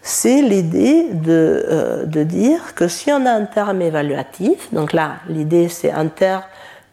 c'est 0.00 0.42
l'idée 0.42 1.06
de, 1.12 1.64
euh, 1.70 2.04
de, 2.06 2.24
dire 2.24 2.74
que 2.74 2.88
si 2.88 3.12
on 3.12 3.24
a 3.24 3.30
un 3.30 3.44
terme 3.44 3.82
évaluatif, 3.82 4.72
donc 4.72 4.92
là 4.92 5.16
l'idée 5.28 5.68
c'est 5.68 5.92
un 5.92 6.08
terme 6.08 6.42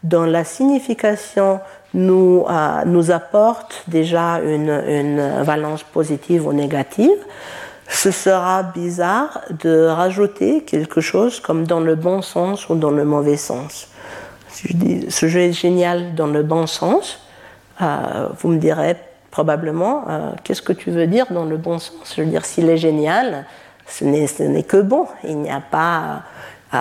dont 0.03 0.25
la 0.25 0.43
signification 0.43 1.59
nous, 1.95 2.45
euh, 2.47 2.83
nous 2.85 3.09
apporte 3.09 3.83
déjà 3.87 4.39
une, 4.41 4.69
une, 4.69 5.41
valence 5.41 5.81
positive 5.81 6.45
ou 6.45 6.53
négative, 6.53 7.17
ce 7.89 8.11
sera 8.11 8.63
bizarre 8.63 9.41
de 9.49 9.87
rajouter 9.87 10.61
quelque 10.63 11.01
chose 11.01 11.39
comme 11.39 11.65
dans 11.65 11.79
le 11.79 11.95
bon 11.95 12.21
sens 12.21 12.69
ou 12.69 12.75
dans 12.75 12.91
le 12.91 13.03
mauvais 13.03 13.35
sens. 13.35 13.89
Si 14.47 14.67
je 14.69 14.73
dis 14.73 15.11
ce 15.11 15.27
jeu 15.27 15.41
est 15.41 15.53
génial 15.53 16.15
dans 16.15 16.27
le 16.27 16.43
bon 16.43 16.67
sens, 16.67 17.19
euh, 17.81 18.27
vous 18.39 18.49
me 18.49 18.57
direz 18.57 18.95
probablement, 19.31 20.05
euh, 20.07 20.31
qu'est-ce 20.43 20.61
que 20.61 20.73
tu 20.73 20.91
veux 20.91 21.07
dire 21.07 21.25
dans 21.31 21.45
le 21.45 21.57
bon 21.57 21.79
sens? 21.79 22.13
Je 22.15 22.21
veux 22.21 22.29
dire, 22.29 22.45
s'il 22.45 22.69
est 22.69 22.77
génial, 22.77 23.45
ce 23.87 24.05
n'est 24.05 24.63
que 24.63 24.81
bon. 24.81 25.07
Il 25.23 25.37
n'y 25.39 25.51
a 25.51 25.61
pas. 25.61 26.23
Euh, 26.73 26.77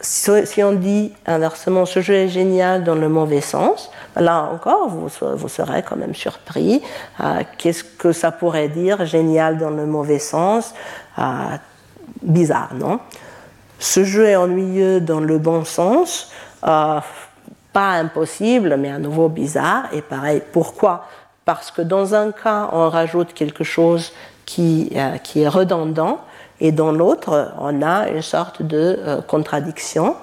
si 0.00 0.62
on 0.62 0.72
dit 0.72 1.12
inversement, 1.26 1.86
ce 1.86 2.00
jeu 2.00 2.14
est 2.14 2.28
génial 2.28 2.84
dans 2.84 2.94
le 2.94 3.08
mauvais 3.08 3.40
sens, 3.40 3.90
là 4.16 4.48
encore, 4.52 4.88
vous, 4.88 5.08
vous 5.36 5.48
serez 5.48 5.82
quand 5.82 5.96
même 5.96 6.14
surpris. 6.14 6.82
Qu'est-ce 7.58 7.84
que 7.84 8.12
ça 8.12 8.32
pourrait 8.32 8.68
dire, 8.68 9.04
génial 9.04 9.58
dans 9.58 9.70
le 9.70 9.86
mauvais 9.86 10.18
sens 10.18 10.74
Bizarre, 12.22 12.74
non? 12.74 13.00
Ce 13.78 14.04
jeu 14.04 14.26
est 14.26 14.36
ennuyeux 14.36 15.00
dans 15.00 15.20
le 15.20 15.38
bon 15.38 15.64
sens 15.64 16.32
pas 17.72 17.90
impossible, 17.90 18.76
mais 18.78 18.90
à 18.90 18.98
nouveau 18.98 19.28
bizarre. 19.28 19.84
Et 19.92 20.02
pareil, 20.02 20.42
pourquoi? 20.52 21.06
Parce 21.44 21.70
que 21.70 21.82
dans 21.82 22.14
un 22.14 22.32
cas, 22.32 22.68
on 22.72 22.88
rajoute 22.88 23.32
quelque 23.32 23.64
chose 23.64 24.12
qui, 24.46 24.90
euh, 24.96 25.18
qui 25.18 25.42
est 25.42 25.48
redondant, 25.48 26.20
et 26.60 26.72
dans 26.72 26.92
l'autre, 26.92 27.52
on 27.58 27.82
a 27.82 28.08
une 28.08 28.22
sorte 28.22 28.62
de 28.62 28.98
euh, 29.00 29.20
contradiction, 29.22 30.14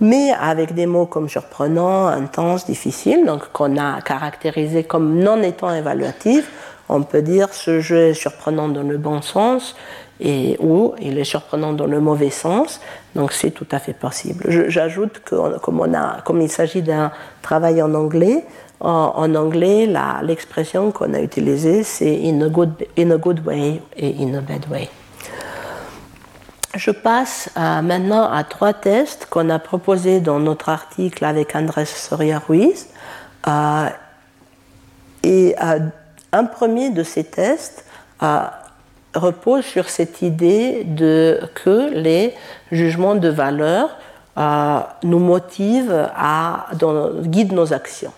mais 0.00 0.32
avec 0.32 0.74
des 0.74 0.86
mots 0.86 1.06
comme 1.06 1.28
surprenant, 1.28 2.08
intense, 2.08 2.66
difficile, 2.66 3.24
donc 3.24 3.50
qu'on 3.52 3.76
a 3.78 4.00
caractérisé 4.02 4.84
comme 4.84 5.18
non 5.18 5.40
étant 5.42 5.72
évaluatif, 5.74 6.50
on 6.88 7.02
peut 7.02 7.22
dire 7.22 7.48
ce 7.52 7.80
jeu 7.80 8.08
est 8.08 8.14
surprenant 8.14 8.68
dans 8.68 8.82
le 8.82 8.98
bon 8.98 9.22
sens 9.22 9.74
et 10.20 10.56
ou 10.60 10.94
il 11.00 11.18
est 11.18 11.24
surprenant 11.24 11.72
dans 11.72 11.86
le 11.86 12.00
mauvais 12.00 12.30
sens. 12.30 12.80
Donc 13.14 13.32
c'est 13.32 13.50
tout 13.50 13.66
à 13.70 13.78
fait 13.78 13.94
possible. 13.94 14.44
J'ajoute 14.68 15.20
que 15.24 15.58
comme, 15.58 16.40
il 16.40 16.50
s'agit 16.50 16.82
d'un 16.82 17.10
travail 17.40 17.80
en 17.82 17.94
anglais, 17.94 18.44
en, 18.80 19.34
anglais, 19.34 19.88
l'expression 20.22 20.90
qu'on 20.90 21.14
a 21.14 21.20
utilisée, 21.20 21.82
c'est 21.84 22.20
in 22.28 22.40
a 22.42 23.16
good 23.16 23.46
way 23.46 23.80
et 23.96 24.14
in 24.20 24.34
a 24.34 24.40
bad 24.40 24.68
way. 24.68 24.88
Je 26.74 26.90
passe 26.90 27.50
maintenant 27.56 28.30
à 28.30 28.44
trois 28.44 28.72
tests 28.72 29.26
qu'on 29.26 29.50
a 29.50 29.58
proposés 29.58 30.20
dans 30.20 30.38
notre 30.38 30.68
article 30.68 31.24
avec 31.24 31.54
Andrés 31.54 31.84
Soria 31.84 32.38
Ruiz. 32.38 32.86
Euh, 33.46 33.88
et 35.22 35.54
euh, 35.62 35.80
un 36.32 36.44
premier 36.44 36.90
de 36.90 37.02
ces 37.02 37.24
tests 37.24 37.84
repose 39.14 39.64
sur 39.64 39.88
cette 39.88 40.22
idée 40.22 40.84
de, 40.84 41.40
que 41.54 41.92
les 41.92 42.34
jugements 42.70 43.14
de 43.14 43.28
valeur 43.28 43.90
euh, 44.38 44.80
nous 45.02 45.18
motivent, 45.18 46.08
à, 46.16 46.66
guident 47.24 47.52
nos 47.52 47.72
actions. 47.72 48.12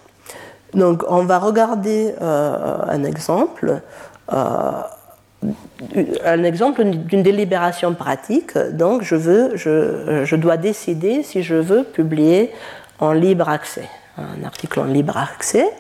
Donc 0.72 1.04
on 1.08 1.24
va 1.24 1.38
regarder 1.38 2.14
euh, 2.20 2.76
un 2.88 3.04
exemple, 3.04 3.80
euh, 4.32 4.70
un 6.24 6.44
exemple 6.44 6.84
d'une 6.84 7.22
délibération 7.22 7.94
pratique. 7.94 8.56
Donc 8.72 9.02
je, 9.02 9.16
veux, 9.16 9.56
je, 9.56 10.24
je 10.24 10.36
dois 10.36 10.56
décider 10.56 11.22
si 11.22 11.42
je 11.42 11.54
veux 11.54 11.84
publier 11.84 12.50
en 12.98 13.12
libre 13.12 13.48
accès, 13.48 13.88
un 14.18 14.44
article 14.44 14.80
en 14.80 14.84
libre 14.84 15.16
accès 15.16 15.70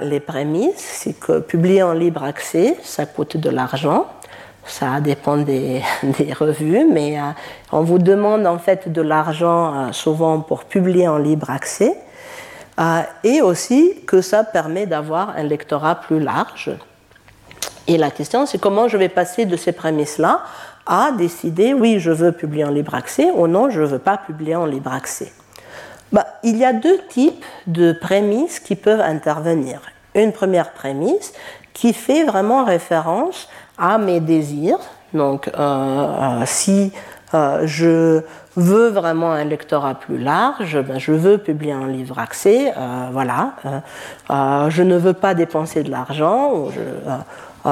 les 0.00 0.20
prémices, 0.20 0.78
c'est 0.78 1.18
que 1.18 1.40
publier 1.40 1.82
en 1.82 1.92
libre 1.92 2.22
accès, 2.24 2.76
ça 2.82 3.06
coûte 3.06 3.36
de 3.36 3.50
l'argent. 3.50 4.06
Ça 4.64 5.00
dépend 5.00 5.36
des, 5.38 5.82
revues, 6.38 6.86
mais 6.90 7.18
euh, 7.18 7.22
on 7.72 7.82
vous 7.82 7.98
demande 7.98 8.46
en 8.46 8.58
fait 8.58 8.90
de 8.92 9.02
l'argent 9.02 9.74
euh, 9.74 9.92
souvent 9.92 10.40
pour 10.40 10.64
publier 10.64 11.08
en 11.08 11.18
libre 11.18 11.50
accès. 11.50 11.96
Euh, 12.78 13.00
et 13.24 13.40
aussi 13.40 13.94
que 14.06 14.20
ça 14.20 14.44
permet 14.44 14.86
d'avoir 14.86 15.30
un 15.30 15.42
lectorat 15.42 15.96
plus 15.96 16.20
large. 16.20 16.70
Et 17.88 17.96
la 17.96 18.10
question, 18.10 18.44
c'est 18.44 18.58
comment 18.58 18.86
je 18.86 18.98
vais 18.98 19.08
passer 19.08 19.46
de 19.46 19.56
ces 19.56 19.72
prémices-là 19.72 20.42
à 20.86 21.10
décider, 21.12 21.72
oui, 21.72 21.98
je 21.98 22.10
veux 22.10 22.32
publier 22.32 22.64
en 22.64 22.70
libre 22.70 22.94
accès 22.94 23.30
ou 23.34 23.46
non, 23.46 23.70
je 23.70 23.80
ne 23.80 23.86
veux 23.86 23.98
pas 23.98 24.18
publier 24.18 24.56
en 24.56 24.66
libre 24.66 24.92
accès. 24.92 25.32
Bah, 26.12 26.26
il 26.42 26.56
y 26.56 26.64
a 26.64 26.74
deux 26.74 26.98
types 27.08 27.44
de 27.66 27.92
prémices 27.92 28.60
qui 28.60 28.76
peuvent 28.76 29.00
intervenir. 29.00 29.80
Une 30.14 30.32
première 30.32 30.72
prémisse 30.72 31.32
qui 31.72 31.92
fait 31.92 32.24
vraiment 32.24 32.64
référence 32.64 33.48
à 33.78 33.98
mes 33.98 34.20
désirs. 34.20 34.78
Donc, 35.14 35.48
euh, 35.48 35.52
euh, 35.58 36.42
si 36.44 36.92
je 37.32 38.22
veux 38.56 38.88
vraiment 38.88 39.32
un 39.32 39.44
lectorat 39.44 39.94
plus 39.94 40.18
large, 40.18 40.80
ben, 40.82 40.98
je 40.98 41.12
veux 41.12 41.38
publier 41.38 41.72
un 41.72 41.86
livre 41.86 42.18
accès, 42.18 42.72
voilà. 43.12 43.52
je 44.30 44.82
ne 44.82 44.96
veux 44.96 45.12
pas 45.12 45.34
dépenser 45.34 45.82
de 45.82 45.90
l'argent, 45.90 46.68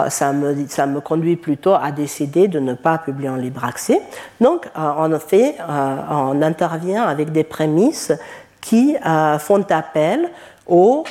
ça 0.09 0.33
me, 0.33 0.67
ça 0.69 0.87
me 0.87 1.01
conduit 1.01 1.37
plutôt 1.37 1.75
à 1.75 1.93
décider 1.93 2.49
de 2.49 2.59
ne 2.61 2.75
pas 2.75 2.99
publier 2.99 3.29
en 3.29 3.37
libre 3.37 3.65
accès. 3.65 4.01
Donc, 4.41 4.69
en 4.75 5.19
fait, 5.19 5.57
on 5.69 6.43
intervient 6.43 7.05
avec 7.05 7.33
des 7.33 7.45
prémices 7.45 8.13
qui 8.61 8.97
font 9.39 9.65
appel 9.71 10.31
aux 10.67 11.05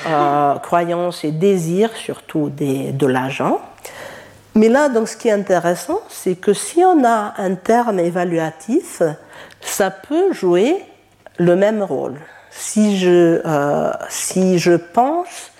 croyances 0.62 1.24
et 1.24 1.32
désirs, 1.32 1.92
surtout 1.96 2.50
de 2.50 3.08
l'agent, 3.08 3.60
mais 4.56 4.70
là, 4.70 4.88
donc, 4.88 5.10
ce 5.10 5.18
qui 5.18 5.28
est 5.28 5.34
intéressant, 5.34 6.00
c'est 6.08 6.36
que 6.36 6.54
si 6.54 6.82
on 6.82 7.04
a 7.04 7.34
un 7.38 7.56
terme 7.56 8.00
évaluatif, 8.00 9.02
ça 9.60 9.92
peut 9.92 10.32
jouer 10.32 10.78
le 11.38 11.58
même 11.58 11.84
rôle. 11.84 12.16
Si 12.52 12.98
je, 12.98 13.42
euh, 13.46 13.92
si 14.08 14.58
je 14.58 14.72
pense 14.72 15.52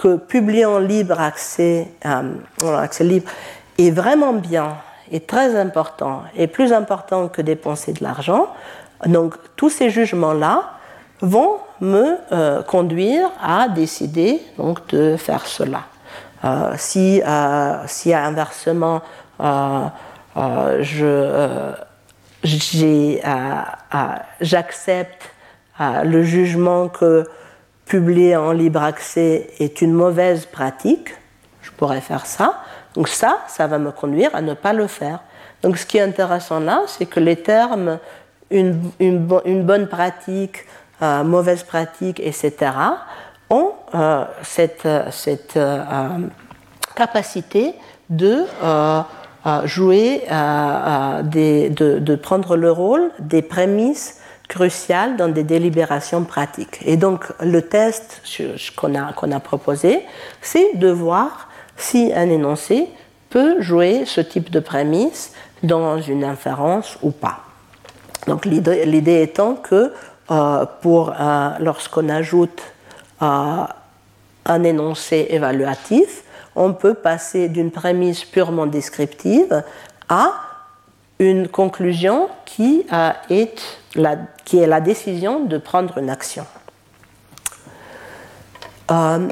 que 0.00 0.16
publier 0.16 0.64
en 0.64 0.78
libre 0.78 1.20
accès, 1.20 1.86
euh, 2.06 2.78
accès 2.78 3.04
libre 3.04 3.30
est 3.76 3.90
vraiment 3.90 4.32
bien, 4.32 4.78
est 5.12 5.26
très 5.26 5.54
important, 5.60 6.22
est 6.34 6.46
plus 6.46 6.72
important 6.72 7.28
que 7.28 7.42
dépenser 7.42 7.92
de 7.92 8.02
l'argent, 8.02 8.46
donc 9.04 9.34
tous 9.56 9.68
ces 9.68 9.90
jugements-là 9.90 10.70
vont 11.20 11.58
me 11.82 12.16
euh, 12.32 12.62
conduire 12.62 13.28
à 13.42 13.68
décider 13.68 14.40
donc, 14.56 14.86
de 14.88 15.18
faire 15.18 15.44
cela. 15.44 15.82
Euh, 16.46 16.72
si, 16.78 17.20
si 17.86 18.14
inversement 18.14 19.02
j'accepte 24.40 25.30
le 25.78 26.22
jugement 26.22 26.88
que 26.88 27.26
publier 27.90 28.36
en 28.36 28.52
libre 28.52 28.82
accès 28.82 29.50
est 29.58 29.82
une 29.82 29.92
mauvaise 29.92 30.46
pratique, 30.46 31.08
je 31.60 31.72
pourrais 31.72 32.00
faire 32.00 32.24
ça. 32.24 32.62
Donc 32.94 33.08
ça, 33.08 33.38
ça 33.48 33.66
va 33.66 33.78
me 33.78 33.90
conduire 33.90 34.30
à 34.32 34.40
ne 34.40 34.54
pas 34.54 34.72
le 34.72 34.86
faire. 34.86 35.18
Donc 35.62 35.76
ce 35.76 35.84
qui 35.84 35.98
est 35.98 36.02
intéressant 36.02 36.60
là, 36.60 36.82
c'est 36.86 37.06
que 37.06 37.18
les 37.18 37.36
termes 37.36 37.98
une, 38.50 39.62
bonne 39.62 39.88
pratique, 39.88 40.64
mauvaise 41.00 41.64
pratique, 41.64 42.20
etc., 42.20 42.72
ont 43.48 43.72
euh, 43.94 44.24
cette, 44.42 44.86
cette 45.10 45.56
euh, 45.56 45.82
capacité 46.94 47.74
de 48.08 48.44
euh, 48.62 49.02
jouer, 49.64 50.22
de, 50.28 51.98
de, 51.98 52.14
prendre 52.14 52.56
le 52.56 52.70
rôle 52.70 53.10
des 53.18 53.42
prémices 53.42 54.19
cruciales 54.50 55.16
dans 55.16 55.28
des 55.28 55.44
délibérations 55.44 56.24
pratiques. 56.24 56.80
Et 56.84 56.96
donc 56.96 57.24
le 57.40 57.62
test 57.62 58.20
qu'on 58.76 58.94
a, 58.96 59.14
a 59.36 59.40
proposé, 59.40 60.00
c'est 60.42 60.74
de 60.74 60.88
voir 60.90 61.48
si 61.76 62.12
un 62.12 62.28
énoncé 62.28 62.88
peut 63.30 63.62
jouer 63.62 64.02
ce 64.04 64.20
type 64.20 64.50
de 64.50 64.58
prémisse 64.58 65.32
dans 65.62 66.02
une 66.02 66.24
inférence 66.24 66.98
ou 67.02 67.12
pas. 67.12 67.44
Donc 68.26 68.44
l'idée 68.44 69.22
étant 69.22 69.54
que 69.54 69.92
pour 70.82 71.14
lorsqu'on 71.60 72.08
ajoute 72.08 72.60
un 73.20 74.64
énoncé 74.64 75.28
évaluatif, 75.30 76.24
on 76.56 76.72
peut 76.72 76.94
passer 76.94 77.48
d'une 77.48 77.70
prémisse 77.70 78.24
purement 78.24 78.66
descriptive 78.66 79.62
à 80.08 80.32
une 81.20 81.46
conclusion 81.48 82.28
qui, 82.46 82.84
est 83.30 83.79
la, 83.94 84.16
qui 84.44 84.58
est 84.58 84.66
la 84.66 84.80
décision 84.80 85.44
de 85.44 85.58
prendre 85.58 85.98
une 85.98 86.10
action. 86.10 86.46
Euh, 88.90 89.28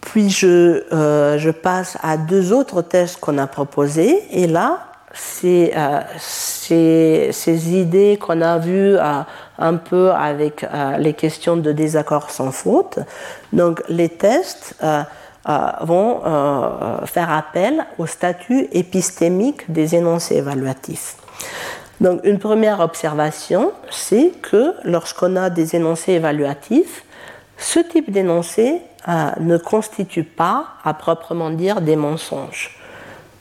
puis 0.00 0.30
je, 0.30 0.84
euh, 0.92 1.38
je, 1.38 1.50
passe 1.50 1.98
à 2.02 2.16
deux 2.16 2.52
autres 2.52 2.82
tests 2.82 3.20
qu'on 3.20 3.38
a 3.38 3.46
proposés. 3.46 4.22
Et 4.30 4.46
là, 4.46 4.80
c'est 5.12 5.72
euh, 5.76 6.00
ces, 6.18 7.74
idées 7.74 8.18
qu'on 8.20 8.40
a 8.40 8.58
vues 8.58 8.96
un 9.58 9.74
peu 9.76 10.12
avec 10.12 10.64
les 10.98 11.14
questions 11.14 11.56
de 11.56 11.72
désaccord 11.72 12.30
sans 12.30 12.52
faute. 12.52 12.98
Donc 13.52 13.82
les 13.88 14.08
tests 14.08 14.76
vont 15.80 16.20
faire 17.06 17.32
appel 17.32 17.86
au 17.98 18.06
statut 18.06 18.68
épistémique 18.72 19.70
des 19.70 19.94
énoncés 19.94 20.36
évaluatifs. 20.36 21.16
Donc 22.00 22.20
une 22.24 22.38
première 22.38 22.80
observation, 22.80 23.72
c'est 23.90 24.32
que 24.42 24.74
lorsqu'on 24.84 25.34
a 25.36 25.50
des 25.50 25.74
énoncés 25.74 26.12
évaluatifs, 26.12 27.04
ce 27.56 27.80
type 27.80 28.10
d'énoncé 28.10 28.80
ne 29.40 29.56
constitue 29.56 30.22
pas, 30.22 30.66
à 30.84 30.94
proprement 30.94 31.50
dire, 31.50 31.80
des 31.80 31.96
mensonges. 31.96 32.78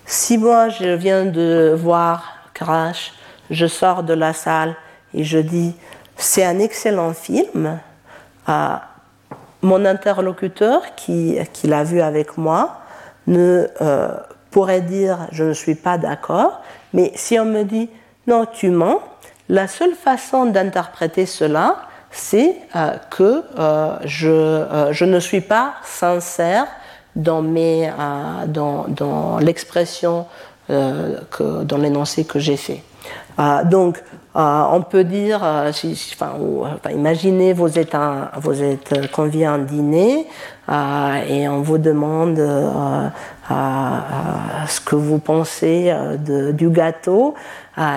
Si 0.06 0.38
moi 0.38 0.70
je 0.70 0.90
viens 0.90 1.26
de 1.26 1.76
voir 1.78 2.38
Crash, 2.54 3.14
je 3.52 3.68
sors 3.68 4.04
de 4.04 4.14
la 4.14 4.34
salle 4.34 4.76
et 5.14 5.24
je 5.24 5.38
dis 5.38 5.76
c'est 6.16 6.44
un 6.44 6.60
excellent 6.60 7.14
film, 7.14 7.80
à 8.48 8.88
mon 9.62 9.86
interlocuteur 9.86 10.96
qui, 10.96 11.38
qui 11.54 11.68
l'a 11.68 11.84
vu 11.84 12.02
avec 12.02 12.38
moi 12.38 12.80
ne 13.28 13.68
euh, 13.82 14.10
pourrait 14.52 14.82
dire 14.82 15.28
je 15.32 15.44
ne 15.44 15.54
suis 15.54 15.76
pas 15.76 15.98
d'accord, 15.98 16.62
mais 16.94 17.12
si 17.16 17.38
on 17.40 17.46
me 17.46 17.64
dit 17.64 17.90
non 18.28 18.46
tu 18.46 18.70
mens, 18.70 19.00
la 19.50 19.68
seule 19.68 19.94
façon 19.96 20.46
d'interpréter 20.46 21.26
cela, 21.26 21.78
c'est 22.12 22.56
euh, 22.76 22.92
que 23.10 23.44
euh, 23.58 23.98
je, 24.06 24.92
je, 24.92 25.06
ne 25.06 25.20
suis 25.20 25.42
pas 25.42 25.76
sincère 25.84 26.68
dans, 27.18 27.42
mes, 27.42 27.90
euh, 27.90 27.92
dans, 28.48 28.86
dans 28.88 29.40
l'expression, 29.40 30.26
euh, 30.70 31.20
dans 31.64 31.78
l'énoncé 31.78 32.24
que 32.24 32.40
j'ai 32.40 32.58
fait. 32.58 32.84
Euh, 33.40 33.64
donc, 33.66 34.02
on 34.40 34.84
peut 34.88 35.04
dire, 35.04 35.42
enfin, 35.42 36.34
imaginez 36.92 37.54
vous 37.54 37.80
êtes, 37.80 37.96
un, 37.96 38.30
vous 38.40 38.62
êtes 38.62 39.12
convié 39.12 39.48
à 39.48 39.54
un 39.54 39.58
dîner 39.58 40.28
et 41.28 41.50
on 41.50 41.62
vous 41.62 41.80
demande 41.80 42.40
ce 43.50 44.82
que 44.82 44.96
vous 44.96 45.20
pensez 45.20 45.94
de, 46.20 46.52
du 46.52 46.70
gâteau 46.70 47.36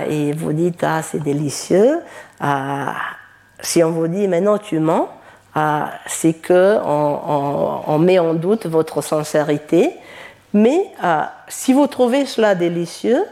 et 0.09 0.33
vous 0.33 0.53
dites 0.53 0.85
ah 0.85 1.03
c'est 1.03 1.23
délicieux. 1.23 1.99
si 3.61 3.83
on 3.83 3.91
vous 3.91 4.09
dit 4.09 4.29
maintenant 4.29 4.59
tu 4.59 4.79
mens, 4.79 5.09
c'est 6.07 6.35
que 6.35 6.79
on, 6.85 7.99
met 7.99 8.19
en 8.19 8.35
doute 8.35 8.67
votre 8.67 9.03
sincérité. 9.03 9.97
Mais 10.53 10.87
euh, 11.05 11.23
si 11.49 11.73
vous 11.73 11.87
trouvez 11.87 12.27
cela 12.27 12.55
délicieux, 12.55 13.25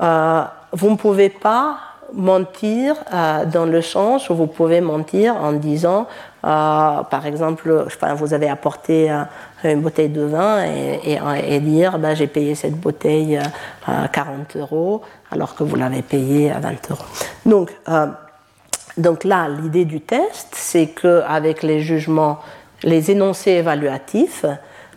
euh, 0.00 0.42
vous 0.72 0.90
ne 0.90 0.96
pouvez 0.96 1.28
pas 1.28 1.78
mentir 2.12 2.96
euh, 3.12 3.44
dans 3.44 3.66
le 3.66 3.82
sens 3.82 4.30
où 4.30 4.34
vous 4.34 4.46
pouvez 4.46 4.80
mentir 4.80 5.36
en 5.36 5.52
disant, 5.52 6.06
par 6.42 7.26
exemple, 7.26 7.86
vous 8.16 8.34
avez 8.34 8.48
apporté 8.48 9.10
une 9.64 9.80
bouteille 9.80 10.08
de 10.08 10.22
vin 10.22 10.64
et, 10.64 11.60
dire 11.60 11.98
bah, 11.98 12.14
j'ai 12.14 12.26
payé 12.26 12.54
cette 12.54 12.76
bouteille 12.76 13.38
à 13.86 14.08
40 14.08 14.56
euros 14.56 15.02
alors 15.30 15.54
que 15.54 15.64
vous 15.64 15.76
l'avez 15.76 16.02
payé 16.02 16.50
à 16.50 16.60
20 16.60 16.90
euros. 16.90 17.04
Donc, 17.44 17.70
donc 18.96 19.24
là, 19.24 19.48
l'idée 19.48 19.84
du 19.84 20.00
test, 20.00 20.48
c'est 20.52 20.88
qu'avec 20.88 21.62
les 21.62 21.80
jugements, 21.80 22.40
les 22.82 23.10
énoncés 23.10 23.52
évaluatifs, 23.52 24.44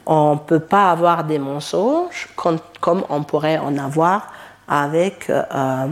on 0.06 0.34
ne 0.34 0.40
peut 0.40 0.60
pas 0.60 0.92
avoir 0.92 1.24
des 1.24 1.40
mensonges 1.40 2.28
comme, 2.36 3.04
on 3.10 3.24
pourrait 3.24 3.58
en 3.58 3.78
avoir 3.78 4.34
avec, 4.68 5.30
euh, 5.30 5.88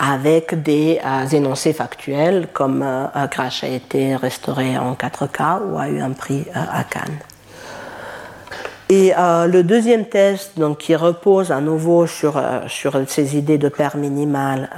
avec 0.00 0.60
des 0.62 0.98
euh, 1.04 1.26
énoncés 1.28 1.72
factuels, 1.72 2.48
comme 2.52 2.82
euh, 2.82 3.26
Crash 3.28 3.62
a 3.62 3.68
été 3.68 4.16
restauré 4.16 4.76
en 4.76 4.94
4K 4.94 5.60
ou 5.70 5.78
a 5.78 5.88
eu 5.88 6.00
un 6.00 6.10
prix 6.12 6.46
à 6.54 6.82
Cannes. 6.84 7.20
Et 8.88 9.12
le 9.16 9.62
deuxième 9.62 10.06
test, 10.06 10.58
donc, 10.58 10.78
qui 10.78 10.96
repose 10.96 11.52
à 11.52 11.60
nouveau 11.60 12.08
sur, 12.08 12.42
sur 12.66 13.00
ces 13.06 13.36
idées 13.36 13.56
de 13.56 13.68
paire 13.68 13.96
minimale, 13.96 14.68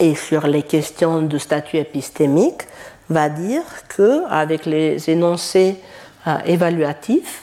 et 0.00 0.14
sur 0.14 0.46
les 0.46 0.62
questions 0.62 1.22
de 1.22 1.38
statut 1.38 1.76
épistémique 1.76 2.62
va 3.08 3.28
dire 3.28 3.62
que 3.88 4.24
avec 4.30 4.66
les 4.66 5.10
énoncés 5.10 5.76
euh, 6.26 6.38
évaluatifs, 6.46 7.42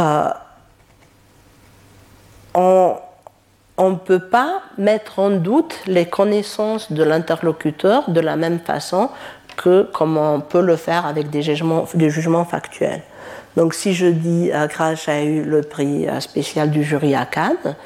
euh, 0.00 0.30
on 3.78 3.90
ne 3.90 3.96
peut 3.96 4.20
pas 4.20 4.62
mettre 4.78 5.18
en 5.18 5.30
doute 5.30 5.76
les 5.86 6.06
connaissances 6.06 6.92
de 6.92 7.02
l'interlocuteur 7.02 8.10
de 8.10 8.20
la 8.20 8.36
même 8.36 8.58
façon 8.58 9.10
que 9.56 9.88
comme 9.92 10.16
on 10.16 10.40
peut 10.40 10.60
le 10.60 10.76
faire 10.76 11.06
avec 11.06 11.30
des 11.30 11.42
jugements, 11.42 12.44
factuels. 12.44 13.02
Donc 13.56 13.74
si 13.74 13.94
je 13.94 14.06
dis 14.06 14.50
euh, 14.52 14.66
Crash 14.66 15.08
a 15.08 15.22
eu 15.22 15.42
le 15.42 15.62
prix 15.62 16.06
spécial 16.20 16.70
du 16.70 16.84
jury 16.84 17.14
à 17.14 17.24
Cannes, 17.24 17.76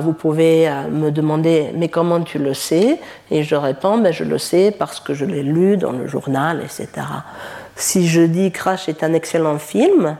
vous 0.00 0.12
pouvez 0.12 0.70
me 0.90 1.10
demander 1.10 1.72
mais 1.74 1.88
comment 1.88 2.22
tu 2.22 2.38
le 2.38 2.54
sais? 2.54 3.00
Et 3.32 3.42
je 3.42 3.56
réponds 3.56 3.98
ben, 3.98 4.12
je 4.12 4.22
le 4.22 4.38
sais 4.38 4.70
parce 4.70 5.00
que 5.00 5.12
je 5.12 5.24
l'ai 5.24 5.42
lu 5.42 5.76
dans 5.76 5.90
le 5.90 6.06
journal, 6.06 6.60
etc. 6.62 6.88
Si 7.74 8.06
je 8.06 8.22
dis 8.22 8.52
Crash 8.52 8.88
est 8.88 9.02
un 9.02 9.12
excellent 9.12 9.58
film, 9.58 10.16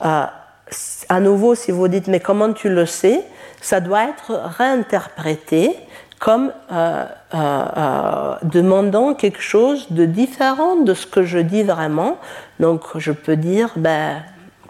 à 0.00 1.20
nouveau, 1.20 1.54
si 1.54 1.70
vous 1.72 1.88
dites 1.88 2.06
mais 2.08 2.20
comment 2.20 2.52
tu 2.52 2.68
le 2.68 2.86
sais, 2.86 3.24
ça 3.60 3.80
doit 3.80 4.04
être 4.04 4.32
réinterprété 4.58 5.76
comme 6.18 6.52
euh, 6.72 7.04
euh, 7.34 7.64
euh, 7.76 8.34
demandant 8.42 9.14
quelque 9.14 9.40
chose 9.40 9.86
de 9.90 10.04
différent 10.04 10.76
de 10.76 10.94
ce 10.94 11.06
que 11.06 11.22
je 11.22 11.38
dis 11.38 11.62
vraiment. 11.62 12.18
Donc 12.60 12.82
je 12.96 13.12
peux 13.12 13.36
dire 13.36 13.70
ben, 13.76 14.22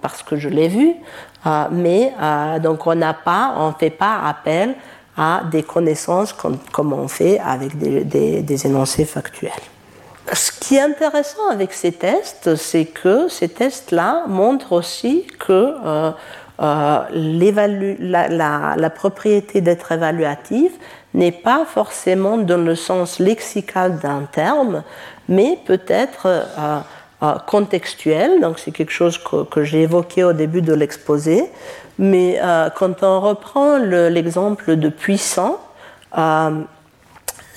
parce 0.02 0.22
que 0.22 0.36
je 0.36 0.48
l'ai 0.48 0.68
vu, 0.68 0.94
mais 1.72 2.12
donc 2.62 2.86
on 2.86 2.94
n'a 2.94 3.14
pas, 3.14 3.54
on 3.56 3.72
fait 3.72 3.90
pas 3.90 4.20
appel 4.26 4.74
à 5.16 5.42
des 5.50 5.64
connaissances 5.64 6.32
comme, 6.32 6.92
on 6.92 7.08
fait 7.08 7.40
avec 7.40 7.76
des 7.76 8.66
énoncés 8.66 9.04
factuels. 9.04 9.50
Ce 10.32 10.52
qui 10.52 10.76
est 10.76 10.82
intéressant 10.82 11.48
avec 11.50 11.72
ces 11.72 11.90
tests, 11.90 12.54
c'est 12.54 12.84
que 12.84 13.28
ces 13.28 13.48
tests-là 13.48 14.24
montrent 14.28 14.72
aussi 14.72 15.26
que 15.40 15.74
euh, 16.60 17.00
euh, 17.14 17.94
la, 18.00 18.76
la, 18.76 18.90
propriété 18.90 19.60
d'être 19.60 19.92
évaluative 19.92 20.72
n'est 21.14 21.32
pas 21.32 21.64
forcément 21.64 22.36
dans 22.36 22.64
le 22.64 22.74
sens 22.74 23.20
lexical 23.20 23.98
d'un 23.98 24.22
terme, 24.30 24.82
mais 25.28 25.58
peut-être 25.64 26.26
euh, 26.26 26.80
contextuel. 27.46 28.40
Donc 28.40 28.58
c'est 28.58 28.72
quelque 28.72 28.92
chose 28.92 29.18
que, 29.18 29.62
j'ai 29.62 29.82
évoqué 29.82 30.24
au 30.24 30.32
début 30.32 30.62
de 30.62 30.74
l'exposé. 30.74 31.44
Mais 32.00 32.40
quand 32.76 33.02
on 33.02 33.20
reprend 33.20 33.76
l'exemple 33.78 34.76
de 34.76 34.88
puissant, 34.88 35.58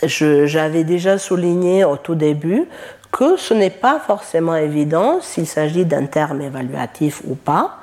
j'avais 0.01 0.83
déjà 0.83 1.19
souligné 1.19 1.85
au 1.85 1.95
tout 1.95 2.15
début 2.15 2.65
que 3.11 3.37
ce 3.37 3.53
n'est 3.53 3.69
pas 3.69 3.99
forcément 3.99 4.55
évident 4.55 5.19
s'il 5.21 5.45
s'agit 5.45 5.85
d'un 5.85 6.07
terme 6.07 6.41
évaluatif 6.41 7.21
ou 7.27 7.35
pas. 7.35 7.77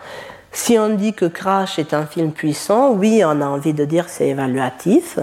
Si 0.53 0.79
on 0.79 0.91
dit 0.91 1.13
que 1.13 1.27
Crash 1.27 1.79
est 1.79 1.95
un 1.95 2.07
film 2.07 2.33
puissant, 2.33 2.93
oui, 2.93 3.23
on 3.25 3.41
a 3.41 3.47
envie 3.47 3.75
de 3.75 3.85
dire 3.85 4.09
c'est 4.09 4.29
évaluatif. 4.29 5.19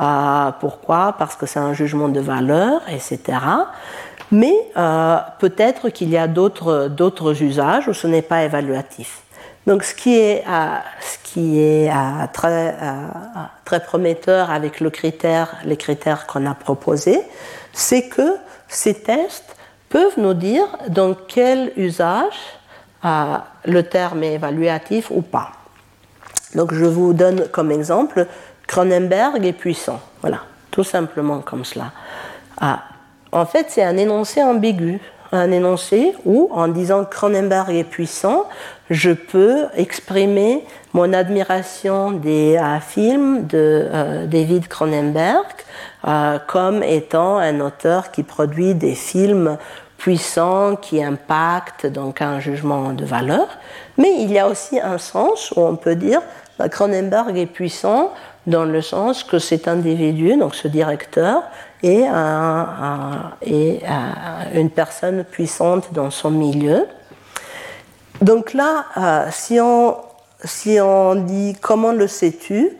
Euh, 0.00 0.50
pourquoi? 0.60 1.14
Parce 1.18 1.36
que 1.36 1.46
c'est 1.46 1.58
un 1.58 1.72
jugement 1.72 2.08
de 2.08 2.20
valeur, 2.20 2.82
etc. 2.88 3.38
Mais 4.30 4.54
euh, 4.76 5.16
peut-être 5.38 5.88
qu'il 5.88 6.10
y 6.10 6.18
a 6.18 6.28
d'autres 6.28 7.42
usages 7.42 7.88
où 7.88 7.94
ce 7.94 8.06
n'est 8.06 8.22
pas 8.22 8.44
évaluatif. 8.44 9.22
Donc 9.66 9.82
ce 9.82 9.94
qui 9.94 10.18
est, 10.18 10.44
euh, 10.48 10.76
ce 11.00 11.18
qui 11.24 11.60
est 11.60 11.90
euh, 11.90 12.26
très, 12.32 12.74
très, 13.64 13.80
prometteur 13.80 14.50
avec 14.50 14.80
le 14.80 14.90
critère, 14.90 15.56
les 15.64 15.76
critères 15.76 16.26
qu'on 16.26 16.46
a 16.46 16.54
proposés, 16.54 17.20
c'est 17.72 18.08
que 18.08 18.36
ces 18.68 18.94
tests 18.94 19.56
peuvent 19.88 20.18
nous 20.18 20.34
dire 20.34 20.66
dans 20.88 21.14
quel 21.14 21.72
usage 21.76 22.57
le 23.02 23.82
terme 23.82 24.22
est 24.22 24.34
évaluatif 24.34 25.10
ou 25.10 25.22
pas. 25.22 25.52
Donc 26.54 26.72
je 26.72 26.84
vous 26.84 27.12
donne 27.12 27.48
comme 27.48 27.70
exemple 27.70 28.26
Cronenberg 28.66 29.44
est 29.44 29.52
puissant. 29.52 30.00
Voilà, 30.20 30.40
tout 30.70 30.84
simplement 30.84 31.40
comme 31.40 31.64
cela. 31.64 31.92
en 33.32 33.46
fait, 33.46 33.66
c'est 33.68 33.84
un 33.84 33.96
énoncé 33.96 34.42
ambigu 34.42 35.00
un 35.32 35.50
énoncé 35.50 36.14
où, 36.24 36.48
en 36.52 36.68
disant 36.68 37.04
Cronenberg 37.04 37.70
est 37.70 37.84
puissant, 37.84 38.44
je 38.90 39.10
peux 39.10 39.66
exprimer 39.76 40.64
mon 40.94 41.12
admiration 41.12 42.12
des 42.12 42.56
euh, 42.56 42.80
films 42.80 43.46
de 43.46 43.86
euh, 43.92 44.26
David 44.26 44.68
Cronenberg 44.68 45.44
euh, 46.06 46.38
comme 46.46 46.82
étant 46.82 47.36
un 47.36 47.60
auteur 47.60 48.10
qui 48.10 48.22
produit 48.22 48.74
des 48.74 48.94
films 48.94 49.58
puissants 49.98 50.76
qui 50.76 51.02
impactent 51.02 51.86
donc 51.86 52.22
un 52.22 52.40
jugement 52.40 52.92
de 52.92 53.04
valeur. 53.04 53.48
Mais 53.98 54.22
il 54.22 54.32
y 54.32 54.38
a 54.38 54.48
aussi 54.48 54.80
un 54.80 54.96
sens 54.96 55.52
où 55.54 55.60
on 55.60 55.76
peut 55.76 55.96
dire 55.96 56.22
bah, 56.58 56.68
Cronenberg 56.68 57.36
est 57.36 57.46
puissant 57.46 58.12
dans 58.46 58.64
le 58.64 58.80
sens 58.80 59.24
que 59.24 59.38
cet 59.38 59.68
individu, 59.68 60.36
donc 60.36 60.54
ce 60.54 60.68
directeur, 60.68 61.42
est, 61.82 62.06
une 64.54 64.70
personne 64.70 65.24
puissante 65.24 65.92
dans 65.92 66.10
son 66.10 66.30
milieu. 66.30 66.86
Donc 68.22 68.54
là, 68.54 68.86
euh, 68.96 69.26
si, 69.30 69.60
on, 69.60 69.96
si 70.42 70.78
on 70.80 71.14
dit 71.14 71.54
comment 71.60 71.92
le 71.92 72.08
sais-tu, 72.08 72.70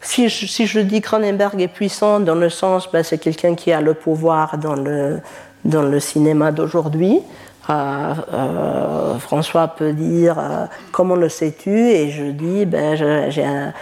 si 0.00 0.28
je, 0.28 0.46
si 0.46 0.66
je 0.66 0.78
dis 0.78 1.00
Cronenberg 1.00 1.60
est 1.60 1.68
puissant 1.68 2.20
dans 2.20 2.34
le 2.34 2.50
sens, 2.50 2.88
ben, 2.92 3.02
c'est 3.02 3.18
quelqu'un 3.18 3.54
qui 3.54 3.72
a 3.72 3.80
le 3.80 3.94
pouvoir 3.94 4.58
dans 4.58 4.76
le, 4.76 5.20
dans 5.66 5.82
le 5.82 6.00
cinéma 6.00 6.52
d'aujourd'hui, 6.52 7.20
euh, 7.68 8.14
euh, 8.32 9.18
François 9.18 9.66
peut 9.66 9.92
dire 9.92 10.38
euh, 10.38 10.66
comment 10.92 11.16
le 11.16 11.28
sais-tu? 11.28 11.76
Et 11.76 12.10
je 12.10 12.24
dis 12.24 12.64
ben, 12.64 12.94
j'ai 13.28 13.44
un, 13.44 13.72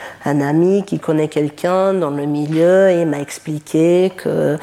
ami 0.41 0.85
qui 0.85 0.99
connaît 0.99 1.28
quelqu'un 1.28 1.93
dans 1.93 2.11
le 2.11 2.24
milieu 2.24 2.89
et 2.89 3.03
il 3.03 3.07
m'a 3.07 3.20
expliqué 3.20 4.12
que 4.16 4.57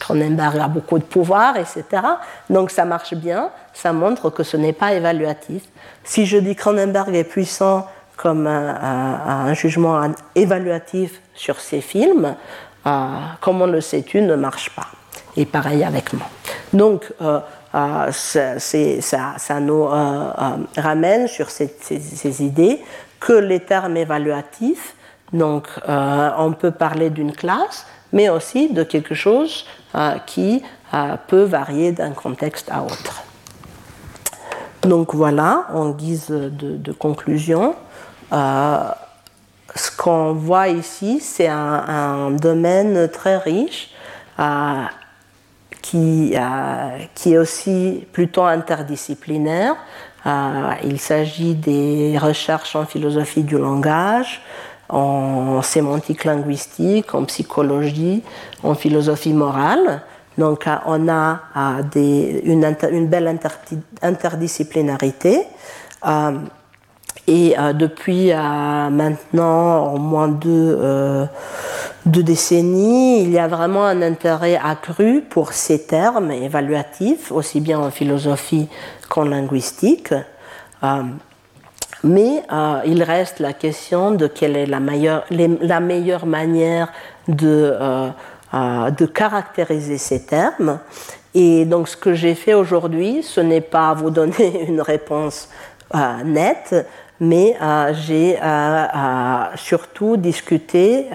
Cronenberg 0.00 0.58
a 0.58 0.68
beaucoup 0.68 0.98
de 0.98 1.04
pouvoir 1.04 1.56
etc 1.56 2.02
donc 2.48 2.70
ça 2.70 2.84
marche 2.84 3.14
bien. 3.14 3.50
Ça 3.74 3.92
montre 3.92 4.30
que 4.30 4.42
ce 4.42 4.56
n'est 4.56 4.72
pas 4.72 4.94
évaluatif. 4.94 5.62
Si 6.04 6.26
je 6.26 6.38
dis 6.38 6.54
Cronenberg 6.54 7.14
est 7.14 7.24
puissant 7.24 7.86
comme 8.16 8.46
un, 8.46 9.52
jugement 9.54 10.00
évaluatif 10.34 11.20
sur 11.34 11.60
ses 11.60 11.80
films 11.80 12.36
comment 13.40 13.66
le 13.66 13.80
sais-tu 13.80 14.22
ne 14.22 14.36
marche 14.36 14.70
pas 14.70 14.86
et 15.36 15.46
pareil 15.46 15.84
avec 15.84 16.12
moi 16.12 16.26
donc 16.72 17.12
euh, 17.74 18.12
ça, 18.12 19.60
nous 19.60 19.84
euh, 19.84 19.92
euh, 19.92 20.56
ramène 20.76 21.26
sur 21.26 21.50
ces, 21.50 22.42
idées 22.42 22.80
que 23.18 23.32
les 23.32 23.60
termes 23.60 23.96
évaluatifs, 23.96 24.94
donc 25.32 25.68
on 25.86 26.52
peut 26.52 26.70
parler 26.70 27.10
d'une 27.10 27.32
classe, 27.32 27.86
mais 28.12 28.28
aussi 28.28 28.72
de 28.72 28.84
quelque 28.84 29.14
chose 29.14 29.66
qui 30.26 30.62
peut 31.26 31.42
varier 31.42 31.90
d'un 31.92 32.10
contexte 32.10 32.70
à 32.70 32.82
autre. 32.82 33.24
Donc 34.82 35.14
voilà, 35.14 35.66
en 35.72 35.90
guise 35.90 36.28
de, 36.28 36.92
conclusion, 36.92 37.74
ce 38.30 39.96
qu'on 39.96 40.34
voit 40.34 40.68
ici, 40.68 41.18
c'est 41.20 41.48
un, 41.48 42.30
domaine 42.30 43.08
très 43.08 43.38
riche 43.38 43.90
euh, 44.38 44.84
qui 45.84 46.32
est 46.34 47.38
aussi 47.38 48.06
plutôt 48.12 48.44
interdisciplinaire. 48.44 49.76
Euh, 50.26 50.70
il 50.82 50.98
s'agit 50.98 51.54
des 51.54 52.16
recherches 52.18 52.74
en 52.74 52.86
philosophie 52.86 53.42
du 53.42 53.58
langage, 53.58 54.40
en 54.88 55.60
sémantique 55.60 56.24
linguistique, 56.24 57.14
en 57.14 57.24
psychologie, 57.24 58.22
en 58.62 58.74
philosophie 58.74 59.34
morale. 59.34 60.00
Donc 60.38 60.66
euh, 60.66 60.76
on 60.86 61.08
a 61.08 61.40
une, 61.94 63.06
belle 63.08 63.38
interdisciplinarité. 64.00 65.42
et 67.26 67.54
depuis 67.74 68.32
maintenant 68.32 69.92
au 69.92 69.98
moins 69.98 70.28
deux 72.06 72.20
de 72.20 72.26
décennies, 72.26 73.22
il 73.22 73.30
y 73.30 73.38
a 73.38 73.48
vraiment 73.48 73.84
un 73.86 74.02
intérêt 74.02 74.60
accru 74.62 75.22
pour 75.22 75.54
ces 75.54 75.86
termes 75.86 76.30
évaluatifs, 76.30 77.32
aussi 77.32 77.60
bien 77.60 77.78
en 77.78 77.90
philosophie 77.90 78.68
qu'en 79.08 79.24
linguistique. 79.24 80.12
Euh, 80.82 81.02
mais 82.02 82.42
euh, 82.52 82.80
il 82.84 83.02
reste 83.02 83.40
la 83.40 83.54
question 83.54 84.10
de 84.10 84.26
quelle 84.26 84.56
est 84.56 84.66
la 84.66 84.80
meilleure, 84.80 85.24
la 85.30 85.80
meilleure 85.80 86.26
manière 86.26 86.92
de, 87.26 87.74
euh, 87.80 88.10
de 88.90 89.06
caractériser 89.06 89.96
ces 89.96 90.26
termes. 90.26 90.80
Et 91.34 91.64
donc 91.64 91.88
ce 91.88 91.96
que 91.96 92.12
j'ai 92.12 92.34
fait 92.34 92.52
aujourd'hui, 92.52 93.22
ce 93.22 93.40
n'est 93.40 93.62
pas 93.62 93.94
vous 93.94 94.10
donner 94.10 94.64
une 94.68 94.82
réponse 94.82 95.48
nette, 96.24 96.86
mais 97.20 97.56
j'ai 97.92 98.36
surtout 99.54 100.16
discuté 100.16 101.06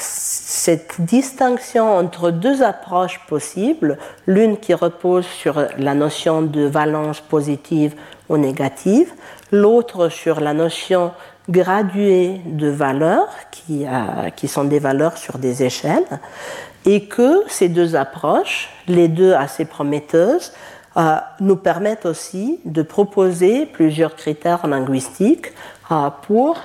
cette 0.00 1.00
distinction 1.00 1.96
entre 1.96 2.30
deux 2.30 2.62
approches 2.62 3.20
possibles, 3.28 3.98
l'une 4.26 4.56
qui 4.56 4.74
repose 4.74 5.26
sur 5.26 5.64
la 5.78 5.94
notion 5.94 6.42
de 6.42 6.62
valence 6.62 7.20
positive 7.20 7.94
ou 8.28 8.36
négative, 8.36 9.12
l'autre 9.52 10.08
sur 10.08 10.40
la 10.40 10.54
notion 10.54 11.12
graduée 11.48 12.40
de 12.46 12.68
valeurs, 12.68 13.28
qui, 13.50 13.86
euh, 13.86 14.30
qui 14.30 14.48
sont 14.48 14.64
des 14.64 14.78
valeurs 14.78 15.18
sur 15.18 15.38
des 15.38 15.62
échelles, 15.62 16.20
et 16.86 17.06
que 17.06 17.42
ces 17.48 17.68
deux 17.68 17.96
approches, 17.96 18.70
les 18.88 19.08
deux 19.08 19.34
assez 19.34 19.64
prometteuses, 19.64 20.52
nous 21.40 21.56
permettent 21.56 22.06
aussi 22.06 22.60
de 22.64 22.82
proposer 22.82 23.66
plusieurs 23.66 24.16
critères 24.16 24.66
linguistiques 24.66 25.52
pour 26.22 26.58